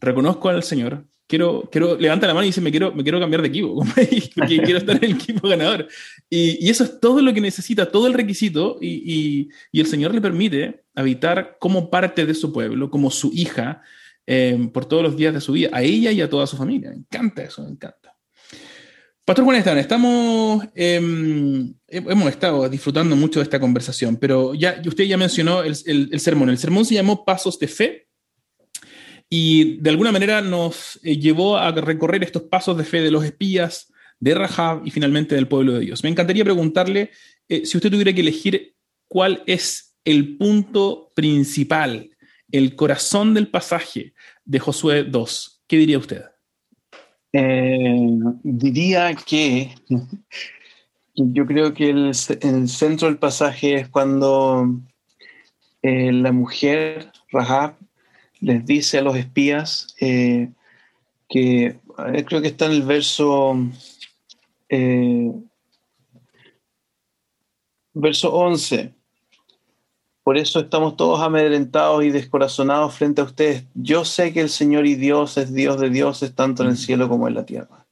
reconozco 0.00 0.50
al 0.50 0.62
Señor, 0.62 1.04
quiero, 1.28 1.68
quiero, 1.70 1.96
levanta 1.96 2.26
la 2.26 2.34
mano 2.34 2.44
y 2.44 2.48
dice, 2.48 2.60
me 2.60 2.70
quiero, 2.72 2.92
me 2.92 3.04
quiero 3.04 3.20
cambiar 3.20 3.42
de 3.42 3.48
equipo, 3.48 3.76
porque 4.34 4.62
quiero 4.64 4.78
estar 4.78 4.96
en 4.96 5.04
el 5.04 5.12
equipo 5.12 5.46
ganador. 5.48 5.86
Y, 6.28 6.66
y 6.66 6.70
eso 6.70 6.82
es 6.82 6.98
todo 6.98 7.20
lo 7.22 7.32
que 7.32 7.40
necesita, 7.40 7.90
todo 7.90 8.06
el 8.08 8.14
requisito, 8.14 8.78
y, 8.80 8.88
y- 9.04 9.48
y 9.70 9.80
el 9.80 9.86
Señor 9.86 10.12
le 10.14 10.20
permite 10.20 10.82
habitar 10.96 11.56
como 11.60 11.90
parte 11.90 12.26
de 12.26 12.34
su 12.34 12.52
pueblo, 12.52 12.90
como 12.90 13.10
su 13.12 13.30
hija, 13.32 13.82
eh, 14.26 14.68
por 14.72 14.86
todos 14.86 15.02
los 15.04 15.16
días 15.16 15.32
de 15.32 15.40
su 15.40 15.52
vida, 15.52 15.68
a 15.72 15.82
ella 15.82 16.10
y 16.10 16.20
a 16.20 16.28
toda 16.28 16.46
su 16.46 16.56
familia. 16.56 16.90
Me 16.90 16.96
encanta 16.96 17.42
eso, 17.44 17.62
me 17.62 17.70
encanta. 17.70 18.14
Pastor 19.24 19.44
Juan 19.44 19.58
Esteban, 19.58 19.78
estamos, 19.78 20.64
eh, 20.74 20.96
hemos 21.88 22.28
estado 22.30 22.66
disfrutando 22.68 23.14
mucho 23.14 23.40
de 23.40 23.44
esta 23.44 23.60
conversación, 23.60 24.16
pero 24.16 24.54
ya 24.54 24.80
usted 24.86 25.04
ya 25.04 25.18
mencionó 25.18 25.62
el, 25.62 25.76
el- 25.84 26.08
el 26.12 26.20
sermón. 26.20 26.48
El 26.48 26.56
sermón 26.58 26.86
se 26.86 26.94
llamó 26.94 27.24
Pasos 27.26 27.58
de 27.58 27.68
Fe 27.68 28.07
y 29.30 29.76
de 29.78 29.90
alguna 29.90 30.12
manera 30.12 30.40
nos 30.40 30.98
eh, 31.02 31.18
llevó 31.18 31.56
a 31.58 31.70
recorrer 31.72 32.22
estos 32.24 32.42
pasos 32.44 32.76
de 32.78 32.84
fe 32.84 33.00
de 33.00 33.10
los 33.10 33.24
espías, 33.24 33.92
de 34.20 34.34
Rahab 34.34 34.82
y 34.86 34.90
finalmente 34.90 35.34
del 35.34 35.46
pueblo 35.48 35.74
de 35.74 35.80
Dios. 35.80 36.02
Me 36.02 36.08
encantaría 36.10 36.44
preguntarle 36.44 37.10
eh, 37.48 37.64
si 37.66 37.76
usted 37.76 37.90
tuviera 37.90 38.12
que 38.12 38.20
elegir 38.22 38.74
cuál 39.06 39.42
es 39.46 39.96
el 40.04 40.36
punto 40.38 41.12
principal, 41.14 42.10
el 42.50 42.74
corazón 42.74 43.34
del 43.34 43.48
pasaje 43.48 44.14
de 44.44 44.58
Josué 44.58 45.04
2. 45.04 45.62
¿Qué 45.68 45.76
diría 45.76 45.98
usted? 45.98 46.22
Eh, 47.32 48.08
diría 48.42 49.14
que 49.14 49.74
yo 51.14 51.46
creo 51.46 51.74
que 51.74 51.90
el, 51.90 52.14
ce- 52.14 52.38
el 52.40 52.68
centro 52.68 53.08
del 53.08 53.18
pasaje 53.18 53.74
es 53.74 53.88
cuando 53.88 54.80
la 55.82 56.32
mujer, 56.32 57.12
Rahab, 57.30 57.76
les 58.40 58.64
dice 58.64 58.98
a 58.98 59.02
los 59.02 59.16
espías 59.16 59.94
eh, 60.00 60.50
que, 61.28 61.78
ver, 61.96 62.24
creo 62.24 62.40
que 62.40 62.48
está 62.48 62.66
en 62.66 62.72
el 62.72 62.82
verso, 62.82 63.56
eh, 64.68 65.32
verso 67.94 68.32
11. 68.32 68.94
Por 70.22 70.36
eso 70.36 70.60
estamos 70.60 70.96
todos 70.96 71.20
amedrentados 71.20 72.04
y 72.04 72.10
descorazonados 72.10 72.94
frente 72.94 73.22
a 73.22 73.24
ustedes. 73.24 73.64
Yo 73.74 74.04
sé 74.04 74.32
que 74.32 74.40
el 74.40 74.50
Señor 74.50 74.86
y 74.86 74.94
Dios 74.94 75.38
es 75.38 75.54
Dios 75.54 75.80
de 75.80 75.90
dioses, 75.90 76.34
tanto 76.34 76.62
en 76.62 76.70
el 76.70 76.76
cielo 76.76 77.08
como 77.08 77.28
en 77.28 77.34
la 77.34 77.46
tierra. 77.46 77.86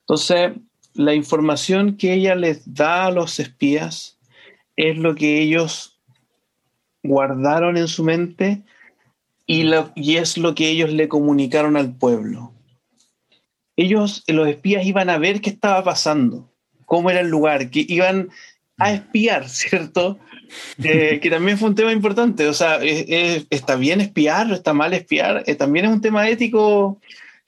Entonces, 0.00 0.52
la 0.94 1.14
información 1.14 1.96
que 1.96 2.14
ella 2.14 2.34
les 2.34 2.74
da 2.74 3.06
a 3.06 3.10
los 3.12 3.38
espías 3.38 4.18
es 4.74 4.98
lo 4.98 5.14
que 5.14 5.40
ellos 5.40 6.00
guardaron 7.02 7.76
en 7.76 7.88
su 7.88 8.02
mente 8.02 8.64
y, 9.48 10.16
es 10.16 10.36
lo 10.38 10.54
que 10.54 10.68
ellos 10.68 10.92
le 10.92 11.08
comunicaron 11.08 11.76
al 11.76 11.94
pueblo. 11.96 12.52
Ellos, 13.76 14.22
los 14.26 14.46
espías, 14.48 14.84
iban 14.84 15.08
a 15.08 15.18
ver 15.18 15.40
qué 15.40 15.50
estaba 15.50 15.82
pasando, 15.84 16.52
cómo 16.84 17.10
era 17.10 17.20
el 17.20 17.28
lugar, 17.28 17.70
que 17.70 17.84
iban 17.88 18.28
a 18.76 18.92
espiar, 18.92 19.48
¿cierto? 19.48 20.18
Eh, 20.82 21.18
que 21.22 21.30
también 21.30 21.58
fue 21.58 21.68
un 21.68 21.74
tema 21.74 21.92
importante. 21.92 22.46
O 22.48 22.54
sea, 22.54 22.76
es- 22.76 23.04
es- 23.08 23.46
¿está 23.50 23.76
bien 23.76 24.00
espiar 24.00 24.50
está 24.52 24.72
mal 24.72 24.92
espiar? 24.94 25.44
Eh, 25.46 25.54
también 25.54 25.86
es 25.86 25.92
un 25.92 26.00
tema 26.00 26.28
ético 26.28 27.00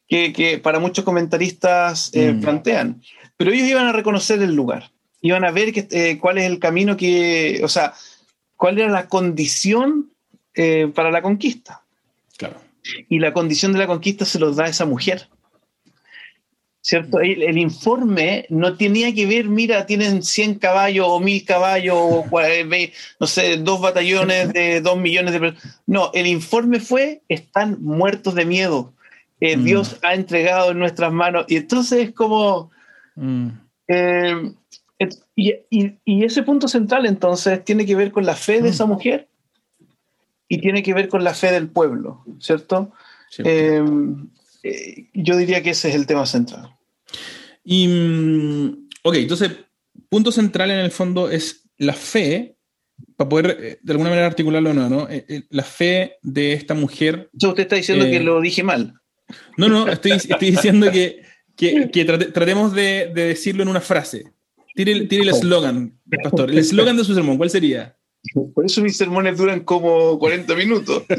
que, 0.08 0.32
que 0.32 0.58
para 0.58 0.78
muchos 0.80 1.04
comentaristas 1.04 2.10
eh, 2.14 2.32
Mm. 2.32 2.40
plantean. 2.40 3.02
Pero 3.36 3.52
ellos 3.52 3.68
iban 3.68 3.86
a 3.86 3.92
reconocer 3.92 4.40
el 4.42 4.54
lugar. 4.54 4.90
iban 5.22 5.44
a 5.44 5.50
ver 5.50 5.70
que, 5.74 6.16
cuál 6.18 6.38
es 6.38 6.44
el 6.46 6.58
camino 6.58 6.96
que, 6.96 7.60
o 7.62 7.68
sea, 7.68 7.92
cuál 8.56 8.78
era 8.78 8.88
la 8.90 9.06
condición 9.06 10.10
para 10.94 11.10
la 11.10 11.20
conquista. 11.22 11.82
Y 13.08 13.18
la 13.18 13.32
condición 13.32 13.72
de 13.72 13.78
la 13.78 13.86
conquista 13.86 14.24
se 14.24 14.38
los 14.38 14.56
da 14.56 14.66
esa 14.66 14.84
mujer. 14.86 15.28
¿Cierto? 16.82 17.20
El, 17.20 17.42
el 17.42 17.58
informe 17.58 18.46
no 18.48 18.74
tenía 18.78 19.14
que 19.14 19.26
ver, 19.26 19.44
mira, 19.48 19.84
tienen 19.84 20.22
100 20.22 20.54
caballos 20.54 21.06
o 21.10 21.20
1000 21.20 21.44
caballos, 21.44 21.94
o, 21.98 22.24
cua- 22.24 22.90
no 23.20 23.26
sé, 23.26 23.58
dos 23.58 23.82
batallones 23.82 24.50
de 24.54 24.80
2 24.82 24.96
millones 24.98 25.32
de 25.34 25.40
personas. 25.40 25.80
No, 25.86 26.10
el 26.14 26.26
informe 26.26 26.80
fue, 26.80 27.20
están 27.28 27.82
muertos 27.82 28.34
de 28.34 28.44
miedo. 28.46 28.94
Eh, 29.40 29.56
Mm. 29.58 29.64
Dios 29.64 29.96
ha 30.02 30.14
entregado 30.14 30.70
en 30.70 30.78
nuestras 30.78 31.12
manos. 31.12 31.44
Y 31.48 31.56
entonces 31.56 32.08
es 32.08 32.12
como... 32.14 32.70
Mm, 33.16 33.48
Eh, 33.88 34.52
et- 35.00 35.18
y, 35.34 35.52
y- 35.68 35.98
y 36.04 36.24
ese 36.24 36.42
punto 36.44 36.68
central 36.68 37.04
entonces 37.06 37.62
tiene 37.64 37.84
que 37.84 37.96
ver 37.96 38.12
con 38.12 38.24
la 38.24 38.36
fe 38.36 38.62
de 38.62 38.68
esa 38.70 38.86
mujer 38.86 39.28
y 40.50 40.60
tiene 40.60 40.82
que 40.82 40.92
ver 40.92 41.08
con 41.08 41.22
la 41.24 41.32
fe 41.32 41.52
del 41.52 41.68
pueblo, 41.70 42.24
¿cierto? 42.40 42.92
Eh, 43.44 43.80
eh, 44.64 45.08
yo 45.14 45.36
diría 45.36 45.62
que 45.62 45.70
ese 45.70 45.88
es 45.90 45.94
el 45.94 46.06
tema 46.06 46.26
central. 46.26 46.76
Y, 47.64 47.86
mm, 47.88 48.88
ok, 49.04 49.14
entonces, 49.14 49.52
punto 50.08 50.32
central 50.32 50.70
en 50.72 50.80
el 50.80 50.90
fondo 50.90 51.30
es 51.30 51.68
la 51.78 51.92
fe, 51.94 52.56
para 53.16 53.28
poder 53.28 53.56
eh, 53.60 53.78
de 53.80 53.92
alguna 53.92 54.10
manera 54.10 54.26
articularlo 54.26 54.70
o 54.70 54.74
no, 54.74 54.90
¿no? 54.90 55.08
La 55.50 55.62
fe 55.62 56.16
de 56.22 56.52
esta 56.52 56.74
mujer. 56.74 57.30
Entonces 57.32 57.48
usted 57.50 57.62
está 57.62 57.76
diciendo 57.76 58.04
Eh, 58.06 58.10
que 58.10 58.20
lo 58.20 58.40
dije 58.40 58.62
mal. 58.62 58.94
No, 59.56 59.68
no, 59.68 59.86
estoy, 59.88 60.12
estoy 60.12 60.50
diciendo 60.50 60.90
que, 60.90 61.22
que, 61.56 61.90
que 61.92 62.04
trate- 62.04 62.32
tratemos 62.32 62.74
de, 62.74 63.12
de 63.14 63.26
decirlo 63.28 63.62
en 63.62 63.68
una 63.68 63.80
frase. 63.80 64.24
Tire, 64.74 64.90
el- 64.92 65.06
tire 65.08 65.22
el 65.22 65.28
eslogan, 65.28 65.98
pastor. 66.22 66.50
El 66.50 66.58
eslogan 66.58 66.96
de 66.96 67.04
su 67.04 67.14
sermón, 67.14 67.36
¿cuál 67.38 67.50
sería? 67.50 67.96
Por 68.54 68.64
eso 68.64 68.82
mis 68.82 68.96
sermones 68.96 69.38
duran 69.38 69.60
como 69.60 70.18
40 70.18 70.54
minutos. 70.54 71.04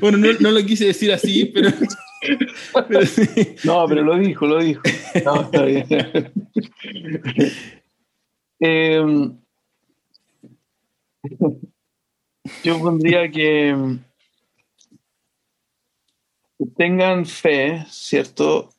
Bueno, 0.00 0.18
no, 0.18 0.32
no 0.40 0.50
lo 0.50 0.64
quise 0.64 0.86
decir 0.86 1.12
así, 1.12 1.44
pero. 1.46 1.70
pero 2.88 3.06
sí. 3.06 3.28
No, 3.64 3.86
pero 3.86 4.02
lo 4.02 4.18
dijo, 4.18 4.46
lo 4.46 4.60
dijo. 4.60 4.82
No, 5.24 5.42
está 5.42 5.62
bien. 5.62 5.86
Eh, 8.60 9.00
yo 12.64 12.78
pondría 12.80 13.30
que 13.30 13.72
que 16.58 16.66
tengan 16.76 17.24
fe, 17.24 17.84
¿cierto? 17.88 18.70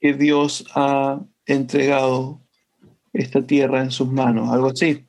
Que 0.00 0.14
Dios 0.14 0.64
ha 0.72 1.20
entregado 1.46 2.40
esta 3.12 3.44
tierra 3.44 3.82
en 3.82 3.90
sus 3.90 4.06
manos, 4.06 4.52
algo 4.52 4.68
así 4.68 5.05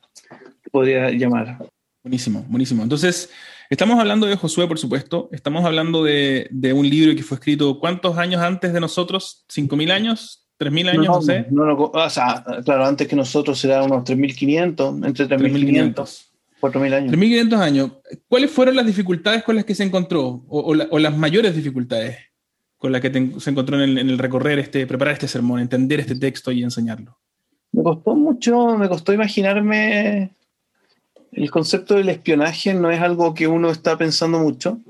podría 0.70 1.10
llamar. 1.10 1.58
Buenísimo, 2.02 2.44
buenísimo. 2.48 2.82
Entonces, 2.82 3.30
estamos 3.68 3.98
hablando 3.98 4.26
de 4.26 4.36
Josué, 4.36 4.66
por 4.66 4.78
supuesto. 4.78 5.28
Estamos 5.32 5.64
hablando 5.64 6.04
de, 6.04 6.48
de 6.50 6.72
un 6.72 6.88
libro 6.88 7.14
que 7.16 7.22
fue 7.22 7.36
escrito 7.36 7.78
¿cuántos 7.80 8.16
años 8.18 8.40
antes 8.40 8.72
de 8.72 8.80
nosotros? 8.80 9.44
¿5.000 9.48 9.90
años? 9.90 10.44
¿3.000 10.58 10.88
años? 10.90 11.06
No, 11.06 11.22
sé. 11.22 11.46
No, 11.50 11.64
no, 11.66 11.74
o 11.76 12.10
sea, 12.10 12.44
claro, 12.64 12.84
antes 12.86 13.06
que 13.06 13.14
nosotros 13.16 13.58
será 13.58 13.82
unos 13.82 14.04
3.500, 14.04 15.06
entre 15.06 15.26
3.500, 15.26 15.94
3.500. 15.94 16.24
4.000 16.60 16.94
años. 16.94 17.12
3.500 17.12 17.58
años. 17.60 17.90
¿Cuáles 18.28 18.50
fueron 18.50 18.74
las 18.76 18.86
dificultades 18.86 19.42
con 19.44 19.54
las 19.56 19.64
que 19.64 19.74
se 19.74 19.84
encontró? 19.84 20.44
O, 20.48 20.60
o 20.60 20.74
la- 20.74 20.88
o 20.90 20.98
las 20.98 21.16
mayores 21.16 21.54
dificultades 21.54 22.16
con 22.76 22.90
las 22.92 23.00
que 23.00 23.10
te- 23.10 23.38
se 23.40 23.50
encontró 23.50 23.76
en 23.76 23.82
el, 23.90 23.98
en 23.98 24.08
el 24.10 24.18
recorrer, 24.18 24.58
este, 24.58 24.86
preparar 24.86 25.14
este 25.14 25.28
sermón, 25.28 25.60
entender 25.60 26.00
este 26.00 26.16
texto 26.16 26.50
y 26.52 26.62
enseñarlo? 26.62 27.18
Me 27.70 27.82
costó 27.82 28.16
mucho, 28.16 28.76
me 28.78 28.88
costó 28.88 29.12
imaginarme 29.12 30.30
el 31.32 31.50
concepto 31.50 31.94
del 31.94 32.08
espionaje, 32.08 32.74
no 32.74 32.90
es 32.90 33.00
algo 33.00 33.34
que 33.34 33.46
uno 33.46 33.70
está 33.70 33.96
pensando 33.96 34.38
mucho, 34.38 34.80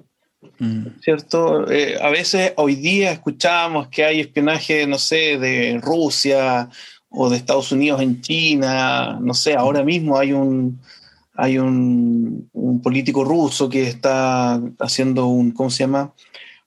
Mm, 0.58 0.86
¿cierto? 1.00 1.70
Eh, 1.70 1.96
a 2.00 2.10
veces 2.10 2.52
hoy 2.56 2.74
día 2.76 3.12
escuchamos 3.12 3.88
que 3.88 4.04
hay 4.04 4.20
espionaje, 4.20 4.86
no 4.86 4.98
sé, 4.98 5.38
de 5.38 5.78
Rusia 5.80 6.68
o 7.10 7.30
de 7.30 7.36
Estados 7.36 7.72
Unidos 7.72 8.00
en 8.02 8.20
China, 8.20 9.18
no 9.20 9.34
sé, 9.34 9.54
ahora 9.54 9.82
mismo 9.82 10.18
hay 10.18 10.32
un, 10.32 10.80
hay 11.34 11.58
un, 11.58 12.48
un 12.52 12.82
político 12.82 13.24
ruso 13.24 13.68
que 13.68 13.88
está 13.88 14.60
haciendo 14.80 15.26
un, 15.26 15.52
¿cómo 15.52 15.70
se 15.70 15.84
llama? 15.84 16.12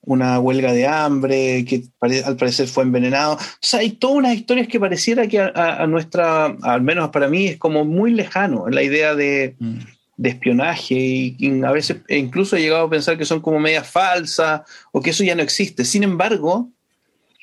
Una 0.04 0.40
huelga 0.40 0.74
de 0.74 0.88
hambre, 0.88 1.64
que 1.64 1.84
al 2.00 2.36
parecer 2.36 2.68
fue 2.68 2.84
envenenado. 2.84 3.34
O 3.36 3.40
sea, 3.60 3.82
hay 3.82 3.92
todas 3.92 4.18
unas 4.18 4.36
historias 4.36 4.68
que 4.68 4.80
pareciera 4.80 5.28
que 5.28 5.40
a, 5.40 5.86
nuestra, 5.88 6.46
al 6.46 6.82
menos 6.82 7.10
para 7.10 7.28
mí, 7.28 7.48
es 7.48 7.58
como 7.58 7.86
muy 7.86 8.12
lejano 8.12 8.68
la 8.68 8.82
idea 8.82 9.14
de, 9.14 9.56
mm, 9.60 9.80
de 10.18 10.30
espionaje 10.30 10.96
y, 10.96 11.36
y 11.38 11.64
a 11.64 11.72
veces 11.72 11.98
incluso 12.10 12.56
he 12.56 12.62
llegado 12.62 12.86
a 12.86 12.90
pensar 12.90 13.18
que 13.18 13.26
son 13.26 13.42
como 13.42 13.60
medias 13.60 13.88
falsas 13.88 14.62
o 14.92 15.02
que 15.02 15.12
eso 15.12 15.24
ya 15.24 15.36
no 15.36 15.44
existe. 15.44 15.86
Sin 15.86 16.02
embargo, 16.02 16.72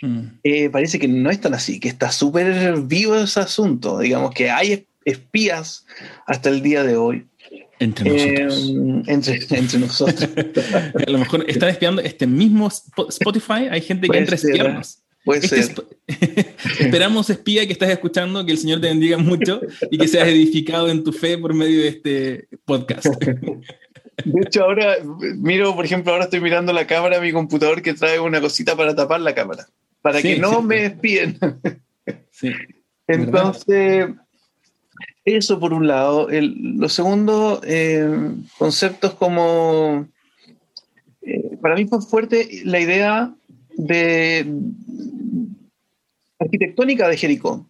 mm. 0.03 0.21
eh, 0.43 0.69
parece 0.69 0.99
que 0.99 1.07
no 1.07 1.31
es 1.31 1.41
tan 1.41 1.55
así, 1.55 1.79
que 1.79 1.89
está 1.89 2.11
súper 2.11 2.81
vivo 2.83 3.15
ese 3.15 3.39
asunto. 3.39 4.01
Digamos 4.01 4.33
que 4.33 4.51
hay 4.51 4.85
espías 5.05 5.87
hasta 6.27 6.49
el 6.49 6.61
día 6.61 6.83
de 6.83 6.97
hoy 6.97 7.28
Entre 7.81 8.11
nosotros. 8.11 8.69
eh, 8.69 9.03
entre, 9.07 9.59
entre 9.59 9.79
nosotros. 9.79 10.23
a 11.07 11.11
lo 11.11 11.19
mejor 11.19 11.45
están 11.49 11.69
espiando 11.69 12.03
este 12.03 12.27
mismo 12.27 12.69
Spo- 12.71 13.09
Spotify. 13.09 13.69
Hay 13.71 13.81
gente 13.81 14.09
que 14.09 14.19
entra 14.19 14.35
a 14.35 14.39
ser, 14.39 14.51
espiarnos. 14.51 14.99
Puede 15.25 15.41
Este 15.45 15.63
ser. 15.63 15.75
Sp- 15.77 15.87
Esperamos, 16.81 17.31
espía, 17.31 17.67
que 17.67 17.73
estás 17.73 17.91
escuchando, 17.91 18.45
que 18.45 18.53
el 18.53 18.59
Señor 18.59 18.81
te 18.81 18.89
bendiga 18.89 19.19
mucho 19.19 19.61
y 19.91 19.99
que 19.99 20.09
seas 20.09 20.27
edificado 20.29 20.89
en 20.89 21.05
tu 21.05 21.13
fe 21.13 21.39
por 21.39 21.55
medio 21.55 21.83
de 21.83 21.89
este 21.89 22.49
podcast. 22.65 23.07
De 24.25 24.41
hecho, 24.45 24.65
ahora 24.65 24.97
miro, 25.37 25.77
por 25.77 25.85
ejemplo, 25.85 26.11
ahora 26.13 26.25
estoy 26.25 26.41
mirando 26.41 26.73
la 26.73 26.89
cámara 26.89 27.21
de 27.21 27.23
mi 27.27 27.31
computador 27.33 27.83
que 27.83 27.95
trae 27.95 28.19
una 28.19 28.41
cosita 28.41 28.77
para 28.77 28.93
tapar 28.97 29.21
la 29.21 29.33
cámara, 29.33 29.69
para 30.03 30.21
Sí, 30.21 30.35
que 30.35 30.39
no 30.41 30.59
sí. 30.61 30.67
me 30.67 30.85
espíen. 30.87 31.39
Sí. 32.33 32.51
Entonces, 33.07 34.07
eso 35.37 35.59
por 35.61 35.73
un 35.73 35.87
lado. 35.87 36.29
El- 36.31 36.77
lo 36.79 36.89
segundo, 36.89 37.61
eh, 37.65 38.09
conceptos 38.59 39.15
como... 39.15 40.07
eh, 41.23 41.57
para 41.61 41.75
mí 41.75 41.87
fue 41.87 42.01
fuerte 42.03 42.63
la 42.65 42.81
idea 42.81 43.35
de 43.77 44.47
arquitectónica 46.39 47.09
de 47.09 47.17
Jericó. 47.17 47.69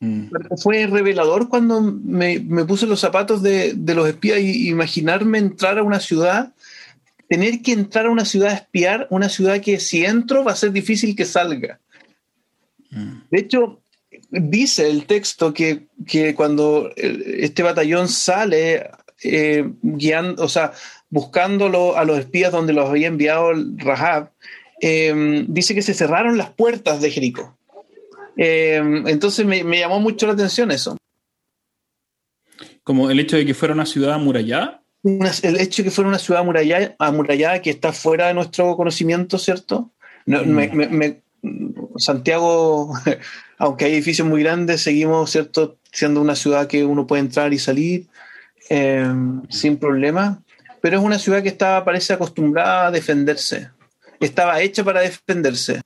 Mm, 0.00 0.24
Fue 0.62 0.86
revelador 0.86 1.48
cuando 1.48 1.80
me, 1.80 2.40
me 2.40 2.64
puse 2.64 2.86
los 2.86 3.00
zapatos 3.00 3.42
de, 3.42 3.74
de 3.74 3.94
los 3.94 4.08
espías 4.08 4.40
y 4.40 4.68
imaginarme 4.68 5.38
entrar 5.38 5.78
a 5.78 5.82
una 5.82 6.00
ciudad, 6.00 6.52
tener 7.28 7.62
que 7.62 7.72
entrar 7.72 8.06
a 8.06 8.10
una 8.10 8.24
ciudad 8.24 8.50
a 8.50 8.54
espiar, 8.56 9.06
una 9.10 9.28
ciudad 9.28 9.60
que 9.60 9.78
si 9.80 10.04
entro 10.04 10.44
va 10.44 10.52
a 10.52 10.56
ser 10.56 10.72
difícil 10.72 11.16
que 11.16 11.24
salga. 11.24 11.80
mm, 12.90 13.12
De 13.30 13.38
hecho, 13.38 13.80
dice 14.40 14.88
el 14.90 15.06
texto 15.06 15.52
que, 15.54 15.86
que 16.06 16.34
cuando 16.34 16.90
este 16.96 17.62
batallón 17.62 18.08
sale 18.08 18.90
eh, 19.22 19.64
guiando, 19.82 20.42
o 20.44 20.48
sea, 20.48 20.72
buscándolo 21.08 21.96
a 21.96 22.04
los 22.04 22.18
espías 22.18 22.52
donde 22.52 22.72
los 22.72 22.88
había 22.88 23.06
enviado 23.06 23.52
Rahab, 23.76 24.30
eh, 24.80 25.44
dice 25.48 25.74
que 25.74 25.82
se 25.82 25.94
cerraron 25.94 26.36
las 26.36 26.50
puertas 26.50 27.00
de 27.00 27.10
Jericó. 27.10 27.56
Eh, 28.36 28.82
entonces 29.06 29.46
me, 29.46 29.62
me 29.62 29.78
llamó 29.78 30.00
mucho 30.00 30.26
la 30.26 30.32
atención 30.32 30.70
eso. 30.72 30.96
Como 32.82 33.10
el 33.10 33.20
hecho 33.20 33.36
de 33.36 33.46
que 33.46 33.54
fuera 33.54 33.74
una 33.74 33.86
ciudad 33.86 34.12
amurallada. 34.14 34.82
Una- 35.02 35.32
el 35.42 35.60
hecho 35.60 35.82
de 35.82 35.88
que 35.88 35.94
fuera 35.94 36.08
una 36.08 36.18
ciudad 36.18 36.40
amurallada, 36.42 36.94
amurallada 36.98 37.62
que 37.62 37.70
está 37.70 37.92
fuera 37.92 38.28
de 38.28 38.34
nuestro 38.34 38.76
conocimiento, 38.76 39.38
¿cierto? 39.38 39.92
No, 40.26 40.42
Mm. 40.42 40.48
me- 40.48 40.68
me- 40.68 40.88
me- 40.88 41.22
Santiago, 41.96 42.92
aunque 43.58 43.86
hay 43.86 43.92
edificios 43.94 44.26
muy 44.26 44.42
grandes, 44.42 44.82
seguimos, 44.82 45.30
¿cierto? 45.30 45.78
Siendo 45.92 46.20
una 46.20 46.34
ciudad 46.34 46.66
que 46.66 46.84
uno 46.84 47.06
puede 47.06 47.20
entrar 47.22 47.52
y 47.52 47.58
salir 47.58 48.06
eh, 48.70 49.06
sin 49.48 49.76
problema, 49.76 50.42
pero 50.80 50.98
es 50.98 51.04
una 51.04 51.18
ciudad 51.18 51.42
que 51.42 51.48
estaba, 51.48 51.84
parece 51.84 52.12
acostumbrada 52.12 52.88
a 52.88 52.90
defenderse. 52.90 53.70
Estaba 54.20 54.60
hecha 54.60 54.84
para 54.84 55.00
defenderse. 55.00 55.80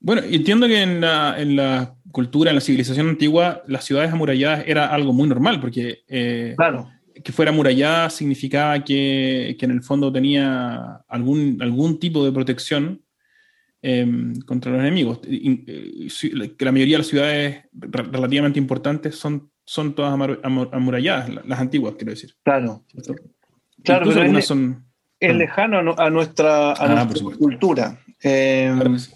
Bueno, 0.00 0.22
entiendo 0.24 0.66
que 0.66 0.82
en 0.82 1.00
la, 1.00 1.36
en 1.38 1.56
la 1.56 1.94
cultura, 2.10 2.50
en 2.50 2.56
la 2.56 2.60
civilización 2.60 3.08
antigua, 3.08 3.62
las 3.68 3.84
ciudades 3.84 4.12
amuralladas 4.12 4.64
era 4.66 4.86
algo 4.92 5.12
muy 5.12 5.28
normal, 5.28 5.60
porque 5.60 6.02
eh, 6.08 6.54
Claro. 6.56 6.90
que 7.22 7.32
fuera 7.32 7.50
amurallada 7.50 8.10
significaba 8.10 8.82
que, 8.82 9.56
que 9.58 9.64
en 9.64 9.70
el 9.70 9.82
fondo 9.82 10.12
tenía 10.12 11.02
algún, 11.08 11.58
algún 11.60 11.98
tipo 12.00 12.24
de 12.24 12.32
protección 12.32 13.00
eh, 13.82 14.06
contra 14.46 14.72
los 14.72 14.80
enemigos. 14.80 15.20
Y- 15.28 15.50
y- 16.06 16.48
que 16.56 16.64
la 16.64 16.72
mayoría 16.72 16.94
de 16.94 16.98
las 16.98 17.06
ciudades 17.08 17.64
re- 17.72 18.02
relativamente 18.04 18.58
importantes 18.58 19.16
son, 19.16 19.50
son 19.64 19.94
todas 19.94 20.12
amar- 20.12 20.40
amur- 20.42 20.70
amuralladas, 20.72 21.28
la- 21.28 21.42
las 21.44 21.60
antiguas, 21.60 21.94
quiero 21.98 22.12
decir. 22.12 22.34
Claro. 22.44 22.84
¿cierto? 22.88 23.14
Claro, 23.84 24.00
Incluso 24.02 24.14
pero 24.14 24.20
algunas 24.22 24.44
es- 24.44 24.48
son... 24.48 24.84
Es 25.20 25.36
lejano 25.36 25.78
a 25.78 25.82
nu- 25.82 25.94
a 25.96 26.10
nuestra, 26.10 26.70
a 26.70 26.74
Ah, 26.78 27.04
nuestra 27.04 27.36
cultura. 27.38 27.98
Eh, 28.22 28.72
Claro 28.74 28.98
sí. 28.98 29.10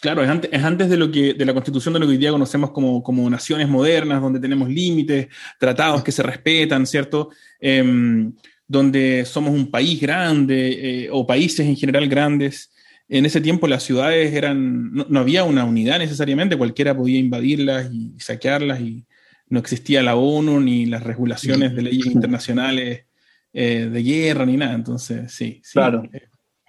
Claro, 0.00 0.22
es 0.22 0.28
antes, 0.28 0.50
es 0.52 0.62
antes, 0.62 0.90
de 0.90 0.98
lo 0.98 1.10
que 1.10 1.32
de 1.32 1.44
la 1.46 1.54
constitución 1.54 1.94
de 1.94 2.00
lo 2.00 2.04
que 2.06 2.12
hoy 2.12 2.18
día 2.18 2.30
conocemos 2.30 2.70
como, 2.72 3.02
como 3.02 3.28
naciones 3.30 3.68
modernas, 3.68 4.20
donde 4.20 4.38
tenemos 4.38 4.68
límites, 4.68 5.28
tratados 5.58 6.04
que 6.04 6.12
se 6.12 6.22
respetan, 6.22 6.86
¿cierto? 6.86 7.30
Em, 7.58 8.34
donde 8.68 9.24
somos 9.24 9.52
un 9.54 9.70
país 9.70 9.98
grande 10.00 11.04
eh, 11.04 11.08
o 11.10 11.26
países 11.26 11.66
en 11.66 11.74
general 11.76 12.06
grandes. 12.06 12.70
En 13.08 13.26
ese 13.26 13.40
tiempo 13.40 13.66
las 13.66 13.82
ciudades 13.82 14.32
eran, 14.34 14.92
no, 14.92 15.20
había 15.20 15.44
una 15.44 15.64
unidad 15.64 15.98
necesariamente, 15.98 16.56
cualquiera 16.56 16.96
podía 16.96 17.18
invadirlas 17.18 17.90
y 17.92 18.18
saquearlas 18.18 18.80
y 18.80 19.04
no 19.48 19.58
existía 19.58 20.02
la 20.02 20.16
ONU 20.16 20.60
ni 20.60 20.86
las 20.86 21.02
regulaciones 21.02 21.74
de 21.74 21.82
leyes 21.82 22.06
internacionales 22.06 23.04
eh, 23.52 23.88
de 23.92 24.02
guerra 24.02 24.46
ni 24.46 24.56
nada. 24.56 24.74
Entonces, 24.74 25.32
sí, 25.32 25.60
sí 25.62 25.72
claro. 25.74 26.02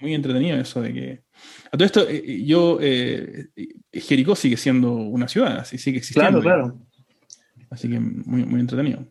muy 0.01 0.13
entretenido 0.13 0.57
eso 0.57 0.81
de 0.81 0.93
que 0.93 1.25
a 1.71 1.77
todo 1.77 1.85
esto, 1.85 2.07
eh, 2.09 2.43
yo, 2.45 2.79
eh, 2.81 3.47
Jericó 3.91 4.35
sigue 4.35 4.57
siendo 4.57 4.93
una 4.93 5.27
ciudad, 5.27 5.59
así 5.59 5.77
sigue 5.77 5.97
existiendo. 5.97 6.41
Claro, 6.41 6.63
claro. 6.63 6.87
Así 7.69 7.89
que 7.89 7.99
muy, 7.99 8.45
muy 8.45 8.59
entretenido. 8.59 9.05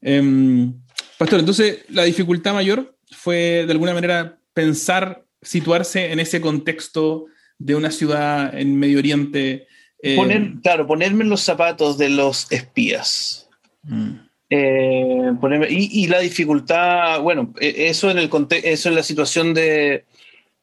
Em, 0.00 0.74
Pastor, 1.18 1.40
entonces 1.40 1.84
la 1.88 2.02
dificultad 2.02 2.54
mayor 2.54 2.96
fue 3.10 3.64
de 3.64 3.72
alguna 3.72 3.94
manera 3.94 4.40
pensar, 4.52 5.21
situarse 5.42 6.12
en 6.12 6.20
ese 6.20 6.40
contexto 6.40 7.26
de 7.58 7.74
una 7.74 7.90
ciudad 7.90 8.58
en 8.58 8.78
Medio 8.78 8.98
Oriente. 8.98 9.66
Eh, 10.02 10.16
Poner, 10.16 10.54
claro, 10.62 10.86
ponerme 10.86 11.24
en 11.24 11.30
los 11.30 11.42
zapatos 11.42 11.98
de 11.98 12.08
los 12.08 12.50
espías. 12.50 13.48
Mm. 13.82 15.38
ponerme, 15.40 15.66
y, 15.70 16.04
y, 16.04 16.06
la 16.06 16.20
dificultad, 16.20 17.20
bueno, 17.20 17.52
e, 17.60 17.88
eso 17.88 18.10
en, 18.10 18.18
el 18.18 18.30
eso 18.62 18.88
en 18.88 18.94
la 18.94 19.02
situación 19.02 19.54
de, 19.54 20.04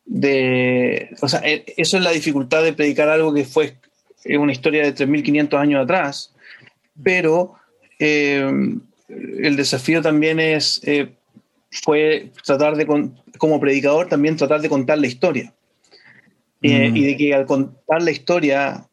de, 0.06 1.10
o 1.22 1.28
sea, 1.28 1.42
e, 1.44 1.66
eso 1.78 1.98
es 1.98 2.04
la 2.04 2.12
dificultad 2.12 2.64
de 2.64 2.74
predicar 2.74 3.10
algo 3.10 3.34
que 3.34 3.46
fue 3.46 3.76
una 4.26 4.52
historia 4.52 4.84
de 4.84 4.96
3.500 4.96 5.60
años 5.60 5.84
atrás, 5.84 6.34
pero 7.02 7.56
eh, 8.00 8.50
el 9.08 9.56
desafío 9.56 10.02
también 10.02 10.40
es, 10.40 10.82
eh, 10.84 11.10
fue 11.72 12.32
tratar 12.44 12.76
de, 12.76 12.86
como 13.38 13.60
predicador, 13.60 14.08
también 14.08 14.36
tratar 14.36 14.62
de 14.62 14.70
contar 14.70 14.98
la 14.98 15.08
historia. 15.08 15.54
Eh, 16.62 16.90
mm. 16.92 16.98
y 16.98 17.06
de 17.06 17.18
que 17.18 17.34
al 17.34 17.46
contar 17.46 18.02
la 18.02 18.12
historia 18.12 18.86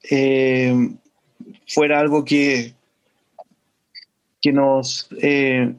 fuera 1.67 1.99
algo 1.99 2.25
que, 2.25 2.75
que 4.41 4.53
nos 4.53 5.09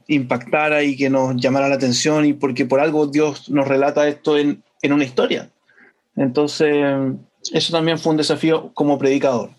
impactara 0.07 0.83
y 0.83 0.97
que 0.97 1.09
nos 1.09 1.41
llamara 1.41 1.69
la 1.69 1.75
atención, 1.75 2.25
y 2.25 2.33
porque 2.33 2.65
por 2.65 2.79
algo 2.79 3.07
Dios 3.07 3.49
nos 3.49 3.67
relata 3.67 4.07
esto 4.07 4.37
en, 4.37 4.63
en 4.81 4.93
una 4.93 5.05
historia. 5.05 5.49
Entonces, 6.15 6.73
eso 7.53 7.71
también 7.71 7.97
fue 7.97 8.11
un 8.11 8.17
desafío 8.17 8.71
como 8.73 8.97
predicador. 8.97 9.51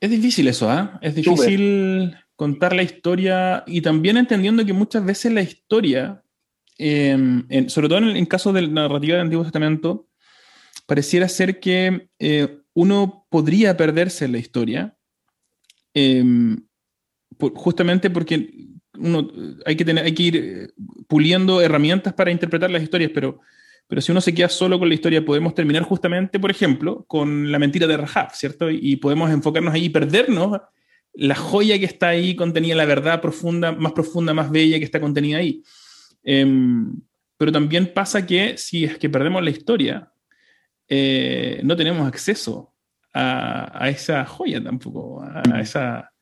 Es 0.00 0.10
difícil 0.10 0.48
eso, 0.48 0.68
¿ah? 0.70 0.98
Es 1.02 1.14
difícil 1.14 2.16
contar 2.36 2.74
la 2.74 2.82
historia 2.82 3.64
y 3.66 3.82
también 3.82 4.16
entendiendo 4.16 4.64
que 4.64 4.72
muchas 4.72 5.04
veces 5.04 5.32
la 5.32 5.42
historia, 5.42 6.22
em, 6.82 7.68
sobre 7.68 7.88
todo 7.88 7.98
en 7.98 8.16
el 8.16 8.28
caso 8.28 8.52
de 8.52 8.62
la 8.62 8.68
narrativa 8.68 9.14
del 9.14 9.26
Antiguo 9.26 9.44
Testamento, 9.44 10.08
pareciera 10.86 11.28
ser 11.28 11.60
que 11.60 12.08
eh, 12.18 12.58
uno 12.74 13.26
podría 13.30 13.76
perderse 13.76 14.24
en 14.24 14.32
la 14.32 14.38
historia, 14.38 14.96
em, 15.94 16.56
justamente 17.54 18.10
porque 18.10 18.50
uno 18.98 19.30
hay 19.66 19.76
que, 19.76 19.84
tener, 19.84 20.04
hay 20.04 20.14
que 20.14 20.22
ir 20.22 20.36
eh, 20.36 20.68
puliendo 21.06 21.60
herramientas 21.60 22.12
para 22.14 22.30
interpretar 22.30 22.70
las 22.70 22.82
historias, 22.82 23.10
pero 23.14 23.40
pero 23.90 24.00
si 24.00 24.12
uno 24.12 24.20
se 24.20 24.32
queda 24.32 24.48
solo 24.48 24.78
con 24.78 24.88
la 24.88 24.94
historia, 24.94 25.24
podemos 25.24 25.52
terminar 25.52 25.82
justamente, 25.82 26.38
por 26.38 26.52
ejemplo, 26.52 27.04
con 27.08 27.50
la 27.50 27.58
mentira 27.58 27.88
de 27.88 27.96
Rahab, 27.96 28.32
¿cierto? 28.34 28.70
Y 28.70 28.94
podemos 28.96 29.32
enfocarnos 29.32 29.74
ahí 29.74 29.86
y 29.86 29.88
perdernos 29.88 30.60
la 31.12 31.34
joya 31.34 31.76
que 31.76 31.86
está 31.86 32.10
ahí 32.10 32.36
contenida, 32.36 32.76
la 32.76 32.84
verdad 32.84 33.20
profunda, 33.20 33.72
más 33.72 33.90
profunda, 33.90 34.32
más 34.32 34.52
bella 34.52 34.78
que 34.78 34.84
está 34.84 35.00
contenida 35.00 35.38
ahí. 35.38 35.64
Em, 36.22 37.00
pero 37.36 37.52
también 37.52 37.92
pasa 37.92 38.26
que 38.26 38.58
si 38.58 38.84
es 38.84 38.98
que 38.98 39.08
perdemos 39.08 39.42
la 39.42 39.50
historia, 39.50 40.12
eh, 40.88 41.60
no 41.64 41.76
tenemos 41.76 42.06
acceso 42.06 42.74
a, 43.14 43.88
esa 43.88 44.24
joya 44.24 44.62
tampoco, 44.62 45.22
a 45.22 45.60
esa, 45.60 46.12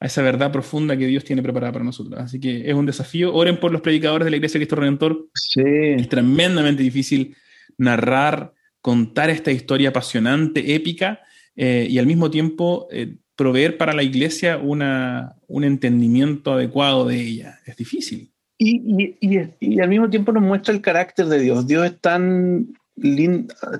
a 0.00 0.06
esa 0.06 0.22
verdad 0.22 0.52
profunda 0.52 0.96
que 0.96 1.06
Dios 1.06 1.24
tiene 1.24 1.42
preparada 1.42 1.72
para 1.72 1.84
nosotros. 1.84 2.20
Así 2.20 2.38
que 2.38 2.68
es 2.68 2.74
un 2.74 2.86
desafío. 2.86 3.34
Oren 3.34 3.58
por 3.58 3.72
los 3.72 3.80
predicadores 3.80 4.24
de 4.24 4.30
la 4.30 4.36
Iglesia 4.36 4.58
de 4.58 4.66
Cristo 4.66 4.76
Redentor. 4.76 5.28
Sí. 5.34 5.62
Es 5.64 6.08
tremendamente 6.08 6.82
difícil 6.82 7.36
narrar, 7.76 8.52
contar 8.80 9.30
esta 9.30 9.50
historia 9.50 9.90
apasionante, 9.90 10.74
épica, 10.74 11.20
eh, 11.56 11.86
y 11.90 11.98
al 11.98 12.06
mismo 12.06 12.30
tiempo 12.30 12.88
eh, 12.90 13.16
proveer 13.34 13.76
para 13.76 13.92
la 13.92 14.02
Iglesia 14.02 14.58
una, 14.58 15.36
un 15.46 15.64
entendimiento 15.64 16.52
adecuado 16.52 17.06
de 17.06 17.20
ella. 17.20 17.58
Es 17.66 17.76
difícil. 17.76 18.32
Y, 18.58 19.16
y, 19.20 19.54
y, 19.60 19.80
al 19.80 19.88
mismo 19.88 20.10
tiempo 20.10 20.32
nos 20.32 20.42
muestra 20.42 20.74
el 20.74 20.80
carácter 20.80 21.26
de 21.26 21.38
Dios. 21.38 21.66
Dios 21.66 21.86
es 21.86 22.00
tan, 22.00 22.74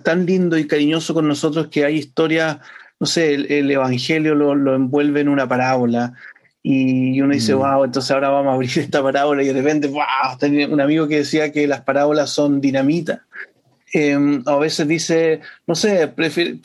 tan 0.05 0.25
lindo 0.25 0.57
y 0.57 0.69
cariñoso 0.69 1.15
con 1.15 1.27
nosotros 1.27 1.67
que 1.67 1.85
hay 1.85 1.97
historias 1.97 2.59
no 3.01 3.07
sé, 3.07 3.35
el, 3.35 3.71
Evangelio 3.71 4.35
lo, 4.35 4.75
envuelve 4.75 5.21
en 5.21 5.29
una 5.29 5.49
parábola 5.49 6.15
y 6.63 7.21
uno 7.21 7.33
dice, 7.33 7.55
wow, 7.55 7.83
mm. 7.83 7.85
entonces 7.85 8.11
ahora 8.11 8.31
vamos 8.31 8.51
a 8.51 8.55
abrir 8.55 8.71
esta 8.77 9.03
parábola 9.03 9.43
y 9.43 9.47
de 9.47 9.53
repente, 9.53 9.89
wow, 9.89 10.37
tenía 10.39 10.67
un 10.69 10.81
amigo 10.81 11.07
que 11.07 11.19
decía 11.19 11.53
que 11.53 11.67
las 11.67 11.83
parábolas 11.83 12.31
son 12.31 12.61
dinamita. 12.61 13.23
Em, 13.91 14.43
a 14.45 14.57
veces 14.57 14.87
dice, 14.87 15.41
no 15.67 15.75
sé, 15.75 16.13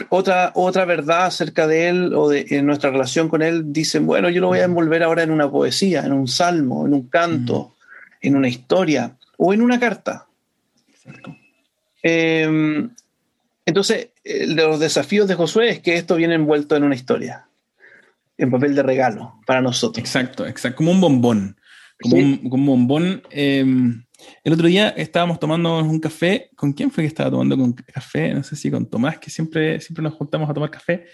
otra, 0.10 0.52
otra 0.56 0.84
verdad 0.84 1.28
acerca 1.28 1.68
de 1.68 1.88
él 1.88 2.14
o 2.14 2.28
de 2.28 2.46
en 2.50 2.66
nuestra 2.66 2.90
relación 2.90 3.30
con 3.30 3.42
él, 3.42 3.72
dicen, 3.72 4.06
bueno, 4.06 4.30
yo 4.30 4.42
lo 4.42 4.48
voy 4.48 4.60
a 4.60 4.66
envolver 4.66 5.04
ahora 5.04 5.24
en 5.24 5.32
una 5.32 5.50
poesía, 5.50 6.04
en 6.04 6.12
un 6.12 6.28
salmo, 6.28 6.86
en 6.86 6.94
un 6.94 7.08
canto, 7.08 7.70
mm. 7.70 7.83
En 8.24 8.36
una 8.36 8.48
historia 8.48 9.16
o 9.38 9.54
en 9.54 9.62
una 9.62 9.80
carta. 9.80 10.28
Eh, 12.02 12.90
entonces, 13.66 14.10
el 14.24 14.56
de 14.56 14.64
los 14.64 14.80
desafíos 14.80 15.28
de 15.28 15.36
Josué 15.36 15.70
es 15.70 15.80
que 15.80 15.96
esto 15.96 16.16
viene 16.16 16.36
envuelto 16.36 16.76
en 16.76 16.84
una 16.84 16.96
historia, 16.96 17.48
en 18.38 18.50
papel 18.50 18.76
de 18.76 18.84
regalo 18.84 19.40
para 19.46 19.62
nosotros. 19.62 20.04
Exacto, 20.04 20.48
exacto, 20.48 20.78
como 20.78 20.92
un 20.92 21.02
bombón. 21.02 21.58
Como, 22.02 22.18
un, 22.18 22.66
bombón. 22.66 23.24
Em, 23.30 24.04
el 24.44 24.54
otro 24.54 24.68
día 24.68 24.90
estábamos 24.90 25.40
tomando 25.40 25.80
un 25.80 26.00
café. 26.00 26.50
¿Con 26.56 26.74
quién 26.74 26.92
fue 26.92 27.04
que 27.04 27.08
estaba 27.08 27.30
tomando 27.30 27.58
con 27.58 27.74
café? 27.74 28.34
No 28.34 28.44
sé 28.44 28.56
si 28.56 28.70
con 28.72 28.86
Tomás, 28.90 29.20
que 29.20 29.30
siempre, 29.30 29.80
siempre 29.80 30.04
nos 30.04 30.14
juntamos 30.14 30.50
a 30.50 30.54
tomar 30.54 30.72
café. 30.72 31.06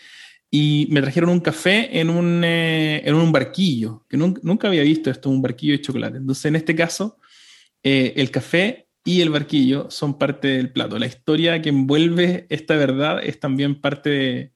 Y 0.51 0.87
me 0.89 1.01
trajeron 1.01 1.29
un 1.29 1.39
café 1.39 1.99
en 1.99 2.09
un, 2.09 2.43
eh, 2.43 3.01
en 3.05 3.13
un 3.13 3.31
barquillo, 3.31 4.05
que 4.09 4.17
nunca, 4.17 4.41
nunca, 4.43 4.67
había 4.67 4.81
visto 4.81 5.11
esto, 5.11 5.29
un 5.29 5.41
barquillo 5.41 5.73
de 5.73 5.81
chocolate. 5.81 6.17
Entonces, 6.17 6.45
en 6.45 6.55
este 6.55 6.75
caso, 6.75 7.19
eh, 7.83 8.13
el 8.17 8.31
café 8.31 8.89
y 9.03 9.21
el 9.21 9.29
barquillo 9.29 9.89
son 9.89 10.17
parte 10.17 10.49
del 10.49 10.71
plato. 10.71 10.99
La 10.99 11.07
historia 11.07 11.61
que 11.61 11.69
envuelve 11.69 12.45
esta 12.49 12.75
verdad 12.75 13.19
es 13.23 13.39
también 13.39 13.79
parte 13.79 14.53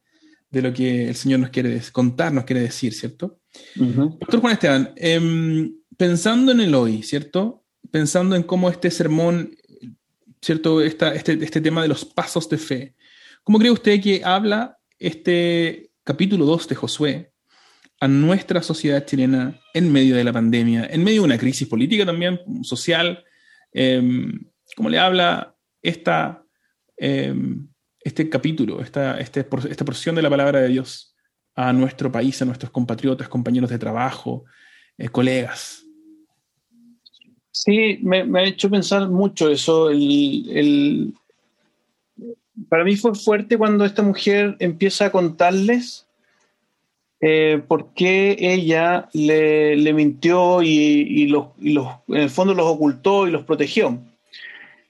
de, 0.52 0.62
lo 0.62 0.74
que 0.74 1.10
el 1.10 1.16
Señor 1.16 1.40
nos 1.40 1.50
quiere 1.50 1.82
contar, 1.92 2.34
nos 2.34 2.44
quiere 2.44 2.62
decir, 2.62 2.94
¿cierto? 2.94 3.40
Doctor 3.76 4.40
Juan 4.40 4.54
Esteban, 4.54 4.94
em, 4.96 5.74
pensando 5.98 6.52
en 6.52 6.62
el 6.62 6.76
hoy, 6.76 7.02
¿cierto? 7.02 7.66
Pensando 7.90 8.36
en 8.36 8.44
cómo 8.44 8.70
este 8.70 8.92
sermón, 8.92 9.56
¿cierto? 10.42 10.82
este, 10.82 11.18
este 11.18 11.62
tema 11.62 11.82
de 11.82 11.88
los 11.88 12.06
pasos 12.06 12.48
de 12.50 12.58
fe, 12.58 12.96
¿cómo 13.44 13.58
cree 13.58 13.72
usted 13.72 14.02
que 14.02 14.22
habla 14.24 14.78
este 15.08 15.92
capítulo 16.04 16.46
2 16.46 16.68
de 16.68 16.76
Josué 16.76 17.32
a 18.00 18.08
nuestra 18.08 18.62
sociedad 18.64 19.06
chilena 19.06 19.60
en 19.74 19.92
medio 19.92 20.16
de 20.16 20.24
la 20.24 20.34
pandemia, 20.34 20.86
en 20.86 21.04
medio 21.04 21.22
de 21.22 21.26
una 21.26 21.38
crisis 21.38 21.68
política 21.68 22.06
también, 22.06 22.40
social, 22.64 23.24
Em, 23.74 24.46
¿Cómo 24.76 24.90
le 24.90 25.00
habla 25.00 25.56
esta, 25.82 26.44
em, 26.98 27.68
este 28.00 28.30
capítulo, 28.30 28.82
esta, 28.82 29.20
este, 29.20 29.46
esta 29.70 29.86
porción 29.86 30.16
de 30.16 30.22
la 30.22 30.30
palabra 30.30 30.62
de 30.62 30.70
Dios 30.70 31.16
a 31.56 31.74
nuestro 31.74 32.12
país, 32.12 32.42
a 32.42 32.46
nuestros 32.46 32.72
compatriotas, 32.72 33.28
compañeros 33.28 33.70
de 33.70 33.80
trabajo, 33.80 34.46
eh, 34.98 35.10
colegas? 35.10 35.86
Sí, 37.52 38.00
me, 38.02 38.40
ha 38.40 38.44
hecho 38.44 38.70
pensar 38.70 39.10
mucho 39.10 39.50
eso. 39.50 39.90
El, 39.90 41.14
para 42.70 42.84
mí 42.84 42.96
fue 42.96 43.16
fuerte 43.16 43.58
cuando 43.58 43.86
esta 43.86 44.02
mujer 44.02 44.56
empieza 44.60 45.06
a 45.06 45.12
contarles 45.12 46.06
eh, 47.26 47.62
por 47.68 47.94
qué 47.94 48.36
ella 48.38 49.08
le, 49.14 49.94
mintió 49.94 50.62
y, 50.62 51.28
los, 51.28 51.48
en 51.60 52.18
el 52.18 52.30
fondo 52.30 52.54
los 52.54 52.66
ocultó 52.66 53.28
y 53.28 53.32
los 53.32 53.44
protegió. 53.44 53.98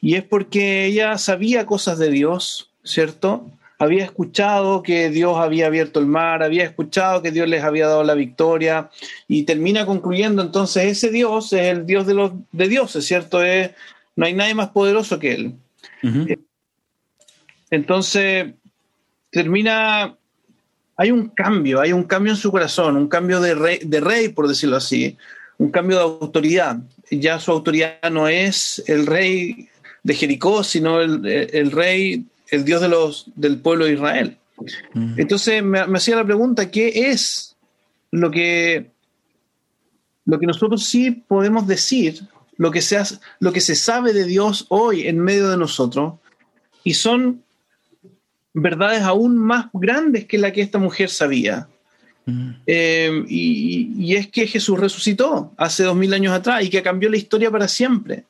Y 0.01 0.15
es 0.15 0.23
porque 0.23 0.85
ella 0.85 1.17
sabía 1.17 1.65
cosas 1.65 1.99
de 1.99 2.09
Dios, 2.09 2.71
¿cierto? 2.83 3.49
Había 3.77 4.03
escuchado 4.03 4.81
que 4.81 5.09
Dios 5.09 5.37
había 5.37 5.67
abierto 5.67 5.99
el 5.99 6.07
mar, 6.07 6.41
había 6.41 6.63
escuchado 6.63 7.21
que 7.21 7.31
Dios 7.31 7.47
les 7.47 7.63
había 7.63 7.87
dado 7.87 8.03
la 8.03 8.13
victoria 8.13 8.89
y 9.27 9.43
termina 9.43 9.85
concluyendo 9.85 10.41
entonces 10.41 10.85
ese 10.85 11.11
Dios 11.11 11.53
es 11.53 11.67
el 11.67 11.85
Dios 11.85 12.07
de 12.07 12.13
los 12.15 12.31
de 12.51 12.67
dioses, 12.67 13.05
¿cierto? 13.05 13.43
Es, 13.43 13.71
no 14.15 14.25
hay 14.25 14.33
nadie 14.33 14.55
más 14.55 14.69
poderoso 14.69 15.19
que 15.19 15.33
él. 15.33 15.55
Entonces 17.73 18.53
termina 19.31 20.15
hay 20.95 21.09
un 21.09 21.29
cambio, 21.29 21.81
hay 21.81 21.91
un 21.91 22.03
cambio 22.03 22.33
en 22.33 22.37
su 22.37 22.51
corazón, 22.51 22.95
un 22.95 23.07
cambio 23.07 23.41
de 23.41 23.55
rey, 23.55 23.79
de 23.83 23.99
rey, 23.99 24.29
por 24.29 24.47
decirlo 24.47 24.77
así, 24.77 25.17
un 25.57 25.71
cambio 25.71 25.97
de 25.97 26.03
autoridad. 26.03 26.77
Ya 27.09 27.39
su 27.39 27.51
autoridad 27.51 27.97
no 28.11 28.27
es 28.27 28.83
el 28.85 29.07
rey 29.07 29.69
de 30.03 30.13
Jericó, 30.13 30.63
sino 30.63 31.01
el, 31.01 31.25
el 31.25 31.71
rey, 31.71 32.27
el 32.49 32.63
Dios 32.63 32.79
de 32.79 32.89
los, 32.89 33.25
del 33.33 33.57
pueblo 33.57 33.85
de 33.85 33.93
Israel. 33.93 34.37
Mm. 34.93 35.15
Entonces 35.17 35.63
me, 35.63 35.87
me, 35.87 35.97
hacía 35.97 36.15
la 36.15 36.25
pregunta, 36.25 36.69
¿qué 36.69 37.09
es 37.09 37.55
lo 38.11 38.29
que, 38.29 38.91
lo 40.25 40.37
que 40.37 40.45
nosotros 40.45 40.83
sí 40.83 41.09
podemos 41.09 41.65
decir, 41.65 42.19
lo 42.55 42.69
que, 42.69 42.83
se 42.83 43.01
lo 43.39 43.51
que 43.51 43.61
se 43.61 43.73
sabe 43.73 44.13
de 44.13 44.25
Dios 44.25 44.67
hoy 44.69 45.07
en 45.07 45.17
medio 45.17 45.49
de 45.49 45.57
nosotros? 45.57 46.19
Y 46.83 46.93
son 46.93 47.41
verdades 48.53 49.01
aún 49.01 49.37
más 49.37 49.67
grandes 49.73 50.25
que 50.25 50.37
la 50.37 50.51
que 50.51 50.61
esta 50.61 50.79
mujer 50.79 51.09
sabía. 51.09 51.67
Mm. 52.25 52.49
Eh, 52.65 53.25
y, 53.27 54.15
es 54.15 54.27
que 54.27 54.47
Jesús 54.47 54.79
resucitó 54.79 55.53
hace 55.57 55.83
dos 55.83 55.95
mil 55.95 56.13
años 56.13 56.33
atrás 56.33 56.63
y 56.63 56.69
que 56.69 56.83
cambió 56.83 57.09
la 57.09 57.17
historia 57.17 57.51
para 57.51 57.67
siempre. 57.67 58.25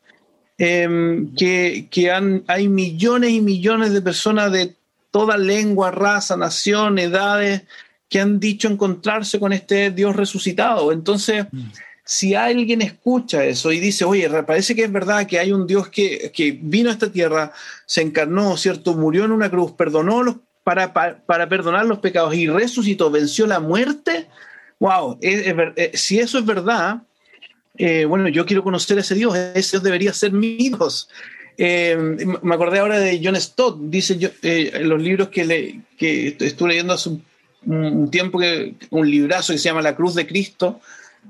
Eh, 0.58 1.26
que, 1.36 1.88
que 1.90 2.12
hay 2.48 2.68
millones 2.68 3.32
y 3.32 3.42
millones 3.42 3.92
de 3.92 4.02
personas 4.02 4.52
de 4.52 4.76
toda 5.12 5.38
lengua, 5.38 5.92
raza, 5.92 6.38
nación, 6.38 7.00
edades, 7.00 7.64
que 8.08 8.20
han 8.20 8.40
dicho 8.40 8.68
encontrarse 8.68 9.40
con 9.40 9.52
este 9.52 9.92
Dios 9.92 10.16
resucitado. 10.16 10.92
Entonces, 10.92 11.48
mm 11.52 11.70
si 12.06 12.36
alguien 12.36 12.82
escucha 12.82 13.46
eso 13.46 13.72
y 13.72 13.80
dice, 13.80 14.04
oye, 14.04 14.30
parece 14.44 14.76
que 14.76 14.84
es 14.84 14.92
verdad 14.92 15.26
que 15.26 15.40
hay 15.40 15.52
un 15.52 15.66
Dios 15.66 15.88
que, 15.88 16.60
vino 16.62 16.90
a 16.90 16.94
esta 16.94 17.12
tierra, 17.12 17.54
se 17.86 18.02
encarnó, 18.02 18.58
¿cierto? 18.58 18.94
Murió 18.94 19.24
en 19.26 19.32
una 19.32 19.50
cruz, 19.50 19.72
perdonó 19.72 20.22
los, 20.22 20.36
para, 20.64 20.94
para, 20.94 21.48
perdonar 21.48 21.86
los 21.86 22.00
pecados 22.00 22.36
y 22.36 22.48
resucitó, 22.48 23.10
venció 23.10 23.48
la 23.48 23.62
muerte. 23.62 24.28
Wow, 24.80 25.18
eh, 25.22 25.92
si 25.94 26.20
eso 26.20 26.40
es 26.40 26.46
verdad, 26.46 27.04
eh, 27.78 28.04
bueno, 28.06 28.28
yo 28.28 28.46
quiero 28.46 28.64
conocer 28.64 28.98
a 28.98 29.02
ese 29.02 29.16
Dios, 29.16 29.36
ese 29.36 29.78
Dios 29.78 29.84
debería 29.84 30.12
ser 30.12 30.34
mi 30.34 30.58
Dios. 30.58 31.10
Eh, 31.58 31.96
me 32.42 32.56
acordé 32.56 32.80
ahora 32.80 33.00
de 33.00 33.22
John 33.24 33.40
Stott, 33.40 33.80
dice 33.80 34.34
en 34.42 34.90
los 34.90 35.02
libros 35.02 35.30
que, 35.30 35.46
le, 35.46 35.82
que 35.98 36.36
estuve 36.40 36.70
leyendo 36.70 36.94
hace 36.94 37.12
un, 37.66 38.10
tiempo, 38.12 38.40
que, 38.40 38.74
un 38.90 39.10
librazo 39.10 39.54
que 39.54 39.60
se 39.60 39.70
llama 39.70 39.82
La 39.82 39.96
Cruz 39.96 40.16
de 40.16 40.28
Cristo, 40.28 40.82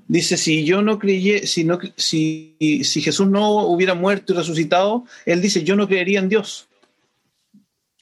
Dice, 0.08 0.38
si 0.38 0.66
yo 0.66 0.82
no 0.82 1.00
creyé, 1.00 1.48
si, 1.48 1.64
no, 1.64 1.80
si, 1.96 2.56
si 2.84 3.02
Jesús 3.02 3.28
no 3.28 3.66
hubiera 3.66 3.94
muerto 3.94 4.34
y 4.34 4.36
resucitado, 4.36 5.06
él 5.26 5.41
dice, 5.41 5.64
yo 5.64 5.76
no 5.76 5.88
creería 5.88 6.20
en 6.20 6.30
Dios. 6.30 6.68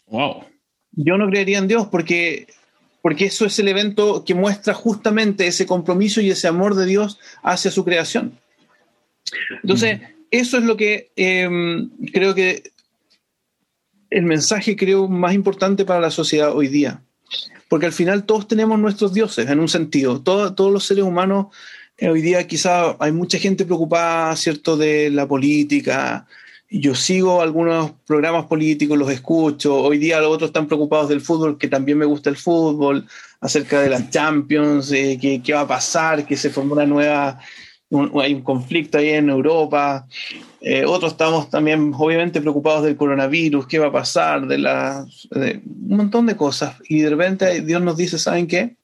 Wow. 0.08 0.44
Yo 0.92 1.18
no 1.18 1.30
creería 1.30 1.60
en 1.60 1.68
Dios 1.68 1.88
porque, 1.88 2.48
porque 3.02 3.26
eso 3.26 3.46
es 3.46 3.58
el 3.60 3.68
evento 3.68 4.26
que 4.26 4.34
muestra 4.34 4.74
justamente 4.74 5.48
ese 5.48 5.66
compromiso 5.66 6.22
y 6.22 6.32
ese 6.32 6.48
amor 6.48 6.76
de 6.76 6.86
Dios 6.86 7.20
hacia 7.44 7.72
su 7.72 7.86
creación. 7.86 8.38
Entonces, 9.62 10.02
eso 10.32 10.58
es 10.58 10.64
lo 10.64 10.76
que 10.76 11.12
em, 11.16 11.89
creo 12.12 12.34
que 12.36 12.72
el 14.10 14.24
mensaje 14.24 14.76
creo 14.76 15.08
más 15.08 15.34
importante 15.34 15.86
para 15.86 16.02
la 16.02 16.12
sociedad 16.12 16.56
hoy 16.56 16.68
día. 16.68 17.02
Porque 17.70 17.86
al 17.86 17.94
final 17.94 18.26
todos 18.26 18.48
tenemos 18.48 18.78
nuestros 18.78 19.14
dioses, 19.14 19.50
en 19.50 19.62
un 19.62 19.70
sentido. 19.70 20.22
todos 20.22 20.74
los 20.74 20.84
seres 20.84 21.06
humanos 21.06 21.48
hoy 22.10 22.22
día 22.22 22.47
quizá 22.47 22.95
hay 22.99 23.12
mucha 23.12 23.38
gente 23.38 23.66
preocupada, 23.66 24.36
¿cierto?, 24.36 24.78
de 24.78 25.10
la 25.10 25.28
política. 25.28 26.26
Yo 26.70 26.95
sigo 26.95 27.41
algunos 27.41 27.91
programas 28.08 28.45
políticos, 28.45 28.97
los 28.97 29.12
escucho. 29.12 29.76
Hoy 29.76 29.97
día 29.97 30.22
los 30.22 30.34
otros 30.34 30.49
están 30.49 30.68
preocupados 30.68 31.10
del 31.10 31.22
fútbol, 31.22 31.58
que 31.58 31.68
también 31.68 31.97
me 31.97 32.06
gusta 32.06 32.30
el 32.30 32.38
fútbol, 32.38 33.06
acerca 33.41 33.82
de 33.82 33.89
las 33.89 34.10
Champions, 34.10 34.91
eh, 34.91 35.20
qué, 35.22 35.54
va 35.54 35.62
a 35.62 35.68
pasar, 35.68 36.26
que 36.26 36.38
se 36.38 36.49
formó 36.49 36.74
una 36.74 36.86
nueva, 36.86 37.39
hay 38.22 38.34
un 38.34 38.41
conflicto 38.41 38.97
ahí 38.97 39.10
en 39.10 39.30
Europa. 39.30 40.08
Eh, 40.62 40.86
otros 40.86 41.12
estamos 41.12 41.49
también, 41.49 41.91
obviamente, 41.95 42.39
preocupados 42.39 42.86
del 42.86 42.95
coronavirus, 42.95 43.68
qué 43.68 43.78
va 43.78 43.88
a 43.88 43.91
pasar, 43.91 44.47
de, 44.47 44.58
la, 44.58 45.06
de 45.32 45.62
un 45.66 45.97
montón 45.97 46.26
de 46.26 46.38
cosas. 46.38 46.78
Y 46.88 47.02
de 47.02 47.10
repente 47.10 47.62
Dios 47.62 47.82
nos 47.82 47.97
dice, 47.97 48.18
¿saben 48.18 48.47
qué? 48.47 48.78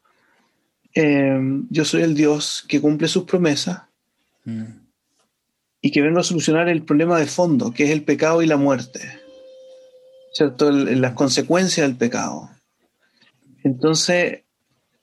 Em, 1.00 1.68
yo 1.70 1.86
soy 1.86 2.02
el 2.02 2.16
Dios 2.16 2.66
que 2.68 2.82
cumple 2.82 3.08
sus 3.08 3.26
promesas 3.26 3.84
mm. 4.46 4.64
y 5.80 5.92
que 5.92 6.02
vengo 6.02 6.20
a 6.20 6.24
solucionar 6.24 6.70
el 6.70 6.82
problema 6.82 7.20
de 7.20 7.28
fondo, 7.28 7.72
que 7.72 7.84
es 7.84 7.92
el 7.92 8.02
pecado 8.02 8.42
y 8.42 8.48
la 8.48 8.58
muerte, 8.58 9.00
¿cierto? 10.34 10.72
las 10.72 11.14
consecuencias 11.14 11.88
del 11.88 11.98
pecado. 11.98 12.50
Entonces, 13.64 14.40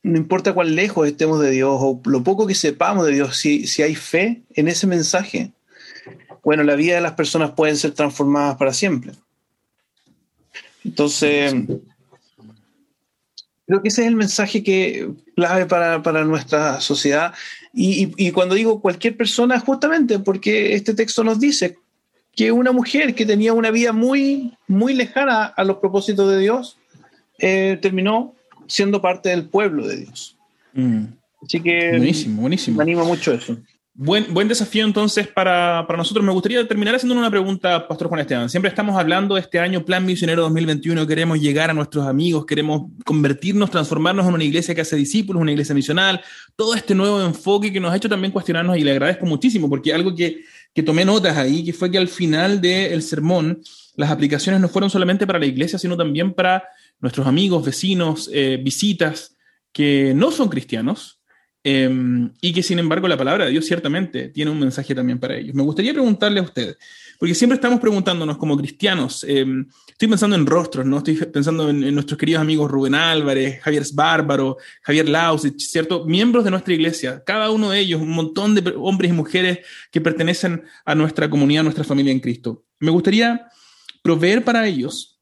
no 0.02 0.18
importa 0.18 0.52
cuán 0.52 0.74
lejos 0.74 1.06
estemos 1.06 1.40
de 1.40 1.52
Dios 1.52 1.76
o 1.80 2.02
lo 2.06 2.24
poco 2.24 2.48
que 2.48 2.56
sepamos 2.56 3.06
de 3.06 3.12
Dios, 3.12 3.36
si, 3.36 3.68
si 3.68 3.82
hay 3.82 3.94
fe 3.94 4.42
en 4.54 4.66
ese 4.66 4.88
mensaje, 4.88 5.52
bueno, 6.42 6.64
la 6.64 6.74
vida 6.74 6.96
de 6.96 7.02
las 7.02 7.12
personas 7.12 7.52
pueden 7.52 7.76
ser 7.76 7.92
transformadas 7.92 8.56
para 8.56 8.72
siempre. 8.72 9.12
Entonces, 10.84 11.54
Creo 13.66 13.82
que 13.82 13.88
ese 13.88 14.02
es 14.02 14.08
el 14.08 14.16
mensaje 14.16 14.62
que 14.62 15.10
clave 15.36 15.66
para, 15.66 16.02
para 16.02 16.24
nuestra 16.24 16.80
sociedad. 16.80 17.32
Y, 17.72 18.12
y, 18.16 18.30
cuando 18.30 18.54
digo 18.54 18.80
cualquier 18.80 19.16
persona, 19.16 19.58
justamente 19.58 20.18
porque 20.18 20.74
este 20.74 20.94
texto 20.94 21.24
nos 21.24 21.40
dice 21.40 21.78
que 22.36 22.52
una 22.52 22.72
mujer 22.72 23.14
que 23.14 23.26
tenía 23.26 23.52
una 23.52 23.70
vida 23.70 23.92
muy, 23.92 24.56
muy 24.66 24.94
lejana 24.94 25.44
a 25.46 25.64
los 25.64 25.78
propósitos 25.78 26.30
de 26.30 26.38
Dios, 26.40 26.78
eh, 27.38 27.78
terminó 27.80 28.34
siendo 28.66 29.00
parte 29.00 29.30
del 29.30 29.48
pueblo 29.48 29.86
de 29.86 29.96
Dios. 29.98 30.36
Mm. 30.72 31.04
Así 31.42 31.60
que 31.60 31.90
buenísimo, 31.90 32.40
buenísimo. 32.40 32.76
me 32.78 32.82
anima 32.82 33.04
mucho 33.04 33.32
eso. 33.32 33.56
Buen, 33.96 34.34
buen 34.34 34.48
desafío 34.48 34.84
entonces 34.84 35.28
para, 35.28 35.84
para, 35.86 35.96
nosotros. 35.96 36.26
Me 36.26 36.32
gustaría 36.32 36.66
terminar 36.66 36.96
haciendo 36.96 37.16
una 37.16 37.30
pregunta, 37.30 37.86
Pastor 37.86 38.08
Juan 38.08 38.22
Esteban. 38.22 38.50
Siempre 38.50 38.68
estamos 38.68 38.96
hablando 38.96 39.36
de 39.36 39.40
este 39.40 39.60
año 39.60 39.84
Plan 39.84 40.04
Misionero 40.04 40.42
2021, 40.42 41.06
queremos 41.06 41.40
llegar 41.40 41.70
a 41.70 41.74
nuestros 41.74 42.04
amigos, 42.04 42.44
queremos 42.44 42.90
convertirnos, 43.04 43.70
transformarnos 43.70 44.26
en 44.26 44.34
una 44.34 44.42
iglesia 44.42 44.74
que 44.74 44.80
hace 44.80 44.96
discípulos, 44.96 45.40
una 45.40 45.52
iglesia 45.52 45.76
misional, 45.76 46.20
todo 46.56 46.74
este 46.74 46.92
nuevo 46.92 47.22
enfoque 47.22 47.72
que 47.72 47.78
nos 47.78 47.92
ha 47.92 47.96
hecho 47.96 48.08
también 48.08 48.32
cuestionarnos 48.32 48.76
y 48.76 48.82
le 48.82 48.90
agradezco 48.90 49.26
muchísimo 49.26 49.70
porque 49.70 49.94
algo 49.94 50.12
que, 50.12 50.40
que 50.74 50.82
tomé 50.82 51.04
notas 51.04 51.36
ahí, 51.36 51.62
que 51.62 51.72
fue 51.72 51.88
que 51.88 51.98
al 51.98 52.08
final 52.08 52.60
del 52.60 53.00
sermón 53.00 53.62
las 53.94 54.10
aplicaciones 54.10 54.60
no 54.60 54.68
fueron 54.68 54.90
solamente 54.90 55.24
para 55.24 55.38
la 55.38 55.46
iglesia, 55.46 55.78
sino 55.78 55.96
también 55.96 56.34
para 56.34 56.64
nuestros 56.98 57.28
amigos, 57.28 57.64
vecinos, 57.64 58.28
eh, 58.32 58.58
visitas 58.60 59.36
que 59.70 60.14
no 60.16 60.32
son 60.32 60.48
cristianos, 60.48 61.20
Em, 61.66 62.30
y 62.42 62.52
que 62.52 62.62
sin 62.62 62.78
embargo 62.78 63.08
la 63.08 63.16
palabra 63.16 63.46
de 63.46 63.52
Dios 63.52 63.64
ciertamente 63.64 64.28
tiene 64.28 64.50
un 64.50 64.60
mensaje 64.60 64.94
también 64.94 65.18
para 65.18 65.34
ellos. 65.34 65.54
Me 65.54 65.62
gustaría 65.62 65.94
preguntarle 65.94 66.40
a 66.40 66.42
usted, 66.42 66.76
porque 67.18 67.34
siempre 67.34 67.54
estamos 67.54 67.80
preguntándonos 67.80 68.36
como 68.36 68.54
cristianos, 68.58 69.24
em, 69.26 69.66
estoy 69.88 70.08
pensando 70.08 70.36
en 70.36 70.44
rostros, 70.44 70.84
¿no? 70.84 70.98
Estoy 70.98 71.14
pensando 71.14 71.70
en, 71.70 71.94
nuestros 71.94 72.18
queridos 72.18 72.42
amigos 72.42 72.70
Rubén 72.70 72.94
Álvarez, 72.94 73.62
Javier 73.62 73.82
Bárbaro, 73.94 74.58
Javier 74.82 75.08
Lausich, 75.08 75.58
¿cierto? 75.58 76.04
Miembros 76.04 76.44
de 76.44 76.50
nuestra 76.50 76.74
iglesia, 76.74 77.22
cada 77.24 77.50
uno 77.50 77.70
de 77.70 77.78
ellos, 77.78 77.98
un 78.02 78.10
montón 78.10 78.54
de 78.54 78.74
hombres 78.76 79.10
y 79.10 79.14
mujeres 79.14 79.60
que 79.90 80.02
pertenecen 80.02 80.64
a 80.84 80.94
nuestra 80.94 81.30
comunidad, 81.30 81.60
a 81.60 81.64
nuestra 81.64 81.84
familia 81.84 82.12
en 82.12 82.20
Cristo. 82.20 82.66
Me 82.78 82.90
gustaría 82.90 83.48
proveer 84.02 84.44
para 84.44 84.66
ellos 84.66 85.18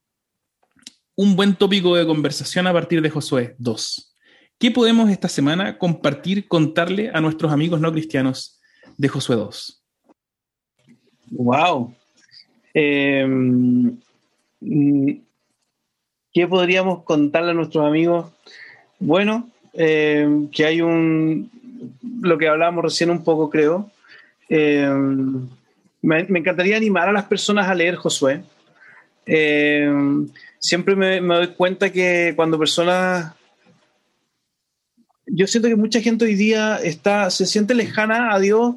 un 1.15 1.37
buen 1.37 1.55
tópico 1.55 1.95
de 1.95 2.05
conversación 2.05 2.67
a 2.67 2.73
partir 2.73 3.01
de 3.01 3.11
Josué 3.11 3.55
2. 3.59 4.12
¿Qué 4.63 4.71
podemos 4.71 5.11
esta 5.11 5.29
semana 5.29 5.77
compartir, 5.77 6.47
contarle 6.47 7.11
a 7.13 7.21
nuestros 7.21 7.51
amigos 7.51 7.81
no 7.81 7.91
cristianos 7.91 8.61
de 8.97 9.09
Josué 9.09 9.35
2? 9.35 9.83
Wow. 11.33 11.93
Em, 12.73 13.99
¿Qué 16.33 16.47
podríamos 16.47 17.03
contarle 17.03 17.51
a 17.51 17.55
nuestros 17.55 17.85
amigos? 17.85 18.31
Bueno, 19.01 19.51
em, 19.73 20.49
que 20.49 20.65
hay 20.65 20.81
un, 20.81 21.51
lo 22.21 22.39
que 22.39 22.47
hablábamos 22.47 22.85
recién 22.85 23.11
un 23.11 23.25
poco, 23.25 23.51
creo. 23.51 23.91
Em, 24.49 25.49
me, 26.03 26.21
encantaría 26.21 26.77
animar 26.77 27.09
a 27.09 27.13
las 27.13 27.25
personas 27.25 27.67
a 27.67 27.75
leer 27.75 27.97
Josué. 27.97 28.45
siempre 30.61 30.95
me, 30.95 31.21
me 31.21 31.35
doy 31.35 31.49
cuenta 31.49 31.91
que 31.91 32.33
cuando 32.37 32.61
personas 32.61 33.35
yo 35.27 35.47
siento 35.47 35.69
que 35.69 35.77
mucha 35.77 36.01
gente 36.01 36.25
hoy 36.25 36.35
día 36.35 36.77
está, 36.83 37.31
se 37.31 37.47
siente 37.47 37.75
lejana 37.75 38.35
a 38.35 38.41
Dios, 38.41 38.77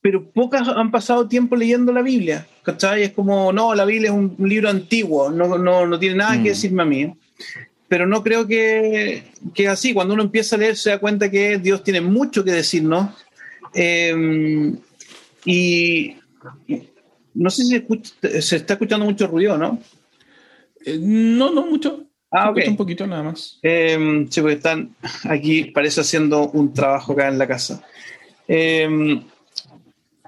pero 0.00 0.24
pocas 0.30 0.68
han 0.68 0.90
pasado 0.90 1.26
tiempo 1.26 1.56
leyendo 1.56 1.92
la 1.92 2.02
Biblia. 2.02 2.46
¿Cachai? 2.62 3.02
Es 3.02 3.12
como, 3.12 3.52
no, 3.52 3.74
la 3.74 3.84
Biblia 3.84 4.10
es 4.10 4.16
un 4.16 4.36
libro 4.38 4.68
antiguo, 4.68 5.30
no, 5.30 5.58
no, 5.58 5.86
no 5.86 5.98
tiene 5.98 6.16
nada 6.16 6.34
que 6.34 6.50
mm. 6.50 6.52
decirme 6.52 6.82
a 6.82 6.86
mí. 6.86 7.12
Pero 7.88 8.06
no 8.06 8.22
creo 8.22 8.46
que, 8.46 9.24
que 9.54 9.68
así. 9.68 9.94
Cuando 9.94 10.14
uno 10.14 10.24
empieza 10.24 10.56
a 10.56 10.58
leer, 10.58 10.76
se 10.76 10.90
da 10.90 10.98
cuenta 10.98 11.30
que 11.30 11.58
Dios 11.58 11.84
tiene 11.84 12.00
mucho 12.00 12.44
que 12.44 12.52
decirnos. 12.52 13.10
Em, 13.74 14.76
y 15.44 16.16
no 17.34 17.50
sé 17.50 17.64
si 17.64 18.40
se, 18.40 18.56
está 18.56 18.74
escuchando 18.74 19.04
mucho 19.04 19.26
ruido, 19.26 19.56
¿no? 19.58 19.80
Eh, 20.84 20.98
no, 21.00 21.52
no 21.52 21.66
mucho. 21.66 22.05
Ah, 22.30 22.50
ok. 22.50 22.58
Un 22.68 22.76
poquito 22.76 23.06
nada 23.06 23.22
más. 23.22 23.58
Eh, 23.62 24.26
sí, 24.30 24.40
porque 24.40 24.56
están 24.56 24.94
aquí, 25.24 25.64
parece 25.66 26.00
haciendo 26.00 26.48
un 26.50 26.72
trabajo 26.74 27.12
acá 27.12 27.28
en 27.28 27.38
la 27.38 27.46
casa. 27.46 27.82
Eh, 28.48 29.20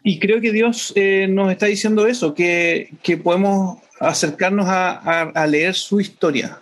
y 0.03 0.18
creo 0.18 0.40
que 0.40 0.53
Dios 0.53 0.92
eh, 0.96 1.26
nos 1.28 1.51
está 1.51 1.66
diciendo 1.66 2.07
eso, 2.07 2.34
que, 2.34 2.90
que 3.03 3.16
podemos 3.16 3.78
acercarnos 4.01 4.66
a, 4.66 4.92
a, 4.92 5.22
a, 5.30 5.46
leer 5.46 5.74
su 5.74 6.01
historia. 6.01 6.61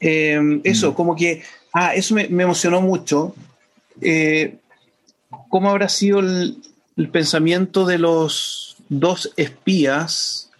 Eh, 0.00 0.60
eso, 0.64 0.92
mm. 0.92 0.94
como 0.94 1.16
que, 1.16 1.42
ah, 1.72 1.94
eso 1.94 2.14
me, 2.14 2.28
me 2.28 2.42
emocionó 2.42 2.80
mucho. 2.80 3.34
Eh, 4.00 4.56
¿Cómo 5.48 5.70
habrá 5.70 5.88
sido 5.88 6.20
el, 6.20 6.58
el, 6.96 7.08
pensamiento 7.08 7.86
de 7.86 7.98
los 7.98 8.76
dos 8.90 9.32
espías 9.36 10.50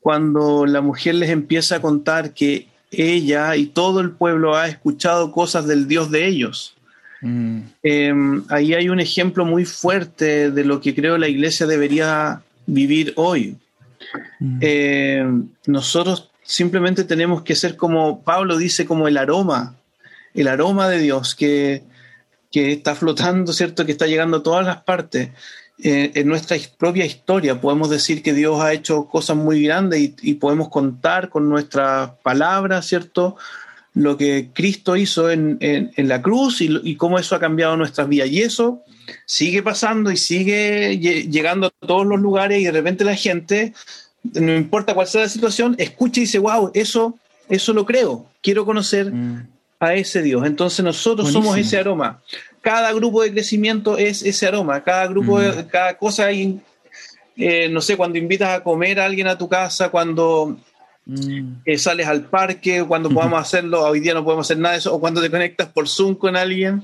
cuando 0.00 0.64
la 0.64 0.80
mujer 0.80 1.16
les 1.16 1.28
empieza 1.30 1.76
a 1.76 1.82
contar 1.82 2.32
que 2.32 2.66
ella 2.90 3.56
y 3.56 3.66
todo 3.66 4.00
el 4.00 4.12
pueblo 4.12 4.56
ha 4.56 4.68
escuchado 4.68 5.32
cosas 5.32 5.66
del 5.66 5.88
Dios 5.88 6.10
de 6.10 6.26
ellos? 6.26 6.74
Mm. 7.20 7.60
Eh, 7.82 8.14
ahí 8.48 8.74
hay 8.74 8.88
un 8.88 9.00
ejemplo 9.00 9.44
muy 9.44 9.64
fuerte 9.64 10.50
de 10.50 10.64
lo 10.64 10.80
que 10.80 10.94
creo 10.94 11.18
la 11.18 11.28
iglesia 11.28 11.66
debería 11.66 12.42
vivir 12.66 13.12
hoy. 13.16 13.56
Mm. 14.40 14.58
Eh, 14.60 15.26
nosotros 15.66 16.30
simplemente 16.42 17.04
tenemos 17.04 17.42
que 17.42 17.56
ser 17.56 17.76
como 17.76 18.22
Pablo 18.22 18.56
dice, 18.56 18.86
como 18.86 19.08
el 19.08 19.16
aroma, 19.16 19.76
el 20.34 20.48
aroma 20.48 20.88
de 20.88 20.98
Dios 20.98 21.34
que, 21.34 21.82
que 22.52 22.72
está 22.72 22.94
flotando, 22.94 23.52
¿cierto? 23.52 23.84
Que 23.84 23.92
está 23.92 24.06
llegando 24.06 24.38
a 24.38 24.42
todas 24.42 24.66
las 24.66 24.82
partes. 24.82 25.30
Eh, 25.82 26.12
en 26.14 26.26
nuestra 26.26 26.56
propia 26.78 27.04
historia 27.04 27.60
podemos 27.60 27.90
decir 27.90 28.22
que 28.22 28.32
Dios 28.32 28.60
ha 28.62 28.72
hecho 28.72 29.06
cosas 29.08 29.36
muy 29.36 29.62
grandes 29.62 30.00
y, 30.00 30.16
y 30.22 30.34
podemos 30.34 30.70
contar 30.70 31.28
con 31.28 31.50
nuestras 31.50 32.12
palabras, 32.22 32.86
¿cierto? 32.86 33.36
lo 33.96 34.18
que 34.18 34.50
Cristo 34.52 34.94
hizo 34.94 35.30
en, 35.30 35.56
en, 35.60 35.90
en 35.96 36.08
la 36.08 36.20
cruz 36.20 36.60
y, 36.60 36.68
y, 36.84 36.96
cómo 36.96 37.18
eso 37.18 37.34
ha 37.34 37.40
cambiado 37.40 37.78
nuestras 37.78 38.06
vidas. 38.06 38.28
Y 38.28 38.42
eso 38.42 38.82
sigue 39.24 39.62
pasando 39.62 40.10
y 40.10 40.18
sigue 40.18 40.98
llegando 40.98 41.68
a 41.68 41.86
todos 41.86 42.06
los 42.06 42.20
lugares 42.20 42.60
y 42.60 42.64
de 42.64 42.72
repente 42.72 43.04
la 43.04 43.16
gente, 43.16 43.72
no 44.34 44.54
importa 44.54 44.92
cuál 44.92 45.06
sea 45.06 45.22
la 45.22 45.28
situación, 45.30 45.74
escucha 45.78 46.20
y 46.20 46.24
dice, 46.24 46.38
wow, 46.38 46.70
eso, 46.74 47.18
eso 47.48 47.72
lo 47.72 47.86
creo, 47.86 48.26
quiero 48.42 48.66
conocer 48.66 49.10
mm. 49.10 49.48
a 49.80 49.94
ese 49.94 50.22
Dios. 50.22 50.44
Entonces 50.44 50.84
nosotros 50.84 51.32
Buenísimo. 51.32 51.44
somos 51.44 51.58
ese 51.58 51.78
aroma. 51.78 52.20
Cada 52.66 52.92
grupo 52.92 53.22
de 53.22 53.32
crecimiento 53.32 53.96
es 53.96 54.22
ese 54.22 54.46
aroma, 54.46 54.82
cada 54.82 55.06
grupo, 55.06 55.38
mm. 55.38 55.68
cada 55.70 55.96
cosa, 55.96 56.26
hay, 56.26 56.60
eh, 57.36 57.68
no 57.68 57.80
sé, 57.80 57.96
cuando 57.96 58.18
invitas 58.18 58.48
a 58.48 58.62
comer 58.64 58.98
a 58.98 59.04
alguien 59.04 59.28
a 59.28 59.38
tu 59.38 59.48
casa, 59.48 59.90
cuando 59.90 60.58
Mm. 61.06 61.62
Eh, 61.64 61.78
sales 61.78 62.08
al 62.08 62.24
parque, 62.24 62.84
cuando 62.86 63.08
podamos 63.08 63.40
hacerlo, 63.40 63.84
hoy 63.84 64.00
día 64.00 64.12
no 64.12 64.24
podemos 64.24 64.44
hacer 64.44 64.58
nada 64.58 64.72
de 64.72 64.80
eso, 64.80 64.92
o 64.92 64.98
cuando 64.98 65.22
te 65.22 65.30
conectas 65.30 65.68
por 65.68 65.88
Zoom 65.88 66.16
con 66.16 66.34
alguien, 66.34 66.82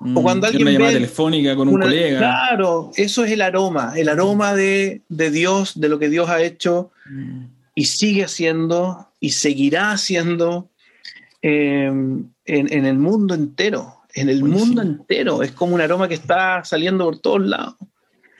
mm. 0.00 0.16
o 0.16 0.22
cuando 0.22 0.46
alguien. 0.46 0.62
Una 0.62 0.72
llamada 0.72 0.92
telefónica 0.92 1.54
con 1.54 1.68
un 1.68 1.74
una, 1.74 1.84
colega. 1.84 2.18
Claro, 2.18 2.90
eso 2.96 3.22
es 3.22 3.32
el 3.32 3.42
aroma, 3.42 3.92
el 3.96 4.08
aroma 4.08 4.54
de, 4.54 5.02
de 5.10 5.30
Dios, 5.30 5.78
de 5.78 5.90
lo 5.90 5.98
que 5.98 6.08
Dios 6.08 6.30
ha 6.30 6.42
hecho 6.42 6.90
mm. 7.04 7.44
y 7.74 7.84
sigue 7.84 8.24
haciendo 8.24 9.08
y 9.20 9.32
seguirá 9.32 9.92
haciendo 9.92 10.70
eh, 11.42 11.84
en, 11.84 12.32
en, 12.46 12.86
el 12.86 12.96
mundo 12.96 13.34
entero. 13.34 13.99
En 14.14 14.28
el 14.28 14.40
Buenísimo. 14.40 14.66
mundo 14.66 14.82
entero. 14.82 15.42
Es 15.42 15.52
como 15.52 15.74
un 15.74 15.80
aroma 15.80 16.08
que 16.08 16.14
está 16.14 16.64
saliendo 16.64 17.04
por 17.04 17.18
todos 17.18 17.42
lados. 17.42 17.76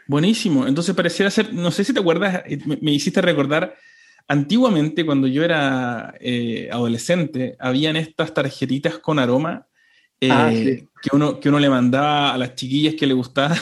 Buenísimo. 0.06 0.66
Entonces 0.66 0.94
pareciera 0.94 1.30
ser, 1.30 1.52
no 1.52 1.70
sé 1.70 1.84
si 1.84 1.92
te 1.92 2.00
acuerdas, 2.00 2.42
me, 2.66 2.78
me 2.80 2.92
hiciste 2.92 3.20
recordar 3.20 3.76
Antiguamente, 4.30 5.04
cuando 5.04 5.26
yo 5.26 5.42
era 5.42 6.14
eh, 6.20 6.68
adolescente, 6.70 7.56
habían 7.58 7.96
estas 7.96 8.32
tarjetitas 8.32 8.96
con 9.00 9.18
aroma 9.18 9.66
eh, 10.20 10.30
ah, 10.30 10.52
sí. 10.54 10.86
que, 11.02 11.16
uno, 11.16 11.40
que 11.40 11.48
uno 11.48 11.58
le 11.58 11.68
mandaba 11.68 12.32
a 12.32 12.38
las 12.38 12.54
chiquillas 12.54 12.94
que 12.94 13.08
le 13.08 13.14
gustaba, 13.14 13.56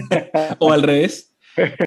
o 0.60 0.72
al 0.72 0.82
revés. 0.82 1.36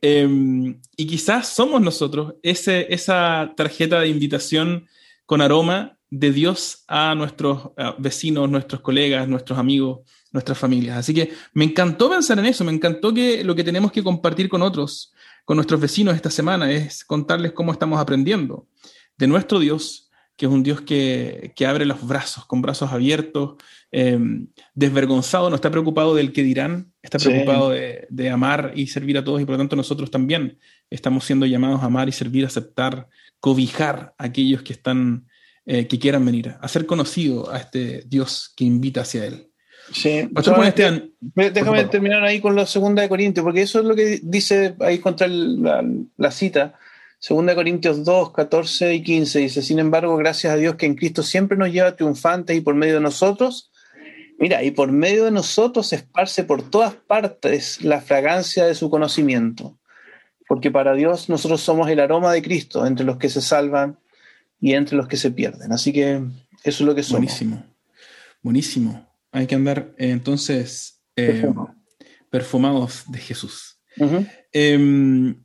Eh, 0.04 0.76
y 0.96 1.08
quizás 1.08 1.48
somos 1.48 1.82
nosotros 1.82 2.36
ese, 2.44 2.86
esa 2.94 3.54
tarjeta 3.58 4.02
de 4.02 4.10
invitación 4.10 4.88
con 5.26 5.42
aroma 5.42 5.97
de 6.10 6.32
Dios 6.32 6.84
a 6.88 7.16
nuestros 7.16 7.72
vecinos, 7.98 8.50
nuestros 8.50 8.82
colegas, 8.82 9.28
nuestros 9.28 9.60
amigos, 9.60 10.00
nuestras 10.32 10.58
familias. 10.58 10.98
Así 10.98 11.14
que 11.14 11.32
me 11.54 11.66
encantó 11.66 12.10
pensar 12.10 12.40
en 12.40 12.46
eso, 12.46 12.64
me 12.64 12.72
encantó 12.72 13.14
que 13.14 13.44
lo 13.44 13.56
que 13.56 13.64
tenemos 13.64 13.92
que 13.92 14.04
compartir 14.04 14.50
con 14.50 14.62
otros 14.62 15.14
con 15.48 15.56
nuestros 15.56 15.80
vecinos 15.80 16.14
esta 16.14 16.30
semana 16.30 16.70
es 16.70 17.06
contarles 17.06 17.54
cómo 17.54 17.72
estamos 17.72 18.02
aprendiendo 18.02 18.68
de 19.18 19.28
nuestro 19.28 19.60
Dios, 19.60 20.12
que 20.36 20.46
es 20.46 20.52
un 20.52 20.62
Dios 20.62 20.82
que, 20.82 21.54
que 21.56 21.66
abre 21.66 21.86
los 21.86 22.06
brazos, 22.06 22.46
con 22.46 22.62
brazos 22.62 22.92
abiertos, 22.92 23.56
eh, 23.94 24.20
desvergonzado, 24.76 25.50
no 25.50 25.56
está 25.56 25.72
preocupado 25.72 26.16
del 26.16 26.34
que 26.34 26.44
dirán, 26.44 26.92
está 27.02 27.18
preocupado 27.18 27.72
sí. 27.72 27.78
de, 27.78 28.08
de, 28.10 28.30
amar 28.30 28.74
y 28.76 28.88
servir 28.88 29.18
a 29.18 29.24
todos 29.24 29.40
y 29.40 29.46
por 29.46 29.54
lo 29.54 29.60
tanto 29.60 29.78
nosotros 29.78 30.12
también 30.12 30.60
estamos 30.90 31.24
siendo 31.24 31.46
llamados 31.46 31.82
a 31.82 31.86
amar 31.86 32.10
y 32.10 32.12
servir, 32.12 32.46
aceptar, 32.46 33.08
cobijar 33.40 34.16
a 34.18 34.26
aquellos 34.26 34.64
que 34.64 34.74
están, 34.74 35.27
eh, 35.70 35.86
que 35.86 36.00
quieran 36.00 36.26
venir, 36.26 36.56
a 36.62 36.68
ser 36.70 36.86
conocido 36.86 37.52
a 37.52 37.58
este 37.58 38.04
Dios 38.08 38.54
que 38.56 38.64
invita 38.64 39.02
hacia 39.02 39.26
Él. 39.26 39.52
Sí, 39.92 40.30
Esteban, 40.34 41.12
déjame 41.36 41.84
terminar 41.86 42.24
ahí 42.24 42.40
con 42.40 42.56
la 42.56 42.66
segunda 42.66 43.02
de 43.02 43.10
Corintios, 43.10 43.44
porque 43.44 43.64
eso 43.64 43.80
es 43.80 43.86
lo 43.86 43.94
que 43.94 44.22
dice 44.24 44.76
ahí 44.80 45.00
contra 45.00 45.28
el, 45.28 45.62
la, 45.62 45.84
la, 46.16 46.32
cita. 46.32 46.76
Segunda 47.20 47.52
de 47.52 47.58
Corintios 47.58 48.06
2, 48.06 48.32
14 48.32 48.96
y 48.96 49.04
15 49.04 49.40
dice, 49.40 49.62
sin 49.62 49.80
embargo, 49.80 50.16
gracias 50.16 50.54
a 50.54 50.56
Dios 50.56 50.76
que 50.76 50.86
en 50.86 50.96
Cristo 50.96 51.22
siempre 51.22 51.58
nos 51.58 51.70
lleva 51.70 51.98
triunfantes 51.98 52.56
y 52.56 52.62
por 52.62 52.76
medio 52.76 52.96
de 52.96 53.02
nosotros, 53.02 53.70
mira, 54.40 54.64
y 54.64 54.72
por 54.72 54.94
medio 54.94 55.26
de 55.26 55.32
nosotros 55.32 55.92
esparce 55.92 56.46
por 56.46 56.70
todas 56.70 56.96
partes 56.96 57.84
la 57.84 58.00
fragancia 58.00 58.66
de 58.66 58.74
su 58.74 58.90
conocimiento. 58.90 59.78
Porque 60.48 60.72
para 60.72 60.94
Dios 60.94 61.28
nosotros 61.28 61.60
somos 61.60 61.90
el 61.90 62.00
aroma 62.00 62.32
de 62.32 62.42
Cristo 62.42 62.86
entre 62.86 63.06
los 63.06 63.18
que 63.18 63.28
se 63.28 63.42
salvan 63.42 63.98
y 64.60 64.74
entre 64.74 64.98
los 64.98 65.08
que 65.08 65.18
se 65.18 65.32
pierden. 65.32 65.72
Así 65.72 65.94
que 65.94 66.22
eso 66.64 66.84
es 66.84 66.88
lo 66.88 66.96
que 66.96 67.04
somos. 67.04 67.20
Buenísimo. 67.22 67.64
Buenísimo 68.42 69.08
hay 69.38 69.48
que 69.48 69.56
andar 69.56 69.94
eh, 69.98 70.10
entonces 70.10 71.02
eh, 71.16 71.48
perfumados 72.30 73.04
de 73.08 73.20
Jesús. 73.20 73.80
Uh 73.98 74.06
-huh. 74.06 74.28
eh, 74.54 75.36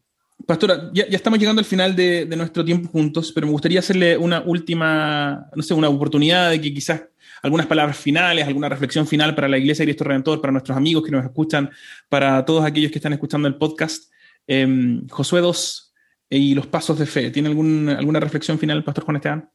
pastora, 0.46 0.90
ya, 0.92 1.08
ya, 1.08 1.16
estamos 1.16 1.38
llegando 1.38 1.60
al 1.60 1.66
final 1.66 1.96
de, 1.96 2.26
de, 2.26 2.36
nuestro 2.36 2.64
tiempo 2.64 2.88
juntos, 2.88 3.32
pero 3.32 3.46
me 3.46 3.52
gustaría 3.52 3.78
hacerle 3.78 4.16
una 4.16 4.40
última, 4.40 5.48
no 5.54 5.62
sé, 5.62 5.72
una 5.74 5.88
oportunidad 5.88 6.50
de 6.50 6.60
que 6.60 6.74
quizás 6.74 7.02
algunas 7.42 7.66
palabras 7.66 7.96
finales, 7.96 8.46
alguna 8.46 8.68
reflexión 8.68 9.06
final 9.06 9.34
para 9.34 9.48
la 9.48 9.58
Iglesia 9.58 9.82
de 9.82 9.92
Cristo 9.92 10.04
Redentor, 10.04 10.40
para 10.40 10.52
nuestros 10.52 10.76
amigos 10.76 11.04
que 11.04 11.10
nos 11.10 11.24
escuchan, 11.24 11.70
para 12.08 12.44
todos 12.44 12.64
aquellos 12.64 12.90
que 12.92 12.98
están 12.98 13.12
escuchando 13.12 13.48
el 13.48 13.56
podcast. 13.56 14.12
Em, 14.46 15.06
Josué 15.08 15.40
2 15.40 15.91
y 16.38 16.54
los 16.54 16.66
pasos 16.66 16.98
de 16.98 17.06
fe. 17.06 17.30
¿Tiene 17.30 17.48
algún, 17.48 17.88
alguna 17.88 18.20
reflexión 18.20 18.58
final, 18.58 18.84
Pastor 18.84 19.04
Juan 19.04 19.16
Esteban? 19.16 19.50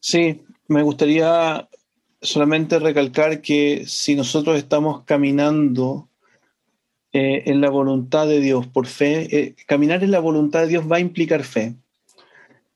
Sí, 0.00 0.42
me 0.68 0.82
gustaría 0.82 1.66
solamente 2.20 2.78
recalcar 2.78 3.40
que 3.40 3.84
si 3.86 4.14
nosotros 4.14 4.58
estamos 4.58 5.04
caminando 5.04 6.08
eh, 7.12 7.44
en 7.46 7.62
la 7.62 7.70
voluntad 7.70 8.26
de 8.26 8.40
Dios 8.40 8.66
por 8.66 8.86
fe, 8.86 9.36
eh, 9.36 9.54
caminar 9.66 10.04
en 10.04 10.10
la 10.10 10.18
voluntad 10.18 10.60
de 10.60 10.68
Dios 10.68 10.84
va 10.90 10.96
a 10.96 11.00
implicar 11.00 11.44
fe. 11.44 11.74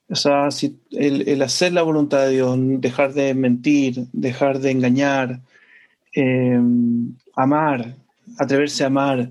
O 0.08 0.14
sea, 0.14 0.50
si 0.50 0.78
el, 0.90 1.40
hacer 1.42 1.74
la 1.74 1.82
voluntad 1.82 2.24
de 2.24 2.30
Dios, 2.30 2.56
dejar 2.58 3.12
de 3.12 3.34
mentir, 3.34 4.06
dejar 4.12 4.60
de 4.60 4.70
engañar, 4.70 5.40
eh, 6.14 6.58
amar, 7.36 7.96
atreverse 8.38 8.84
a 8.84 8.86
amar, 8.86 9.30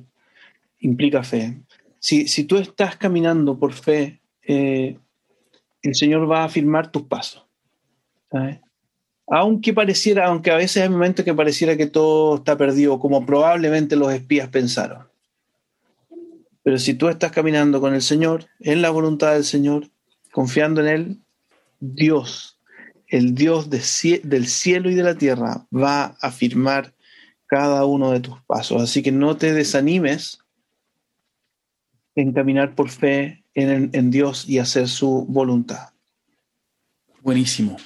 implica 0.80 1.24
fe. 1.24 1.61
Si, 2.04 2.43
tú 2.45 2.58
estás 2.58 2.97
caminando 2.97 3.60
por 3.60 3.74
fe, 3.74 4.22
eh, 4.41 4.97
el 5.84 5.95
Señor 5.95 6.30
va 6.30 6.41
a 6.41 6.45
afirmar 6.45 6.91
tus 6.91 7.04
pasos. 7.04 7.45
aunque 9.28 9.72
pareciera, 9.72 10.26
aunque 10.26 10.49
a 10.49 10.56
veces 10.56 10.82
hay 10.82 10.89
momentos 10.89 11.24
que 11.24 11.34
pareciera 11.34 11.78
que 11.78 11.86
todo 11.86 12.38
está 12.38 12.58
perdido, 12.58 12.99
como 12.99 13.24
probablemente 13.24 13.95
los 13.95 14.12
espías 14.12 14.49
pensaron. 14.49 15.08
Pero 16.64 16.80
si 16.80 16.95
tú 16.95 17.08
estás 17.08 17.32
caminando 17.32 17.80
con 17.80 17.93
el 17.93 18.02
Señor, 18.02 18.47
en 18.60 18.82
la 18.82 18.89
voluntad 18.89 19.34
del 19.34 19.45
Señor, 19.45 19.88
confiando 20.32 20.82
en 20.82 20.88
Él, 20.88 21.20
Dios, 21.80 22.60
el 23.08 23.36
Dios 23.36 23.70
de, 23.70 24.22
del 24.24 24.47
cielo 24.47 24.89
y 24.89 24.95
de 24.95 25.04
la 25.04 25.16
tierra, 25.16 25.68
va 25.72 26.04
a 26.04 26.18
afirmar 26.22 26.95
cada 27.45 27.86
uno 27.86 28.12
de 28.12 28.22
tus 28.22 28.41
pasos. 28.41 28.82
Así 28.82 29.04
que 29.04 29.12
no 29.12 29.38
te 29.38 29.54
desanimes 29.54 30.41
en 32.16 32.34
caminar 32.34 32.76
por 32.76 32.89
fe 32.89 33.43
en, 33.53 33.89
en 33.93 34.12
Dios 34.12 34.47
y 34.47 34.59
hacer 34.59 34.88
su 34.88 35.26
voluntad. 35.28 35.89
Buenísimo. 37.22 37.78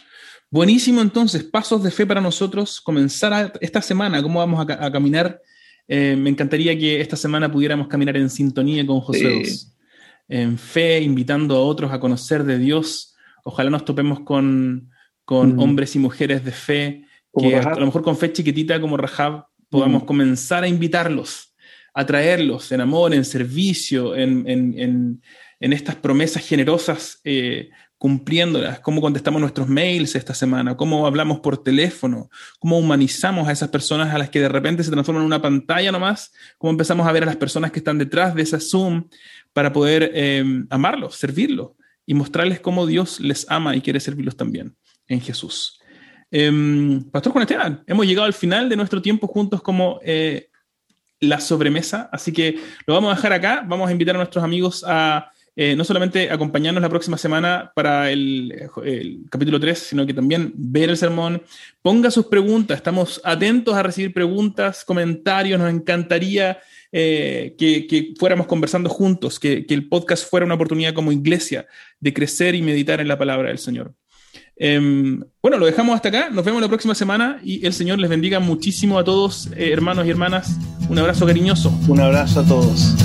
Buenísimo, 0.49 1.01
entonces, 1.01 1.43
pasos 1.43 1.84
de 1.84 1.91
fe 1.91 2.05
para 2.05 2.21
nosotros, 2.21 2.80
comenzar 2.80 3.53
esta 3.59 3.82
semana, 3.82 4.21
cómo 4.21 4.39
vamos 4.39 4.65
a, 4.67 4.86
a 4.86 4.91
caminar. 4.91 5.41
Eh, 5.88 6.15
me 6.15 6.30
encantaría 6.30 6.78
que 6.78 7.01
esta 7.01 7.15
semana 7.15 7.51
pudiéramos 7.51 7.88
caminar 7.88 8.15
en 8.17 8.30
sintonía 8.30 8.86
con 8.86 9.01
José, 9.01 9.45
sí. 9.45 9.67
en 10.30 10.57
fe, 10.57 11.01
invitando 11.01 11.55
a 11.57 11.61
otros 11.61 11.91
a 11.91 11.99
conocer 11.99 12.43
de 12.43 12.57
Dios. 12.57 13.15
Ojalá 13.43 13.69
nos 13.69 13.86
topemos 13.86 14.21
con, 14.21 14.89
con 15.26 15.59
hombres 15.59 15.95
y 15.95 15.99
mujeres 15.99 16.45
de 16.45 16.51
fe, 16.51 17.05
que 17.38 17.55
a 17.57 17.76
lo 17.76 17.86
mejor 17.88 18.03
con 18.03 18.17
fe 18.17 18.32
chiquitita 18.32 18.80
como 18.80 18.97
Rahab 18.97 19.47
podamos 19.69 20.05
comenzar 20.05 20.63
a 20.63 20.67
invitarlos, 20.67 21.53
a 21.95 22.05
traerlos 22.05 22.71
en 22.73 22.81
amor, 22.81 23.13
en 23.13 23.23
servicio, 23.23 24.15
en, 24.15 24.43
en, 24.47 25.21
en, 25.59 25.73
estas 25.73 25.95
promesas 25.95 26.45
generosas, 26.45 27.21
eh, 27.23 27.69
cumpliéndolas, 27.97 28.81
cómo 28.81 28.99
contestamos 28.99 29.39
nuestros 29.39 29.69
mails 29.69 30.13
esta 30.15 30.33
semana, 30.33 30.75
cómo 30.75 31.07
hablamos 31.07 31.39
por 31.39 31.63
teléfono, 31.63 32.29
cómo 32.59 32.77
humanizamos 32.77 33.47
a 33.47 33.53
esas 33.53 33.69
personas 33.69 34.13
a 34.13 34.17
las 34.17 34.29
que 34.29 34.41
de 34.41 34.49
repente 34.49 34.83
se 34.83 34.91
transforman 34.91 35.23
en 35.23 35.27
una 35.27 35.41
pantalla 35.41 35.89
nomás, 35.93 36.33
cómo 36.57 36.71
empezamos 36.71 37.07
a 37.07 37.13
ver 37.13 37.23
a 37.23 37.27
las 37.27 37.37
personas 37.37 37.71
que 37.71 37.79
están 37.79 37.97
detrás 37.97 38.35
de 38.35 38.41
esa 38.41 38.59
Zoom 38.59 39.07
para 39.53 39.71
poder 39.71 40.11
eh, 40.13 40.43
amarlos, 40.69 41.15
servirlos 41.15 41.71
y 42.05 42.13
mostrarles 42.13 42.59
cómo 42.59 42.85
Dios 42.85 43.21
les 43.21 43.49
ama 43.49 43.73
y 43.73 43.81
quiere 43.81 44.01
servirlos 44.01 44.35
también 44.35 44.75
en 45.07 45.21
Jesús. 45.21 45.79
Em, 46.29 47.01
Pastor 47.09 47.31
Juan 47.31 47.43
Esteban, 47.43 47.83
hemos 47.87 48.05
llegado 48.05 48.25
al 48.25 48.33
final 48.33 48.67
de 48.67 48.75
nuestro 48.75 49.01
tiempo 49.01 49.27
juntos 49.27 49.61
como 49.61 50.01
eh, 50.03 50.49
la 51.20 51.39
sobremesa, 51.39 52.09
así 52.11 52.32
que 52.32 52.59
lo 52.86 52.93
vamos 52.93 53.11
a 53.11 53.16
dejar 53.16 53.34
acá. 53.34 53.63
Vamos 53.68 53.89
a 53.89 53.91
invitar 53.91 54.16
a 54.16 54.20
nuestros 54.20 54.43
amigos 54.43 54.84
a 54.88 55.32
eh, 55.57 55.74
no 55.74 55.86
solamente 55.86 56.30
acompañarnos 56.30 56.82
la 56.82 56.89
próxima 56.89 57.18
semana 57.18 57.72
para 57.74 58.11
el, 58.11 58.70
capítulo 59.30 59.57
3, 59.57 59.80
sino 59.80 60.05
que 60.05 60.13
también 60.13 60.51
ver 60.53 60.89
el 60.89 60.97
sermón. 60.97 61.41
Ponga 61.82 62.11
sus 62.11 62.26
preguntas, 62.26 62.78
estamos 62.78 63.22
atentos 63.24 63.74
a 63.74 63.84
recibir 63.84 64.13
preguntas, 64.13 64.84
comentarios, 64.84 65.57
nos 65.57 65.74
encantaría 65.74 66.59
eh, 66.91 67.55
que, 67.57 68.13
fuéramos 68.20 68.47
conversando 68.47 68.89
juntos, 68.89 69.39
que, 69.39 69.66
que 69.66 69.74
el 69.74 69.88
podcast 69.88 70.30
fuera 70.30 70.45
una 70.45 70.55
oportunidad 70.55 70.93
como 70.93 71.13
iglesia 71.13 71.66
de 72.01 72.13
crecer 72.13 72.53
y 72.53 72.61
meditar 72.61 72.99
en 72.99 73.07
la 73.07 73.18
palabra 73.18 73.47
del 73.47 73.59
Señor. 73.59 73.93
Em, 74.57 75.21
bueno, 75.41 75.57
lo 75.57 75.65
dejamos 75.65 75.95
hasta 75.95 76.09
acá. 76.09 76.29
Nos 76.29 76.45
vemos 76.45 76.61
la 76.61 76.67
próxima 76.67 76.95
semana 76.95 77.39
y 77.43 77.65
el 77.65 77.73
Señor 77.73 77.99
les 77.99 78.09
bendiga 78.09 78.39
muchísimo 78.39 78.97
a 78.97 79.03
todos, 79.03 79.49
eh, 79.55 79.71
hermanos 79.71 80.05
y 80.05 80.09
hermanas. 80.09 80.57
Un 80.89 80.97
abrazo 80.99 81.25
cariñoso. 81.25 81.73
Un 81.87 81.99
abrazo 81.99 82.41
a 82.41 82.45
todos. 82.45 82.95